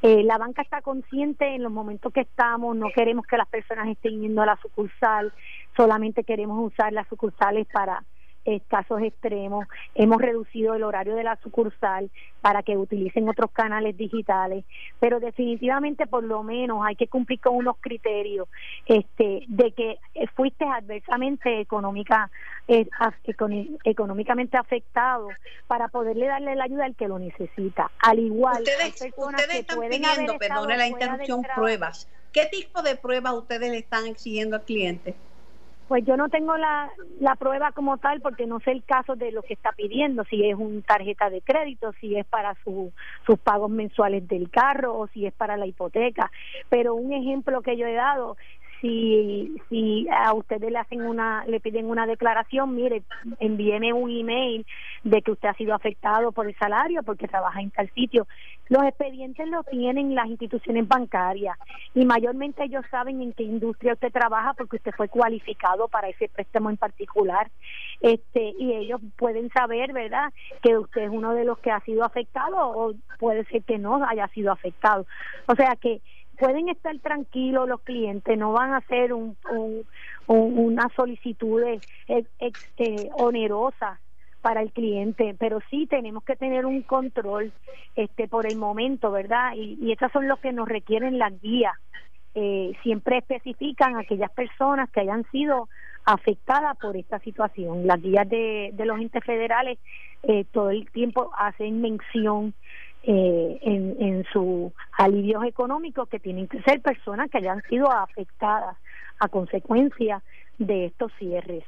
Eh, 0.02 0.24
la 0.24 0.40
banca 0.40 0.64
está 0.64 0.82
consciente 0.82 1.56
en 1.56 1.62
los 1.62 1.72
momentos 1.72 2.12
que 2.12 2.22
estamos, 2.22 2.76
no 2.76 2.90
queremos 2.94 3.26
que 3.28 3.38
las 3.38 3.48
personas 3.48 3.88
estén 3.88 4.20
yendo 4.20 4.42
a 4.42 4.48
la 4.48 4.58
sucursal, 4.58 5.32
solamente 5.78 6.24
queremos 6.24 6.72
usar 6.72 6.92
las 6.92 7.08
sucursales 7.08 7.68
para 7.72 8.04
casos 8.68 9.02
extremos. 9.02 9.68
Hemos 9.96 10.22
reducido 10.22 10.74
el 10.74 10.84
horario 10.84 11.16
de 11.16 11.24
la 11.24 11.38
sucursal 11.38 12.10
para 12.42 12.64
que 12.64 12.78
utilicen 12.78 13.30
otros 13.30 13.52
canales 13.52 13.96
digitales, 13.98 14.66
pero 15.00 15.20
definitivamente 15.20 16.08
por 16.08 16.24
lo 16.24 16.44
menos 16.44 16.84
hay 16.86 16.96
que 16.96 17.08
cumplir 17.08 17.40
con 17.40 17.56
unos 17.56 17.78
criterios 17.80 18.48
este 18.86 19.44
de 19.48 19.72
que 19.72 20.00
fuiste 20.36 20.66
adversamente 20.66 21.62
económica 21.62 22.32
eh, 22.68 22.88
económicamente 23.84 24.58
afectado 24.58 25.30
para 25.68 25.88
poderle 25.88 26.28
darle 26.28 26.56
la 26.56 26.66
ayuda 26.66 26.86
al 26.86 26.96
que 26.96 27.08
lo 27.08 27.20
necesita. 27.20 27.92
Al 28.00 28.20
igual 28.20 28.64
ustedes, 28.64 29.02
están 29.02 29.80
pidiendo, 29.80 30.38
perdone 30.38 30.78
la 30.78 30.88
interrupción, 30.88 31.46
pruebas. 31.56 32.08
¿Qué 32.32 32.46
tipo 32.46 32.82
de 32.82 32.96
pruebas 32.96 33.34
ustedes 33.34 33.72
le 33.72 33.78
están 33.78 34.08
exigiendo 34.08 34.56
al 34.56 34.64
cliente? 34.64 35.16
Pues 35.92 36.06
yo 36.06 36.16
no 36.16 36.30
tengo 36.30 36.56
la, 36.56 36.90
la 37.20 37.36
prueba 37.36 37.74
como 37.74 37.98
tal 37.98 38.22
porque 38.22 38.46
no 38.46 38.62
sé 38.62 38.72
el 38.72 38.82
caso 38.86 39.18
de 39.18 39.34
lo 39.34 39.42
que 39.42 39.56
está 39.56 39.74
pidiendo, 39.74 40.24
si 40.24 40.50
es 40.50 40.56
una 40.56 40.82
tarjeta 40.84 41.30
de 41.30 41.42
crédito, 41.42 41.92
si 42.00 42.16
es 42.16 42.26
para 42.26 42.56
su, 42.64 42.94
sus 43.26 43.38
pagos 43.38 43.70
mensuales 43.70 44.26
del 44.30 44.50
carro 44.50 44.98
o 44.98 45.08
si 45.08 45.26
es 45.26 45.34
para 45.34 45.58
la 45.58 45.66
hipoteca. 45.66 46.32
Pero 46.70 46.96
un 46.96 47.12
ejemplo 47.12 47.62
que 47.62 47.76
yo 47.76 47.88
he 47.88 47.94
dado, 47.94 48.38
si, 48.82 49.56
si 49.70 50.08
a 50.10 50.34
ustedes 50.34 50.72
le 50.72 50.80
hacen 50.80 51.04
una, 51.04 51.46
le 51.46 51.60
piden 51.60 51.86
una 51.86 52.08
declaración, 52.08 52.76
mire, 52.76 53.04
envíeme 53.40 53.94
un 53.94 54.10
email 54.10 54.66
de 55.04 55.22
que 55.22 55.32
usted 55.32 55.50
ha 55.50 55.54
sido 55.54 55.76
afectado 55.76 56.32
por 56.32 56.48
el 56.48 56.56
salario 56.58 57.04
porque 57.04 57.28
trabaja 57.28 57.62
en 57.62 57.70
tal 57.70 57.90
sitio. 57.94 58.28
Los 58.70 58.84
expedientes 58.84 59.48
los 59.50 59.66
tienen 59.68 60.16
las 60.16 60.28
instituciones 60.28 60.88
bancarias 60.88 61.58
y 61.94 62.06
mayormente 62.06 62.64
ellos 62.64 62.84
saben 62.90 63.22
en 63.22 63.34
qué 63.34 63.44
industria 63.44 63.94
usted 63.94 64.12
trabaja 64.12 64.54
porque 64.54 64.78
usted 64.78 64.92
fue 64.96 65.10
cualificado 65.10 65.88
para 65.88 66.10
ese 66.10 66.30
préstamo 66.30 66.70
en 66.70 66.78
particular. 66.78 67.52
Este, 68.00 68.54
y 68.58 68.74
ellos 68.74 69.00
pueden 69.18 69.50
saber, 69.50 69.94
¿verdad?, 69.94 70.34
que 70.64 70.78
usted 70.78 71.04
es 71.04 71.10
uno 71.10 71.34
de 71.34 71.46
los 71.46 71.60
que 71.60 71.72
ha 71.72 71.82
sido 71.82 72.04
afectado 72.04 72.58
o 72.58 72.94
puede 73.20 73.46
ser 73.46 73.64
que 73.64 73.78
no 73.78 74.04
haya 74.04 74.28
sido 74.30 74.52
afectado. 74.52 75.06
O 75.48 75.56
sea 75.56 75.76
que 75.76 76.02
pueden 76.42 76.70
estar 76.70 76.98
tranquilos 77.00 77.70
los 77.70 77.82
clientes, 77.82 78.36
no 78.36 78.52
van 78.52 78.74
a 78.74 78.78
hacer 78.78 79.14
un, 79.14 79.38
un, 79.52 79.86
una 80.28 80.90
solicitud 80.96 81.62
eh, 82.08 83.10
onerosa 83.14 84.00
para 84.42 84.64
el 84.64 84.72
cliente, 84.72 85.36
pero 85.38 85.60
sí 85.70 85.86
tenemos 85.86 86.24
que 86.24 86.36
tener 86.36 86.66
un 86.66 86.82
control 86.82 87.54
este 87.96 88.28
por 88.28 88.48
el 88.48 88.58
momento, 88.58 89.12
¿verdad? 89.12 89.54
Y, 89.56 89.78
y 89.80 89.92
esas 89.92 90.12
son 90.12 90.28
los 90.28 90.40
que 90.40 90.52
nos 90.52 90.68
requieren 90.68 91.20
las 91.20 91.40
guías. 91.42 91.76
Eh, 92.34 92.72
siempre 92.82 93.20
especifican 93.20 93.98
aquellas 93.98 94.32
personas 94.32 94.90
que 94.90 95.02
hayan 95.02 95.30
sido 95.32 95.70
afectadas 96.06 96.76
por 96.78 96.98
esta 96.98 97.20
situación. 97.20 97.86
Las 97.86 98.02
guías 98.02 98.28
de, 98.28 98.72
de 98.74 98.86
los 98.86 99.00
entes 99.00 99.24
federales 99.24 99.78
eh, 100.24 100.46
todo 100.52 100.72
el 100.72 100.90
tiempo 100.90 101.30
hacen 101.38 101.82
mención 101.82 102.56
eh, 103.04 103.60
en, 103.64 103.96
en 104.00 104.26
sus 104.32 104.72
alivios 104.98 105.44
económicos 105.46 106.08
que 106.08 106.20
tienen 106.20 106.48
que 106.48 106.62
ser 106.62 106.82
personas 106.82 107.30
que 107.30 107.40
hayan 107.40 107.64
sido 107.64 107.92
afectadas 107.92 108.78
a 109.20 109.28
consecuencia 109.28 110.22
de 110.58 110.86
estos 110.86 111.12
cierres. 111.18 111.64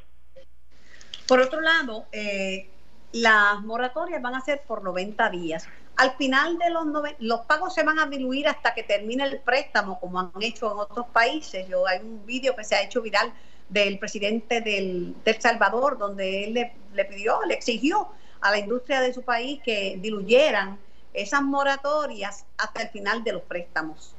Por 1.28 1.39
otro 1.39 1.62
lado, 1.62 2.06
eh, 2.12 2.69
las 3.13 3.62
moratorias 3.62 4.22
van 4.22 4.36
a 4.36 4.41
ser 4.41 4.62
por 4.67 4.84
90 4.84 5.30
días. 5.30 5.67
Al 5.96 6.12
final 6.17 6.58
de 6.58 6.69
los 6.69 6.86
los 7.19 7.41
pagos 7.41 7.74
se 7.74 7.84
van 7.84 8.00
a 8.00 8.08
diluir 8.08 8.48
hasta 8.48 8.74
que 8.74 8.84
termine 8.84 9.24
el 9.24 9.39
préstamo, 9.39 10.00
como 10.00 10.19
han 10.19 10.32
hecho 10.41 10.72
en 10.72 10.80
otros 10.80 11.08
países. 11.08 11.67
Yo 11.67 11.88
hay 11.88 12.00
un 12.00 12.26
vídeo 12.26 12.56
que 12.56 12.63
se 12.63 12.76
ha 12.76 12.84
hecho 12.84 13.02
viral 13.02 13.32
del 13.69 14.00
presidente 14.00 14.62
del, 14.62 15.15
del 15.24 15.41
Salvador, 15.41 15.98
donde 15.98 16.43
él 16.46 16.54
le, 16.54 16.74
le 16.93 17.06
pidió, 17.06 17.41
le 17.48 17.54
exigió 17.54 18.10
a 18.41 18.52
la 18.52 18.60
industria 18.60 19.02
de 19.02 19.13
su 19.13 19.22
país 19.24 19.62
que 19.63 19.98
diluyeran 20.02 20.78
esas 21.13 21.41
moratorias 21.41 22.45
hasta 22.58 22.84
el 22.84 22.89
final 22.89 23.23
de 23.23 23.34
los 23.34 23.41
préstamos? 23.43 24.15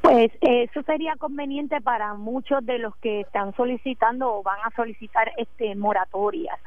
Pues 0.00 0.32
eso 0.40 0.82
sería 0.82 1.14
conveniente 1.16 1.80
para 1.80 2.14
muchos 2.14 2.64
de 2.64 2.78
los 2.78 2.96
que 2.96 3.20
están 3.20 3.54
solicitando 3.54 4.34
o 4.34 4.42
van 4.42 4.58
a 4.64 4.74
solicitar 4.74 5.30
este 5.36 5.74
moratorias. 5.74 6.58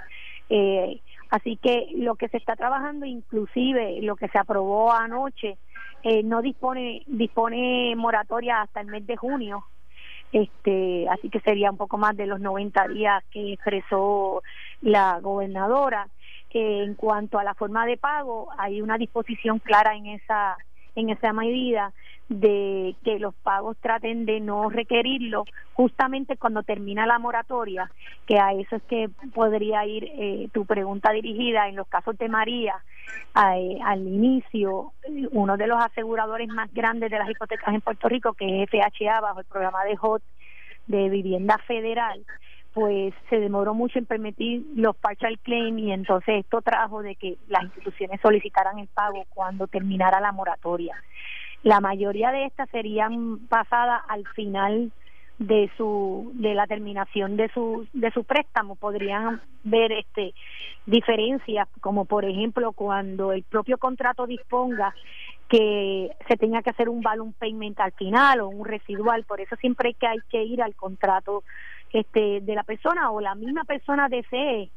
Eh, 0.49 1.01
así 1.29 1.57
que 1.57 1.87
lo 1.95 2.15
que 2.15 2.29
se 2.29 2.37
está 2.37 2.55
trabajando, 2.55 3.05
inclusive 3.05 3.99
lo 4.01 4.15
que 4.15 4.27
se 4.27 4.37
aprobó 4.37 4.91
anoche, 4.91 5.57
eh, 6.03 6.21
no 6.21 6.41
dispone 6.41 7.01
dispone 7.07 7.95
moratoria 7.95 8.61
hasta 8.61 8.81
el 8.81 8.87
mes 8.87 9.07
de 9.07 9.17
junio. 9.17 9.65
Este, 10.31 11.07
así 11.09 11.29
que 11.29 11.39
sería 11.39 11.71
un 11.71 11.77
poco 11.77 11.97
más 11.97 12.15
de 12.17 12.27
los 12.27 12.39
90 12.39 12.87
días 12.89 13.23
que 13.31 13.53
expresó 13.53 14.41
la 14.81 15.19
gobernadora 15.19 16.07
en 16.53 16.95
cuanto 16.95 17.39
a 17.39 17.43
la 17.43 17.53
forma 17.53 17.85
de 17.85 17.97
pago, 17.97 18.49
hay 18.57 18.81
una 18.81 18.97
disposición 18.97 19.59
clara 19.59 19.95
en 19.95 20.07
esa 20.07 20.57
en 20.95 21.09
esa 21.09 21.33
medida 21.33 21.91
de 22.29 22.95
que 23.03 23.19
los 23.19 23.33
pagos 23.35 23.77
traten 23.81 24.25
de 24.25 24.39
no 24.39 24.69
requerirlo 24.69 25.45
justamente 25.73 26.37
cuando 26.37 26.63
termina 26.63 27.05
la 27.05 27.19
moratoria, 27.19 27.91
que 28.25 28.39
a 28.39 28.53
eso 28.53 28.77
es 28.77 28.83
que 28.83 29.09
podría 29.33 29.85
ir 29.85 30.05
eh, 30.05 30.49
tu 30.53 30.65
pregunta 30.65 31.11
dirigida 31.11 31.67
en 31.67 31.75
los 31.75 31.87
casos 31.87 32.17
de 32.17 32.29
María. 32.29 32.75
Eh, 33.35 33.77
al 33.83 34.07
inicio, 34.07 34.93
uno 35.31 35.57
de 35.57 35.67
los 35.67 35.83
aseguradores 35.83 36.47
más 36.47 36.71
grandes 36.73 37.11
de 37.11 37.19
las 37.19 37.29
hipotecas 37.29 37.73
en 37.73 37.81
Puerto 37.81 38.07
Rico, 38.07 38.33
que 38.33 38.63
es 38.63 38.69
FHA, 38.69 39.19
bajo 39.19 39.39
el 39.39 39.45
programa 39.45 39.83
de 39.83 39.97
HOT 39.99 40.23
de 40.87 41.09
vivienda 41.09 41.57
federal, 41.59 42.23
pues 42.73 43.13
se 43.29 43.39
demoró 43.39 43.73
mucho 43.73 43.99
en 43.99 44.05
permitir 44.05 44.65
los 44.75 44.95
partial 44.95 45.37
claim 45.39 45.77
y 45.77 45.91
entonces 45.91 46.39
esto 46.39 46.61
trajo 46.61 47.03
de 47.03 47.15
que 47.15 47.37
las 47.47 47.63
instituciones 47.63 48.19
solicitaran 48.21 48.79
el 48.79 48.87
pago 48.87 49.25
cuando 49.29 49.67
terminara 49.67 50.19
la 50.19 50.31
moratoria. 50.31 50.95
La 51.61 51.79
mayoría 51.79 52.31
de 52.31 52.45
estas 52.45 52.69
serían 52.71 53.39
pasadas 53.47 54.01
al 54.09 54.27
final 54.29 54.91
de 55.39 55.71
su 55.77 56.31
de 56.35 56.53
la 56.53 56.67
terminación 56.67 57.37
de 57.37 57.49
su 57.49 57.87
de 57.93 58.11
su 58.11 58.23
préstamo 58.23 58.75
podrían 58.75 59.41
ver 59.63 59.91
este 59.91 60.33
diferencias 60.85 61.67
como 61.81 62.05
por 62.05 62.23
ejemplo 62.23 62.71
cuando 62.73 63.31
el 63.31 63.43
propio 63.43 63.79
contrato 63.79 64.27
disponga 64.27 64.93
que 65.49 66.11
se 66.27 66.37
tenga 66.37 66.61
que 66.61 66.69
hacer 66.69 66.87
un 66.87 67.01
balloon 67.01 67.33
payment 67.33 67.79
al 67.79 67.93
final 67.93 68.41
o 68.41 68.47
un 68.49 68.65
residual 68.65 69.23
por 69.23 69.41
eso 69.41 69.55
siempre 69.55 69.95
que 69.95 70.05
hay 70.05 70.19
que 70.29 70.43
ir 70.43 70.61
al 70.61 70.75
contrato 70.75 71.43
este, 71.93 72.41
de 72.41 72.55
la 72.55 72.63
persona 72.63 73.11
o 73.11 73.21
la 73.21 73.35
misma 73.35 73.63
persona 73.63 74.09
desee 74.09 74.71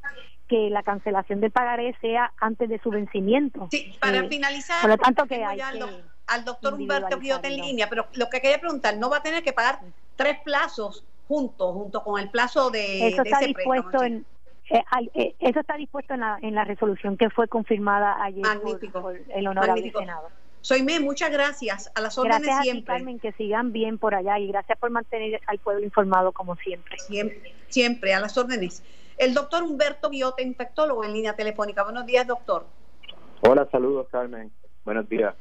que 0.49 0.71
la 0.71 0.83
cancelación 0.83 1.41
del 1.41 1.51
pagaré 1.51 1.97
sea 2.01 2.33
antes 2.39 2.69
de 2.69 2.79
su 2.81 2.91
vencimiento. 2.91 3.69
Sí, 3.71 3.97
para 4.01 4.19
eh, 4.19 4.29
finalizar, 4.29 4.81
por 4.81 4.91
lo 4.91 4.99
tanto 4.99 5.27
que 5.27 5.45
hay 5.45 5.61
al 5.61 6.45
doctor 6.45 6.75
Humberto 6.75 7.19
Quiote 7.19 7.49
en 7.49 7.57
línea, 7.57 7.89
pero 7.89 8.07
lo 8.15 8.29
que 8.29 8.41
quería 8.41 8.61
preguntar, 8.61 8.97
¿no 8.97 9.11
va 9.11 9.19
a 9.19 9.23
tener 9.23 9.43
que 9.43 9.53
pagar 9.53 9.81
tres 10.15 10.39
plazos 10.45 11.05
juntos, 11.27 11.73
junto 11.73 12.05
con 12.05 12.21
el 12.21 12.31
plazo 12.31 12.71
de, 12.71 13.09
eso 13.09 13.23
está 13.23 13.41
dispuesto 13.41 14.03
en 14.03 14.25
eh, 14.69 14.83
eh, 15.15 15.35
eso 15.39 15.61
está 15.61 15.77
dispuesto 15.77 16.15
en 16.15 16.21
la, 16.21 16.39
en 16.43 16.55
la 16.55 16.65
resolución 16.65 17.17
que 17.17 17.31
fue 17.31 17.47
confirmada 17.47 18.21
ayer 18.23 18.45
por, 18.93 19.17
el 19.29 19.47
honorable 19.47 19.93
Senado. 19.93 20.29
Soy 20.67 20.83
Me, 20.83 20.99
muchas 20.99 21.31
gracias. 21.31 21.93
A 21.95 22.01
las 22.01 22.19
órdenes 22.19 22.43
gracias 22.43 22.65
siempre. 22.65 22.93
A 22.93 22.97
Carmen, 22.97 23.21
que 23.21 23.31
sigan 23.31 23.71
bien 23.71 23.99
por 23.99 24.17
allá 24.17 24.37
y 24.41 24.49
gracias 24.49 24.77
por 24.81 24.91
mantener 24.91 25.41
al 25.47 25.61
pueblo 25.61 25.85
informado 25.85 26.33
como 26.33 26.57
siempre. 26.57 26.99
Siempre, 26.99 27.55
siempre, 27.69 28.15
a 28.15 28.19
las 28.19 28.37
órdenes. 28.37 28.83
El 29.17 29.33
doctor 29.33 29.63
Humberto 29.63 30.11
Guiote, 30.11 30.43
infectólogo 30.43 31.05
en 31.05 31.13
línea 31.13 31.37
telefónica. 31.37 31.85
Buenos 31.85 32.05
días, 32.05 32.27
doctor. 32.27 32.67
Hola, 33.43 33.69
saludos, 33.71 34.09
Carmen. 34.11 34.51
Buenos 34.85 35.09
días. 35.09 35.37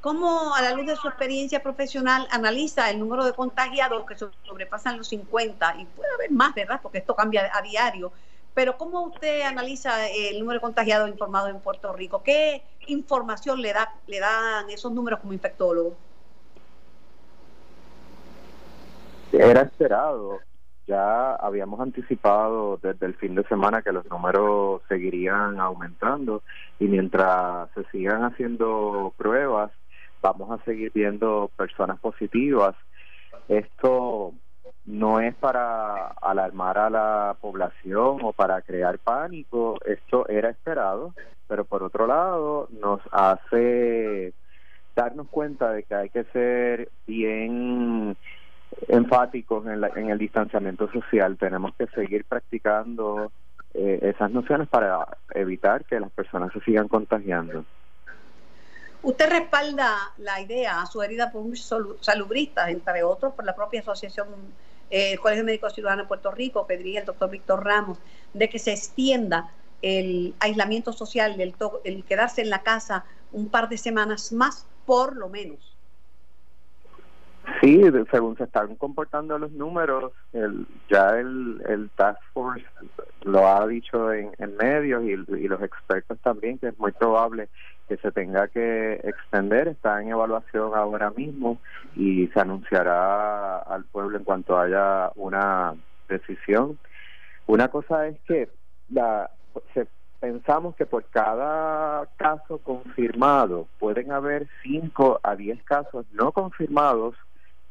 ¿Cómo, 0.00 0.52
a 0.56 0.60
la 0.60 0.74
luz 0.74 0.86
de 0.86 0.96
su 0.96 1.06
experiencia 1.06 1.62
profesional, 1.62 2.26
analiza 2.32 2.90
el 2.90 2.98
número 2.98 3.24
de 3.24 3.34
contagiados 3.34 4.04
que 4.06 4.16
sobrepasan 4.16 4.98
los 4.98 5.06
50? 5.06 5.76
Y 5.78 5.84
puede 5.84 6.12
haber 6.14 6.32
más, 6.32 6.52
¿verdad? 6.52 6.80
Porque 6.82 6.98
esto 6.98 7.14
cambia 7.14 7.48
a 7.54 7.62
diario. 7.62 8.10
Pero 8.54 8.76
¿cómo 8.76 9.02
usted 9.02 9.42
analiza 9.42 10.08
el 10.08 10.40
número 10.40 10.58
de 10.58 10.62
contagiados 10.62 11.08
informados 11.08 11.50
en 11.50 11.60
Puerto 11.60 11.92
Rico? 11.92 12.24
¿Qué 12.24 12.64
información 12.86 13.60
le, 13.60 13.72
da, 13.72 13.92
le 14.06 14.20
dan 14.20 14.70
esos 14.70 14.92
números 14.92 15.20
como 15.20 15.32
infectólogo? 15.32 15.96
Era 19.32 19.62
esperado. 19.62 20.40
Ya 20.86 21.34
habíamos 21.36 21.80
anticipado 21.80 22.78
desde 22.82 23.06
el 23.06 23.14
fin 23.14 23.34
de 23.34 23.44
semana 23.44 23.82
que 23.82 23.92
los 23.92 24.04
números 24.10 24.82
seguirían 24.88 25.60
aumentando 25.60 26.42
y 26.78 26.86
mientras 26.86 27.70
se 27.72 27.84
sigan 27.92 28.24
haciendo 28.24 29.14
pruebas 29.16 29.70
vamos 30.20 30.50
a 30.50 30.64
seguir 30.64 30.92
viendo 30.94 31.50
personas 31.56 31.98
positivas. 31.98 32.74
Esto 33.48 34.34
no 34.84 35.20
es 35.20 35.34
para 35.34 36.08
alarmar 36.08 36.78
a 36.78 36.90
la 36.90 37.36
población 37.40 38.18
o 38.22 38.32
para 38.32 38.60
crear 38.62 38.98
pánico, 38.98 39.78
esto 39.84 40.28
era 40.28 40.50
esperado, 40.50 41.14
pero 41.46 41.64
por 41.64 41.82
otro 41.82 42.06
lado 42.06 42.68
nos 42.70 43.00
hace 43.12 44.32
darnos 44.96 45.28
cuenta 45.28 45.70
de 45.70 45.84
que 45.84 45.94
hay 45.94 46.10
que 46.10 46.24
ser 46.24 46.90
bien 47.06 48.16
enfáticos 48.88 49.66
en, 49.66 49.84
en 49.96 50.10
el 50.10 50.18
distanciamiento 50.18 50.90
social, 50.90 51.36
tenemos 51.38 51.74
que 51.76 51.86
seguir 51.88 52.24
practicando 52.24 53.30
eh, 53.74 54.00
esas 54.02 54.30
nociones 54.30 54.68
para 54.68 55.06
evitar 55.30 55.84
que 55.84 55.98
las 56.00 56.10
personas 56.10 56.52
se 56.52 56.60
sigan 56.60 56.88
contagiando. 56.88 57.64
Usted 59.02 59.30
respalda 59.30 60.12
la 60.18 60.40
idea 60.40 60.84
sugerida 60.86 61.32
por 61.32 61.42
un 61.42 61.56
salubrista, 61.56 62.70
entre 62.70 63.02
otros 63.02 63.34
por 63.34 63.44
la 63.44 63.54
propia 63.54 63.80
Asociación 63.80 64.28
eh, 64.92 65.16
Colegio 65.16 65.42
Médico 65.42 65.70
Ciudadano 65.70 66.02
de 66.02 66.08
Puerto 66.08 66.30
Rico, 66.30 66.66
que 66.66 66.76
dirige 66.76 66.98
el 66.98 67.06
doctor 67.06 67.30
Víctor 67.30 67.64
Ramos, 67.64 67.98
de 68.34 68.50
que 68.50 68.58
se 68.58 68.72
extienda 68.72 69.50
el 69.80 70.36
aislamiento 70.38 70.92
social, 70.92 71.40
el, 71.40 71.56
el 71.84 72.04
quedarse 72.04 72.42
en 72.42 72.50
la 72.50 72.62
casa 72.62 73.06
un 73.32 73.48
par 73.48 73.70
de 73.70 73.78
semanas 73.78 74.32
más, 74.32 74.66
por 74.84 75.16
lo 75.16 75.30
menos. 75.30 75.71
Sí, 77.60 77.82
según 78.10 78.36
se 78.36 78.44
están 78.44 78.76
comportando 78.76 79.38
los 79.38 79.50
números, 79.52 80.12
el, 80.32 80.66
ya 80.88 81.18
el, 81.18 81.62
el 81.68 81.90
Task 81.90 82.20
Force 82.32 82.64
lo 83.22 83.46
ha 83.48 83.66
dicho 83.66 84.12
en, 84.12 84.30
en 84.38 84.56
medios 84.56 85.02
y, 85.04 85.16
los 85.16 85.62
expertos 85.62 86.18
también, 86.20 86.58
que 86.58 86.68
es 86.68 86.78
muy 86.78 86.92
probable 86.92 87.48
que 87.88 87.96
se 87.96 88.12
tenga 88.12 88.48
que 88.48 88.94
extender, 89.04 89.68
está 89.68 90.00
en 90.00 90.10
evaluación 90.10 90.72
ahora 90.74 91.10
mismo 91.10 91.58
y 91.96 92.28
se 92.28 92.40
anunciará 92.40 93.58
al 93.58 93.84
pueblo 93.84 94.18
en 94.18 94.24
cuanto 94.24 94.58
haya 94.58 95.10
una 95.16 95.74
decisión. 96.08 96.78
Una 97.46 97.68
cosa 97.68 98.06
es 98.06 98.20
que 98.20 98.48
la, 98.88 99.30
se, 99.74 99.88
pensamos 100.20 100.76
que 100.76 100.86
por 100.86 101.04
cada 101.06 102.06
caso 102.16 102.58
confirmado 102.58 103.66
pueden 103.80 104.12
haber 104.12 104.46
5 104.62 105.20
a 105.22 105.34
10 105.34 105.62
casos 105.64 106.06
no 106.12 106.30
confirmados 106.30 107.16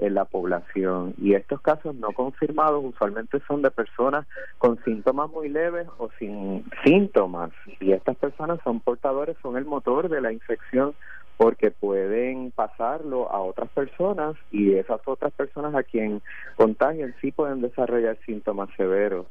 en 0.01 0.15
la 0.15 0.25
población. 0.25 1.13
Y 1.17 1.35
estos 1.35 1.61
casos 1.61 1.95
no 1.95 2.11
confirmados 2.11 2.83
usualmente 2.83 3.39
son 3.47 3.61
de 3.61 3.71
personas 3.71 4.27
con 4.57 4.83
síntomas 4.83 5.29
muy 5.29 5.47
leves 5.47 5.87
o 5.97 6.09
sin 6.19 6.65
síntomas. 6.83 7.51
Y 7.79 7.93
estas 7.93 8.17
personas 8.17 8.59
son 8.63 8.79
portadores, 8.79 9.37
son 9.41 9.55
el 9.57 9.65
motor 9.65 10.09
de 10.09 10.21
la 10.21 10.33
infección 10.33 10.93
porque 11.37 11.71
pueden 11.71 12.51
pasarlo 12.51 13.31
a 13.31 13.39
otras 13.39 13.69
personas 13.69 14.35
y 14.51 14.73
esas 14.73 15.01
otras 15.05 15.33
personas 15.33 15.73
a 15.73 15.83
quien 15.83 16.21
contagian 16.55 17.15
sí 17.21 17.31
pueden 17.31 17.61
desarrollar 17.61 18.17
síntomas 18.25 18.69
severos. 18.77 19.25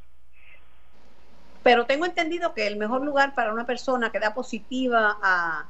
Pero 1.62 1.84
tengo 1.84 2.06
entendido 2.06 2.54
que 2.54 2.66
el 2.66 2.78
mejor 2.78 3.04
lugar 3.04 3.34
para 3.34 3.52
una 3.52 3.66
persona 3.66 4.10
que 4.10 4.18
da 4.18 4.34
positiva 4.34 5.18
a, 5.22 5.68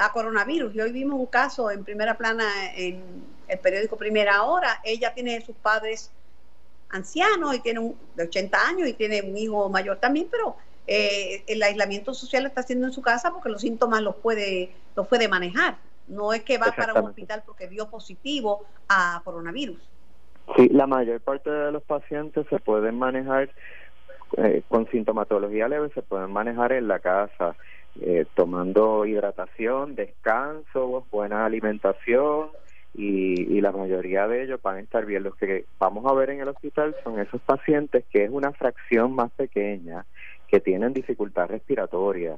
a 0.00 0.12
coronavirus, 0.12 0.74
y 0.74 0.80
hoy 0.80 0.92
vimos 0.92 1.18
un 1.20 1.26
caso 1.26 1.70
en 1.70 1.84
primera 1.84 2.16
plana 2.16 2.44
en 2.74 3.02
el 3.48 3.58
periódico 3.58 3.96
Primera 3.96 4.44
Hora, 4.44 4.80
ella 4.84 5.12
tiene 5.12 5.40
sus 5.42 5.56
padres 5.56 6.10
ancianos 6.88 7.54
y 7.54 7.60
tiene 7.60 7.80
un, 7.80 7.96
de 8.16 8.24
80 8.24 8.66
años 8.66 8.88
y 8.88 8.94
tiene 8.94 9.22
un 9.22 9.36
hijo 9.36 9.68
mayor 9.68 9.98
también, 9.98 10.28
pero 10.30 10.56
eh, 10.86 11.44
el 11.46 11.62
aislamiento 11.62 12.14
social 12.14 12.44
lo 12.44 12.48
está 12.48 12.62
haciendo 12.62 12.86
en 12.86 12.92
su 12.92 13.02
casa 13.02 13.30
porque 13.32 13.48
los 13.48 13.60
síntomas 13.60 14.02
los 14.02 14.16
puede, 14.16 14.72
los 14.96 15.06
puede 15.06 15.28
manejar. 15.28 15.76
No 16.08 16.32
es 16.32 16.42
que 16.42 16.58
va 16.58 16.72
para 16.72 16.94
un 16.94 17.06
hospital 17.06 17.42
porque 17.46 17.68
dio 17.68 17.88
positivo 17.88 18.64
a 18.88 19.20
coronavirus. 19.24 19.78
Sí, 20.56 20.68
la 20.70 20.86
mayor 20.86 21.20
parte 21.20 21.50
de 21.50 21.70
los 21.70 21.82
pacientes 21.84 22.46
se 22.48 22.58
pueden 22.58 22.98
manejar 22.98 23.50
eh, 24.36 24.62
con 24.68 24.88
sintomatología 24.90 25.68
leve, 25.68 25.90
se 25.94 26.02
pueden 26.02 26.32
manejar 26.32 26.72
en 26.72 26.88
la 26.88 26.98
casa, 26.98 27.54
eh, 28.00 28.26
tomando 28.34 29.04
hidratación, 29.06 29.94
descanso, 29.94 31.06
buena 31.10 31.46
alimentación, 31.46 32.50
y, 32.94 33.60
la 33.60 33.72
mayoría 33.72 34.26
de 34.26 34.44
ellos 34.44 34.60
van 34.62 34.76
a 34.76 34.80
estar 34.80 35.06
bien. 35.06 35.22
Los 35.22 35.36
que 35.36 35.64
vamos 35.78 36.04
a 36.06 36.14
ver 36.14 36.30
en 36.30 36.40
el 36.40 36.48
hospital 36.48 36.96
son 37.04 37.20
esos 37.20 37.40
pacientes 37.42 38.04
que 38.10 38.24
es 38.24 38.30
una 38.30 38.52
fracción 38.52 39.14
más 39.14 39.30
pequeña, 39.32 40.06
que 40.48 40.60
tienen 40.60 40.92
dificultad 40.92 41.48
respiratoria 41.48 42.36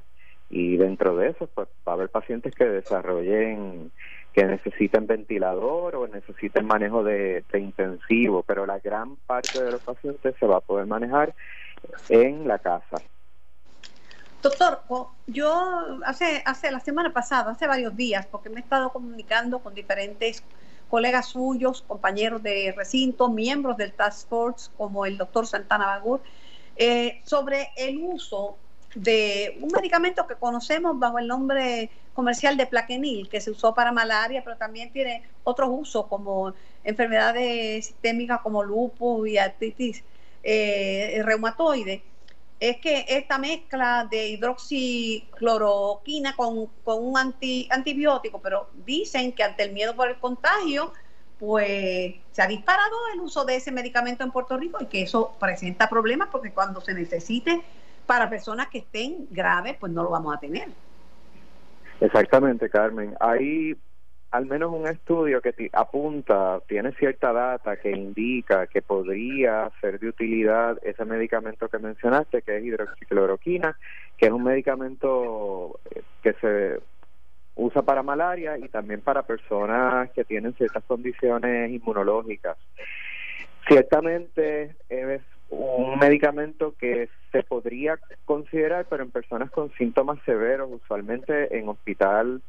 y 0.51 0.77
dentro 0.77 1.17
de 1.17 1.29
eso 1.31 1.49
pues 1.55 1.69
va 1.89 1.93
a 1.93 1.95
haber 1.95 2.11
pacientes 2.11 2.55
que 2.55 2.67
desarrollen 2.67 3.91
que 4.35 4.45
necesiten 4.45 5.07
ventilador 5.07 5.97
o 5.97 6.07
necesiten 6.09 6.67
manejo 6.67 7.03
de, 7.05 7.45
de 7.51 7.59
intensivo, 7.59 8.43
pero 8.43 8.67
la 8.67 8.79
gran 8.79 9.17
parte 9.17 9.63
de 9.63 9.73
los 9.73 9.81
pacientes 9.83 10.35
se 10.39 10.47
va 10.47 10.59
a 10.59 10.61
poder 10.61 10.87
manejar 10.87 11.35
en 12.09 12.49
la 12.49 12.59
casa. 12.59 13.03
Doctor, 14.43 14.83
yo 15.29 16.01
hace, 16.05 16.43
hace 16.45 16.73
la 16.73 16.81
semana 16.81 17.13
pasada, 17.13 17.53
hace 17.53 17.69
varios 17.69 17.97
días, 17.97 18.27
porque 18.27 18.51
me 18.51 18.57
he 18.57 18.63
estado 18.65 18.91
comunicando 18.91 19.61
con 19.61 19.73
diferentes 19.73 20.43
colegas 20.89 21.27
suyos, 21.29 21.83
compañeros 21.83 22.43
de 22.43 22.75
recinto, 22.77 23.29
miembros 23.29 23.77
del 23.77 23.93
Task 23.93 24.29
Force, 24.29 24.69
como 24.77 25.07
el 25.07 25.17
doctor 25.17 25.47
Santana 25.47 25.87
Bagur, 25.87 26.23
eh, 26.75 27.21
sobre 27.25 27.71
el 27.77 27.99
uso 27.99 28.57
de 28.97 29.59
un 29.61 29.71
medicamento 29.71 30.27
que 30.27 30.35
conocemos 30.35 30.99
bajo 30.99 31.21
el 31.21 31.29
nombre 31.29 31.89
comercial 32.13 32.57
de 32.57 32.67
plaquenil, 32.67 33.29
que 33.29 33.41
se 33.41 33.53
usó 33.53 33.73
para 33.73 33.93
malaria, 33.93 34.43
pero 34.43 34.57
también 34.57 34.91
tiene 34.93 35.23
otros 35.45 35.71
usos 35.73 36.07
como 36.09 36.53
enfermedades 36.83 37.87
sistémicas 37.87 38.41
como 38.41 38.65
lupus 38.65 39.29
y 39.29 39.39
artritis 39.39 40.03
eh, 40.43 41.23
reumatoide 41.25 42.03
es 42.63 42.77
que 42.77 43.05
esta 43.09 43.39
mezcla 43.39 44.07
de 44.09 44.29
hidroxicloroquina 44.29 46.37
con, 46.37 46.67
con 46.85 47.05
un 47.05 47.19
anti, 47.19 47.67
antibiótico, 47.73 48.41
pero 48.41 48.71
dicen 48.87 49.33
que 49.33 49.43
ante 49.43 49.65
el 49.65 49.73
miedo 49.73 49.97
por 49.97 50.09
el 50.09 50.21
contagio, 50.21 50.93
pues 51.41 52.15
se 52.31 52.41
ha 52.41 52.47
disparado 52.47 52.95
el 53.13 53.21
uso 53.21 53.45
de 53.45 53.57
ese 53.57 53.73
medicamento 53.73 54.23
en 54.23 54.31
Puerto 54.31 54.57
Rico 54.57 54.79
y 54.81 54.87
que 54.87 55.03
eso 55.03 55.35
presenta 55.41 55.89
problemas 55.89 56.29
porque 56.31 56.53
cuando 56.53 56.81
se 56.81 56.95
necesite 56.95 57.63
para 58.07 58.31
personas 58.31 58.69
que 58.69 58.79
estén 58.79 59.27
graves, 59.33 59.77
pues 59.81 59.91
no 59.91 60.05
lo 60.05 60.11
vamos 60.11 60.33
a 60.33 60.39
tener. 60.39 60.69
Exactamente, 62.01 62.71
Carmen. 62.71 63.17
Hay 63.19 63.75
al 64.33 64.47
menos 64.47 64.73
un 64.73 64.87
estudio 64.87 65.43
que 65.43 65.71
apunta, 65.75 66.61
tiene 66.67 66.93
cierta 66.93 67.33
data 67.33 67.77
que 67.77 67.91
indica 67.91 68.67
que 68.67 68.81
podría 68.81 69.71
ser 69.83 70.01
de 70.01 70.09
utilidad 70.09 70.79
ese 70.83 71.05
medicamento 71.05 71.69
que 71.69 71.79
mencionaste, 71.79 72.41
que 72.41 72.57
es 72.57 72.65
hidroxicloroquina, 72.65 73.77
que 74.17 74.27
es 74.27 74.33
un 74.33 74.43
medicamento 74.43 75.79
eh, 75.95 76.03
que 76.23 76.33
se 76.41 76.81
usa 77.57 77.83
para 77.83 78.03
malaria 78.03 78.57
y 78.57 78.69
también 78.69 79.03
para 79.03 79.23
personas 79.23 80.11
que 80.13 80.25
tienen 80.25 80.55
ciertas 80.55 80.83
condiciones 80.85 81.71
inmunológicas. 81.71 82.57
Ciertamente 83.69 84.75
es 84.89 85.21
un 85.51 85.99
medicamento 85.99 86.75
que 86.79 87.11
se 87.33 87.43
podría 87.43 87.99
considerar, 88.25 88.87
pero 88.89 89.03
en 89.03 89.11
personas 89.11 89.51
con 89.51 89.71
síntomas 89.75 90.19
severos, 90.25 90.71
usualmente 90.73 91.55
en 91.59 91.69
hospital 91.69 92.41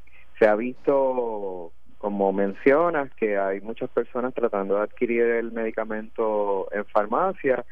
se 0.44 0.50
ha 0.50 0.56
visto, 0.56 1.72
como 1.98 2.34
mencionas, 2.34 3.10
que 3.14 3.38
hay 3.38 3.62
muchas 3.62 3.90
personas 3.90 4.34
tratando 4.34 4.76
de 4.76 4.82
adquirir 4.82 5.22
el 5.24 5.54
medicamento 5.54 6.68
en 6.74 6.84
farmacia 6.88 7.64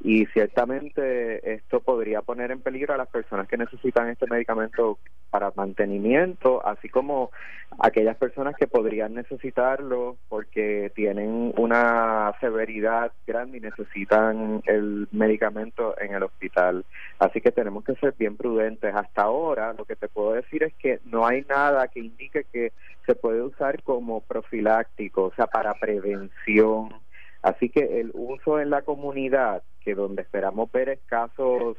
y 0.00 0.26
ciertamente 0.26 1.54
esto 1.54 1.78
podría 1.78 2.22
poner 2.22 2.50
en 2.50 2.62
peligro 2.62 2.94
a 2.94 2.96
las 2.96 3.06
personas 3.06 3.46
que 3.46 3.56
necesitan 3.56 4.08
este 4.08 4.26
medicamento 4.26 4.98
para 5.30 5.52
mantenimiento, 5.56 6.66
así 6.66 6.88
como 6.88 7.30
aquellas 7.78 8.16
personas 8.16 8.56
que 8.56 8.66
podrían 8.66 9.14
necesitarlo 9.14 10.16
porque 10.28 10.90
tienen 10.94 11.52
una 11.56 12.32
severidad 12.40 13.12
grande 13.26 13.58
y 13.58 13.60
necesitan 13.60 14.62
el 14.66 15.08
medicamento 15.12 15.94
en 16.00 16.14
el 16.14 16.22
hospital. 16.22 16.84
Así 17.18 17.40
que 17.40 17.52
tenemos 17.52 17.84
que 17.84 17.96
ser 17.96 18.14
bien 18.18 18.36
prudentes. 18.36 18.94
Hasta 18.94 19.22
ahora 19.22 19.72
lo 19.74 19.84
que 19.84 19.96
te 19.96 20.08
puedo 20.08 20.32
decir 20.32 20.62
es 20.62 20.74
que 20.74 21.00
no 21.04 21.26
hay 21.26 21.44
nada 21.48 21.88
que 21.88 22.00
indique 22.00 22.44
que 22.52 22.72
se 23.04 23.14
puede 23.14 23.42
usar 23.42 23.82
como 23.82 24.20
profiláctico, 24.20 25.24
o 25.24 25.34
sea, 25.34 25.46
para 25.46 25.74
prevención. 25.74 26.90
Así 27.42 27.68
que 27.68 28.00
el 28.00 28.10
uso 28.14 28.58
en 28.58 28.70
la 28.70 28.82
comunidad, 28.82 29.62
que 29.84 29.94
donde 29.94 30.22
esperamos 30.22 30.70
ver 30.72 30.98
casos 31.06 31.76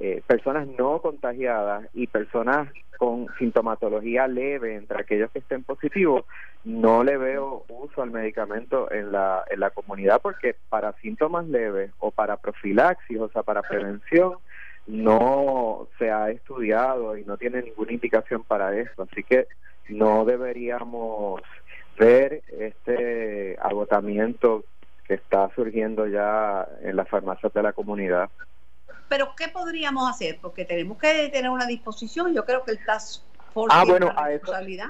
eh, 0.00 0.22
personas 0.26 0.66
no 0.66 1.00
contagiadas 1.00 1.88
y 1.94 2.06
personas 2.06 2.68
con 2.98 3.26
sintomatología 3.38 4.28
leve 4.28 4.76
entre 4.76 5.00
aquellos 5.00 5.30
que 5.32 5.40
estén 5.40 5.64
positivos, 5.64 6.24
no 6.64 7.02
le 7.02 7.16
veo 7.16 7.64
uso 7.68 8.02
al 8.02 8.10
medicamento 8.10 8.90
en 8.92 9.10
la, 9.10 9.44
en 9.50 9.60
la 9.60 9.70
comunidad 9.70 10.20
porque 10.22 10.54
para 10.68 10.92
síntomas 11.00 11.46
leves 11.48 11.90
o 11.98 12.10
para 12.10 12.36
profilaxis, 12.36 13.18
o 13.18 13.28
sea, 13.28 13.42
para 13.42 13.62
prevención, 13.62 14.34
no 14.86 15.88
se 15.98 16.10
ha 16.10 16.30
estudiado 16.30 17.16
y 17.16 17.24
no 17.24 17.36
tiene 17.36 17.62
ninguna 17.62 17.92
indicación 17.92 18.44
para 18.44 18.76
eso. 18.78 19.02
Así 19.02 19.22
que 19.22 19.46
no 19.88 20.24
deberíamos 20.24 21.42
ver 21.98 22.42
este 22.58 23.56
agotamiento 23.60 24.64
que 25.06 25.14
está 25.14 25.50
surgiendo 25.54 26.06
ya 26.06 26.66
en 26.82 26.96
las 26.96 27.08
farmacias 27.08 27.52
de 27.52 27.62
la 27.62 27.72
comunidad. 27.72 28.30
Pero 29.12 29.34
¿qué 29.36 29.48
podríamos 29.48 30.08
hacer? 30.08 30.38
Porque 30.40 30.64
tenemos 30.64 30.96
que 30.96 31.28
tener 31.28 31.50
una 31.50 31.66
disposición. 31.66 32.32
Yo 32.32 32.46
creo 32.46 32.64
que 32.64 32.70
el 32.70 32.82
Task 32.82 33.22
Force 33.52 33.76
ah, 33.78 33.84
bueno, 33.86 34.10
a 34.16 34.28
responsabilidad. 34.28 34.86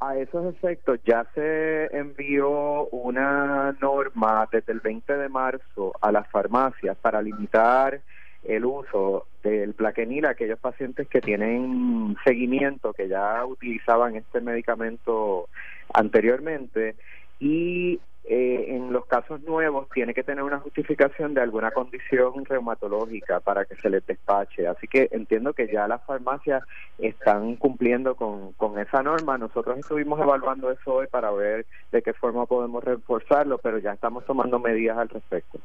A 0.00 0.16
esos 0.16 0.52
efectos 0.52 0.98
ya 1.06 1.24
se 1.32 1.96
envió 1.96 2.88
una 2.88 3.70
norma 3.80 4.48
desde 4.50 4.72
el 4.72 4.80
20 4.80 5.16
de 5.16 5.28
marzo 5.28 5.92
a 6.00 6.10
las 6.10 6.28
farmacias 6.28 6.96
para 6.96 7.22
limitar 7.22 8.00
el 8.42 8.64
uso 8.64 9.28
del 9.44 9.74
plaquenil 9.74 10.26
a 10.26 10.30
aquellos 10.30 10.58
pacientes 10.58 11.06
que 11.06 11.20
tienen 11.20 12.16
seguimiento, 12.24 12.92
que 12.94 13.06
ya 13.06 13.46
utilizaban 13.46 14.16
este 14.16 14.40
medicamento 14.40 15.48
anteriormente 15.94 16.96
y 17.38 18.00
eh, 18.28 18.74
en 18.74 18.92
los 18.92 19.06
casos 19.06 19.40
nuevos 19.42 19.88
tiene 19.94 20.12
que 20.12 20.24
tener 20.24 20.42
una 20.42 20.58
justificación 20.58 21.32
de 21.32 21.42
alguna 21.42 21.70
condición 21.70 22.44
reumatológica 22.44 23.38
para 23.38 23.64
que 23.64 23.76
se 23.76 23.88
les 23.88 24.04
despache. 24.04 24.66
Así 24.66 24.88
que 24.88 25.08
entiendo 25.12 25.52
que 25.52 25.68
ya 25.72 25.86
las 25.86 26.04
farmacias 26.04 26.64
están 26.98 27.54
cumpliendo 27.54 28.16
con, 28.16 28.52
con 28.54 28.80
esa 28.80 29.00
norma. 29.02 29.38
Nosotros 29.38 29.78
estuvimos 29.78 30.20
evaluando 30.20 30.72
eso 30.72 30.94
hoy 30.94 31.06
para 31.06 31.30
ver 31.30 31.66
de 31.92 32.02
qué 32.02 32.12
forma 32.14 32.46
podemos 32.46 32.82
reforzarlo, 32.82 33.58
pero 33.58 33.78
ya 33.78 33.92
estamos 33.92 34.26
tomando 34.26 34.58
medidas 34.58 34.98
al 34.98 35.08
respecto. 35.08 35.60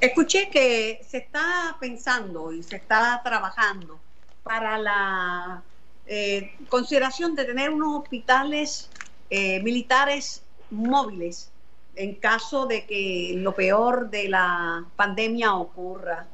Escuché 0.00 0.50
que 0.50 0.98
se 1.02 1.18
está 1.18 1.76
pensando 1.78 2.52
y 2.52 2.64
se 2.64 2.74
está 2.74 3.20
trabajando 3.22 4.00
para 4.42 4.78
la 4.78 5.62
eh, 6.06 6.54
consideración 6.68 7.36
de 7.36 7.44
tener 7.44 7.70
unos 7.70 8.02
hospitales 8.02 8.90
eh, 9.30 9.62
militares 9.62 10.44
móviles 10.70 11.52
en 11.96 12.14
caso 12.14 12.66
de 12.66 12.86
que 12.86 13.34
lo 13.36 13.52
peor 13.52 14.10
de 14.10 14.28
la 14.28 14.84
pandemia 14.96 15.54
ocurra? 15.54 16.26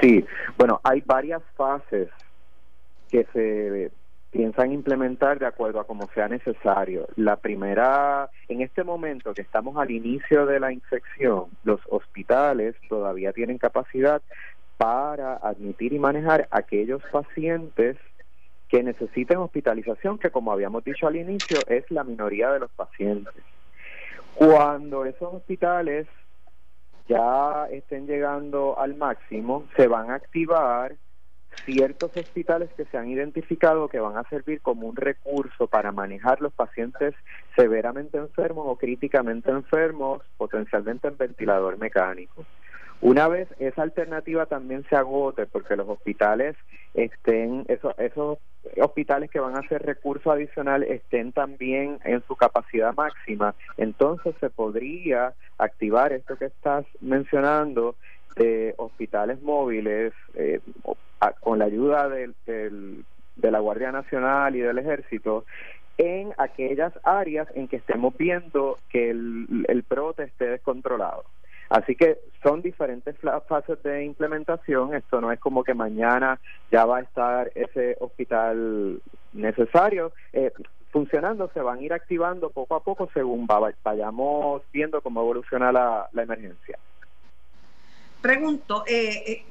Sí, 0.00 0.24
bueno, 0.58 0.80
hay 0.82 1.02
varias 1.04 1.42
fases 1.56 2.08
que 3.10 3.26
se 3.32 3.90
piensan 4.30 4.72
implementar 4.72 5.38
de 5.38 5.46
acuerdo 5.46 5.80
a 5.80 5.86
como 5.86 6.08
sea 6.14 6.28
necesario. 6.28 7.08
La 7.16 7.36
primera, 7.36 8.28
en 8.48 8.60
este 8.60 8.84
momento 8.84 9.32
que 9.32 9.42
estamos 9.42 9.76
al 9.78 9.90
inicio 9.90 10.44
de 10.44 10.60
la 10.60 10.72
infección, 10.72 11.46
los 11.64 11.80
hospitales 11.88 12.74
todavía 12.88 13.32
tienen 13.32 13.56
capacidad 13.56 14.20
para 14.76 15.36
admitir 15.36 15.94
y 15.94 15.98
manejar 15.98 16.48
aquellos 16.50 17.02
pacientes 17.10 17.96
que 18.68 18.82
necesiten 18.82 19.38
hospitalización, 19.38 20.18
que 20.18 20.30
como 20.30 20.52
habíamos 20.52 20.84
dicho 20.84 21.06
al 21.06 21.16
inicio, 21.16 21.58
es 21.68 21.90
la 21.90 22.04
minoría 22.04 22.50
de 22.52 22.60
los 22.60 22.70
pacientes. 22.72 23.34
Cuando 24.34 25.04
esos 25.04 25.34
hospitales 25.34 26.06
ya 27.08 27.68
estén 27.70 28.06
llegando 28.06 28.78
al 28.78 28.96
máximo, 28.96 29.64
se 29.76 29.86
van 29.86 30.10
a 30.10 30.14
activar 30.14 30.96
ciertos 31.64 32.16
hospitales 32.16 32.70
que 32.76 32.84
se 32.84 32.98
han 32.98 33.08
identificado 33.08 33.88
que 33.88 34.00
van 34.00 34.16
a 34.16 34.28
servir 34.28 34.60
como 34.60 34.86
un 34.86 34.96
recurso 34.96 35.66
para 35.66 35.90
manejar 35.90 36.40
los 36.42 36.52
pacientes 36.52 37.14
severamente 37.56 38.18
enfermos 38.18 38.66
o 38.68 38.76
críticamente 38.76 39.50
enfermos, 39.50 40.22
potencialmente 40.36 41.08
en 41.08 41.16
ventilador 41.16 41.78
mecánico. 41.78 42.44
Una 43.00 43.28
vez 43.28 43.48
esa 43.58 43.82
alternativa 43.82 44.46
también 44.46 44.84
se 44.88 44.96
agote, 44.96 45.46
porque 45.46 45.76
los 45.76 45.88
hospitales 45.88 46.56
estén, 46.94 47.64
esos, 47.68 48.38
hospitales 48.80 49.30
que 49.30 49.38
van 49.38 49.54
a 49.54 49.60
hacer 49.60 49.82
recurso 49.82 50.32
adicional 50.32 50.82
estén 50.82 51.32
también 51.32 51.98
en 52.04 52.22
su 52.26 52.36
capacidad 52.36 52.94
máxima, 52.94 53.54
entonces 53.76 54.34
se 54.40 54.50
podría 54.50 55.34
activar 55.58 56.12
esto 56.12 56.36
que 56.36 56.46
estás 56.46 56.86
mencionando 57.00 57.96
de 58.36 58.74
hospitales 58.78 59.40
móviles 59.42 60.12
eh, 60.34 60.60
con 61.40 61.58
la 61.58 61.66
ayuda 61.66 62.08
del, 62.08 62.34
de 62.44 63.50
la 63.50 63.60
Guardia 63.60 63.92
Nacional 63.92 64.56
y 64.56 64.60
del 64.60 64.78
Ejército 64.78 65.44
en 65.98 66.32
aquellas 66.36 66.92
áreas 67.04 67.48
en 67.54 67.68
que 67.68 67.76
estemos 67.76 68.16
viendo 68.16 68.78
que 68.90 69.10
el, 69.10 69.64
el 69.68 69.82
brote 69.82 70.24
esté 70.24 70.46
descontrolado. 70.48 71.24
Así 71.68 71.96
que 71.96 72.18
son 72.42 72.62
diferentes 72.62 73.16
fases 73.48 73.82
de 73.82 74.04
implementación. 74.04 74.94
Esto 74.94 75.20
no 75.20 75.32
es 75.32 75.40
como 75.40 75.64
que 75.64 75.74
mañana 75.74 76.38
ya 76.70 76.84
va 76.84 76.98
a 76.98 77.02
estar 77.02 77.50
ese 77.54 77.96
hospital 78.00 79.00
necesario. 79.32 80.12
Eh, 80.32 80.52
funcionando, 80.90 81.50
se 81.52 81.60
van 81.60 81.78
a 81.78 81.82
ir 81.82 81.92
activando 81.92 82.50
poco 82.50 82.74
a 82.74 82.80
poco 82.80 83.08
según 83.12 83.46
vayamos 83.82 84.62
viendo 84.72 85.02
cómo 85.02 85.20
evoluciona 85.20 85.70
la, 85.70 86.08
emergencia. 86.14 86.78
Pregunto, 88.22 88.84
eh, 88.86 89.22
eh, 89.26 89.44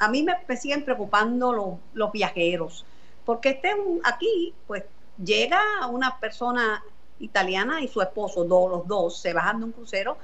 a 0.00 0.08
mí 0.08 0.24
me, 0.24 0.56
siguen 0.56 0.84
preocupando 0.84 1.80
los, 1.94 2.12
viajeros, 2.12 2.84
porque 3.24 3.50
estén 3.50 3.78
aquí, 4.04 4.54
pues 4.66 4.84
llega 5.22 5.60
una 5.88 6.18
persona 6.18 6.82
italiana 7.20 7.80
y 7.80 7.88
su 7.88 8.00
esposo, 8.00 8.44
los 8.44 8.86
dos, 8.88 9.20
se 9.20 9.32
bajan 9.32 9.60
de 9.60 9.64
un 9.66 9.72
crucero 9.72 10.16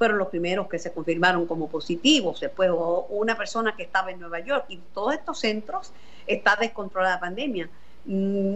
fueron 0.00 0.16
los 0.16 0.28
primeros 0.28 0.66
que 0.66 0.78
se 0.78 0.94
confirmaron 0.94 1.46
como 1.46 1.68
positivos. 1.68 2.40
Después 2.40 2.70
una 3.10 3.36
persona 3.36 3.76
que 3.76 3.82
estaba 3.82 4.10
en 4.10 4.18
Nueva 4.18 4.40
York 4.40 4.64
y 4.70 4.78
todos 4.94 5.12
estos 5.12 5.38
centros 5.40 5.92
está 6.26 6.56
descontrolada 6.56 7.16
la 7.16 7.20
pandemia. 7.20 7.68
Mm, 8.06 8.54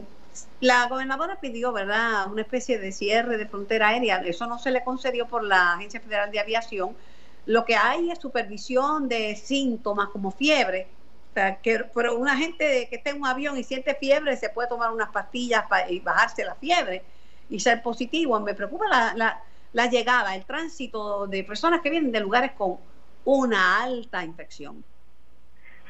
la 0.61 0.89
gobernadora 0.89 1.39
pidió, 1.39 1.71
¿verdad?, 1.71 2.33
una 2.33 2.41
especie 2.41 2.79
de 2.79 2.93
cierre 2.93 3.37
de 3.37 3.45
frontera 3.45 3.89
aérea. 3.89 4.23
Eso 4.25 4.47
no 4.47 4.59
se 4.59 4.71
le 4.71 4.83
concedió 4.85 5.27
por 5.27 5.45
la 5.45 5.75
Agencia 5.75 6.01
Federal 6.01 6.31
de 6.31 6.41
Aviación. 6.41 6.97
Lo 7.45 7.67
que 7.67 7.77
hay 7.77 8.11
es 8.11 8.19
supervisión 8.21 9.07
de 9.07 9.37
síntomas 9.37 10.09
como 10.09 10.31
fiebre. 10.31 10.87
O 11.33 11.35
sea, 11.35 11.57
que, 11.57 11.85
pero 11.95 12.17
una 12.17 12.39
gente 12.39 12.87
que 12.89 12.97
está 12.97 13.11
en 13.11 13.21
un 13.21 13.27
avión 13.27 13.59
y 13.59 13.65
siente 13.65 13.95
fiebre 13.97 14.35
se 14.39 14.49
puede 14.49 14.71
tomar 14.71 14.91
unas 14.91 15.11
pastillas 15.11 15.67
y 15.91 16.01
bajarse 16.01 16.43
la 16.43 16.55
fiebre 16.55 17.03
y 17.51 17.61
ser 17.61 17.83
positivo. 17.83 18.41
Me 18.41 18.55
preocupa 18.55 18.89
la 18.89 19.13
la 19.15 19.43
llegada, 19.83 20.35
el 20.35 20.45
tránsito 20.45 21.27
de 21.27 21.45
personas 21.45 21.81
que 21.81 21.91
vienen 21.91 22.13
de 22.13 22.21
lugares 22.21 22.53
con 22.53 22.79
una 23.25 23.83
alta 23.83 24.25
infección. 24.25 24.85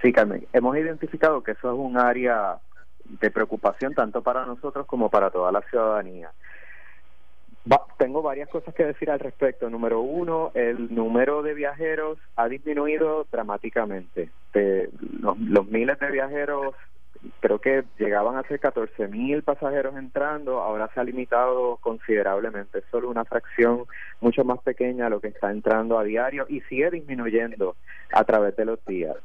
Sí, 0.03 0.13
Carmen, 0.13 0.47
hemos 0.53 0.77
identificado 0.77 1.43
que 1.43 1.53
eso 1.53 1.73
es 1.73 1.79
un 1.79 1.97
área 1.97 2.59
de 3.05 3.31
preocupación 3.31 3.95
tanto 3.95 4.23
para 4.23 4.45
nosotros 4.47 4.87
como 4.87 5.09
para 5.11 5.31
toda 5.31 5.53
la 5.53 5.61
ciudadanía. 5.63 6.31
tengo 7.99 8.23
varias 8.23 8.49
cosas 8.49 8.75
que 8.75 8.85
decir 8.85 9.11
al 9.11 9.21
respecto. 9.21 9.71
Número 9.71 10.01
uno, 10.01 10.51
el 10.55 10.95
número 10.95 11.43
de 11.43 11.55
viajeros 11.55 12.19
ha 12.37 12.49
disminuido 12.49 13.27
dramáticamente. 13.31 14.31
los 14.53 15.67
miles 15.69 15.99
de 15.99 16.11
viajeros 16.11 16.75
creo 17.41 17.59
que 17.61 17.85
llegaban 17.99 18.37
a 18.37 18.43
ser 18.43 18.61
14 18.61 19.09
mil 19.09 19.43
pasajeros 19.43 19.97
entrando, 19.97 20.61
ahora 20.61 20.91
se 20.93 21.01
ha 21.01 21.05
limitado 21.05 21.77
considerablemente, 21.79 22.79
es 22.79 22.85
solo 22.91 23.11
una 23.11 23.25
fracción 23.25 23.85
mucho 24.21 24.45
más 24.45 24.61
pequeña 24.61 25.09
lo 25.09 25.21
que 25.21 25.29
está 25.29 25.51
entrando 25.51 25.99
a 25.99 26.05
diario 26.05 26.47
y 26.49 26.61
sigue 26.63 26.91
disminuyendo 26.91 27.77
a 28.13 28.25
través 28.25 28.57
de 28.57 28.65
los 28.65 28.85
días. 28.85 29.17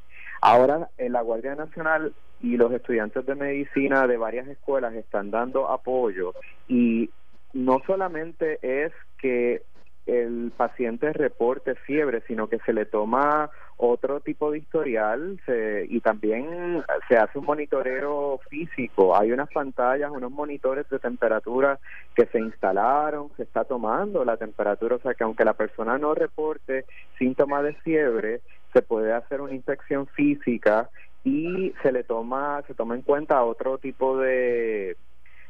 Ahora, 0.42 0.90
en 0.98 1.14
la 1.14 1.22
Guardia 1.22 1.56
Nacional 1.56 2.14
y 2.42 2.56
los 2.56 2.72
estudiantes 2.72 3.26
de 3.26 3.36
medicina 3.36 4.08
de 4.08 4.18
varias 4.18 4.48
escuelas 4.48 4.94
están 4.94 5.32
dando 5.32 5.70
apoyo 5.70 6.34
y 6.68 7.10
no 7.54 7.82
solamente 7.86 8.60
es 8.62 8.94
que 9.18 9.64
el 10.06 10.52
paciente 10.56 11.14
reporte 11.14 11.76
fiebre, 11.76 12.22
sino 12.28 12.48
que 12.48 12.60
se 12.60 12.74
le 12.74 12.86
toma 12.86 13.50
otro 13.82 14.20
tipo 14.20 14.52
de 14.52 14.58
historial 14.58 15.40
y 15.88 16.02
también 16.02 16.84
se 17.08 17.18
hace 17.18 17.40
un 17.40 17.46
monitoreo 17.46 18.40
físico. 18.50 19.18
Hay 19.18 19.32
unas 19.32 19.50
pantallas, 19.50 20.12
unos 20.12 20.32
monitores 20.32 20.88
de 20.90 21.00
temperatura 21.00 21.80
que 22.14 22.26
se 22.26 22.40
instalaron, 22.40 23.32
se 23.38 23.44
está 23.44 23.64
tomando 23.64 24.26
la 24.26 24.36
temperatura, 24.36 24.98
o 24.98 25.00
sea 25.00 25.14
que 25.14 25.24
aunque 25.24 25.46
la 25.46 25.54
persona 25.54 25.98
no 25.98 26.14
reporte 26.14 26.86
síntomas 27.18 27.64
de 27.64 27.74
fiebre, 27.76 28.42
se 28.74 28.82
puede 28.82 29.14
hacer 29.14 29.40
una 29.40 29.56
inspección 29.56 30.08
física 30.08 30.90
y 31.24 31.74
se 31.82 31.92
le 31.94 32.04
toma 32.04 32.62
se 32.68 32.74
toma 32.74 32.96
en 32.96 33.02
cuenta 33.02 33.44
otro 33.44 33.78
tipo 33.78 34.18
de 34.18 34.98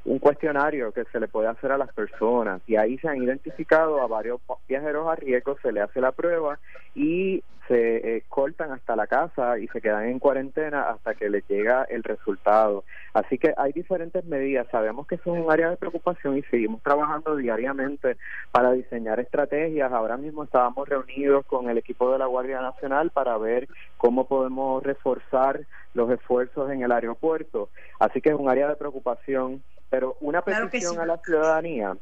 un 0.10 0.18
cuestionario 0.18 0.92
que 0.92 1.06
se 1.12 1.20
le 1.20 1.28
puede 1.28 1.50
hacer 1.50 1.72
a 1.72 1.78
las 1.78 1.94
personas 1.94 2.64
y 2.66 2.78
ahí 2.78 2.98
se 2.98 3.08
han 3.08 3.22
identificado 3.22 4.02
a 4.02 4.08
varios 4.08 4.42
viajeros 4.68 5.08
a 5.08 5.16
riesgo, 5.16 5.56
se 5.62 5.72
le 5.72 5.82
hace 5.82 6.02
la 6.02 6.12
prueba 6.12 6.58
y 6.96 7.44
se 7.68 8.18
eh, 8.18 8.24
cortan 8.28 8.72
hasta 8.72 8.96
la 8.96 9.06
casa 9.06 9.60
y 9.60 9.68
se 9.68 9.80
quedan 9.80 10.06
en 10.06 10.18
cuarentena 10.18 10.90
hasta 10.90 11.14
que 11.14 11.30
les 11.30 11.48
llega 11.48 11.84
el 11.84 12.02
resultado. 12.02 12.86
Así 13.14 13.38
que 13.38 13.54
hay 13.56 13.72
diferentes 13.72 14.26
medidas, 14.26 14.66
sabemos 14.72 15.06
que 15.06 15.14
es 15.14 15.26
un 15.28 15.46
área 15.52 15.70
de 15.70 15.78
preocupación 15.78 16.40
y 16.40 16.42
seguimos 16.42 16.82
trabajando 16.82 17.36
diariamente 17.36 18.18
para 18.52 18.72
diseñar 18.72 19.20
estrategias. 19.20 19.92
Ahora 19.92 20.18
mismo 20.18 20.44
estábamos 20.44 20.90
reunidos 20.90 21.46
con 21.46 21.70
el 21.70 21.78
equipo 21.78 22.12
de 22.12 22.18
la 22.18 22.26
Guardia 22.26 22.62
Nacional 22.62 23.12
para 23.12 23.38
ver 23.38 23.68
cómo 23.98 24.26
podemos 24.26 24.82
reforzar 24.82 25.60
los 25.94 26.10
esfuerzos 26.10 26.72
en 26.72 26.82
el 26.82 26.92
aeropuerto. 26.92 27.70
Así 28.00 28.22
que 28.22 28.30
es 28.30 28.36
un 28.36 28.50
área 28.50 28.68
de 28.68 28.76
preocupación 28.76 29.62
pero 29.90 30.18
una 30.20 30.42
petición 30.42 31.00
a 31.00 31.06
la 31.06 31.18
ciudadanía 31.18 31.98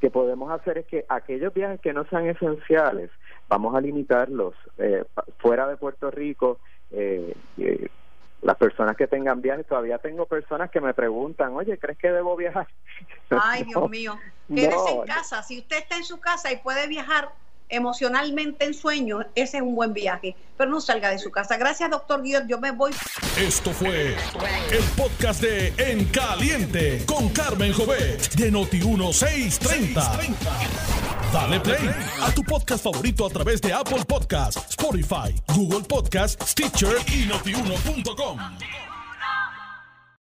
que 0.00 0.10
podemos 0.10 0.50
hacer 0.50 0.78
es 0.78 0.86
que 0.86 1.04
aquellos 1.08 1.52
viajes 1.52 1.80
que 1.80 1.92
no 1.92 2.04
sean 2.06 2.26
esenciales, 2.26 3.10
vamos 3.48 3.74
a 3.74 3.80
limitarlos 3.80 4.54
eh, 4.78 5.04
fuera 5.38 5.66
de 5.68 5.76
Puerto 5.76 6.10
Rico. 6.10 6.58
Eh, 6.90 7.34
eh, 7.58 7.88
las 8.42 8.56
personas 8.56 8.96
que 8.96 9.06
tengan 9.06 9.42
viajes, 9.42 9.66
todavía 9.66 9.98
tengo 9.98 10.24
personas 10.24 10.70
que 10.70 10.80
me 10.80 10.94
preguntan, 10.94 11.54
oye, 11.54 11.78
¿crees 11.78 11.98
que 11.98 12.10
debo 12.10 12.36
viajar? 12.36 12.66
Ay, 13.30 13.64
Dios 13.64 13.90
mío, 13.90 14.18
quédese 14.48 14.90
en 14.92 15.02
casa. 15.02 15.42
Si 15.42 15.58
usted 15.58 15.76
está 15.76 15.96
en 15.96 16.04
su 16.04 16.18
casa 16.18 16.50
y 16.50 16.56
puede 16.56 16.88
viajar, 16.88 17.28
emocionalmente 17.70 18.64
en 18.64 18.74
sueños, 18.74 19.26
ese 19.34 19.58
es 19.58 19.62
un 19.62 19.74
buen 19.74 19.92
viaje. 19.92 20.36
Pero 20.56 20.70
no 20.70 20.80
salga 20.80 21.10
de 21.10 21.18
su 21.18 21.30
casa. 21.30 21.56
Gracias, 21.56 21.90
doctor 21.90 22.22
Guiot. 22.22 22.46
Yo 22.46 22.58
me 22.58 22.70
voy. 22.70 22.92
Esto 23.38 23.72
fue 23.72 24.16
el 24.70 24.84
podcast 24.96 25.40
de 25.40 25.72
En 25.78 26.04
Caliente 26.06 27.04
con 27.06 27.28
Carmen 27.30 27.72
Jovet 27.72 28.34
de 28.34 28.52
Noti1630. 28.52 30.36
Dale 31.32 31.60
play 31.60 31.90
a 32.20 32.30
tu 32.32 32.42
podcast 32.42 32.82
favorito 32.82 33.24
a 33.24 33.30
través 33.30 33.60
de 33.60 33.72
Apple 33.72 34.04
Podcasts, 34.06 34.70
Spotify, 34.70 35.34
Google 35.54 35.86
Podcasts, 35.86 36.50
Stitcher 36.50 36.96
y 37.06 37.26
notiuno.com. 37.26 38.89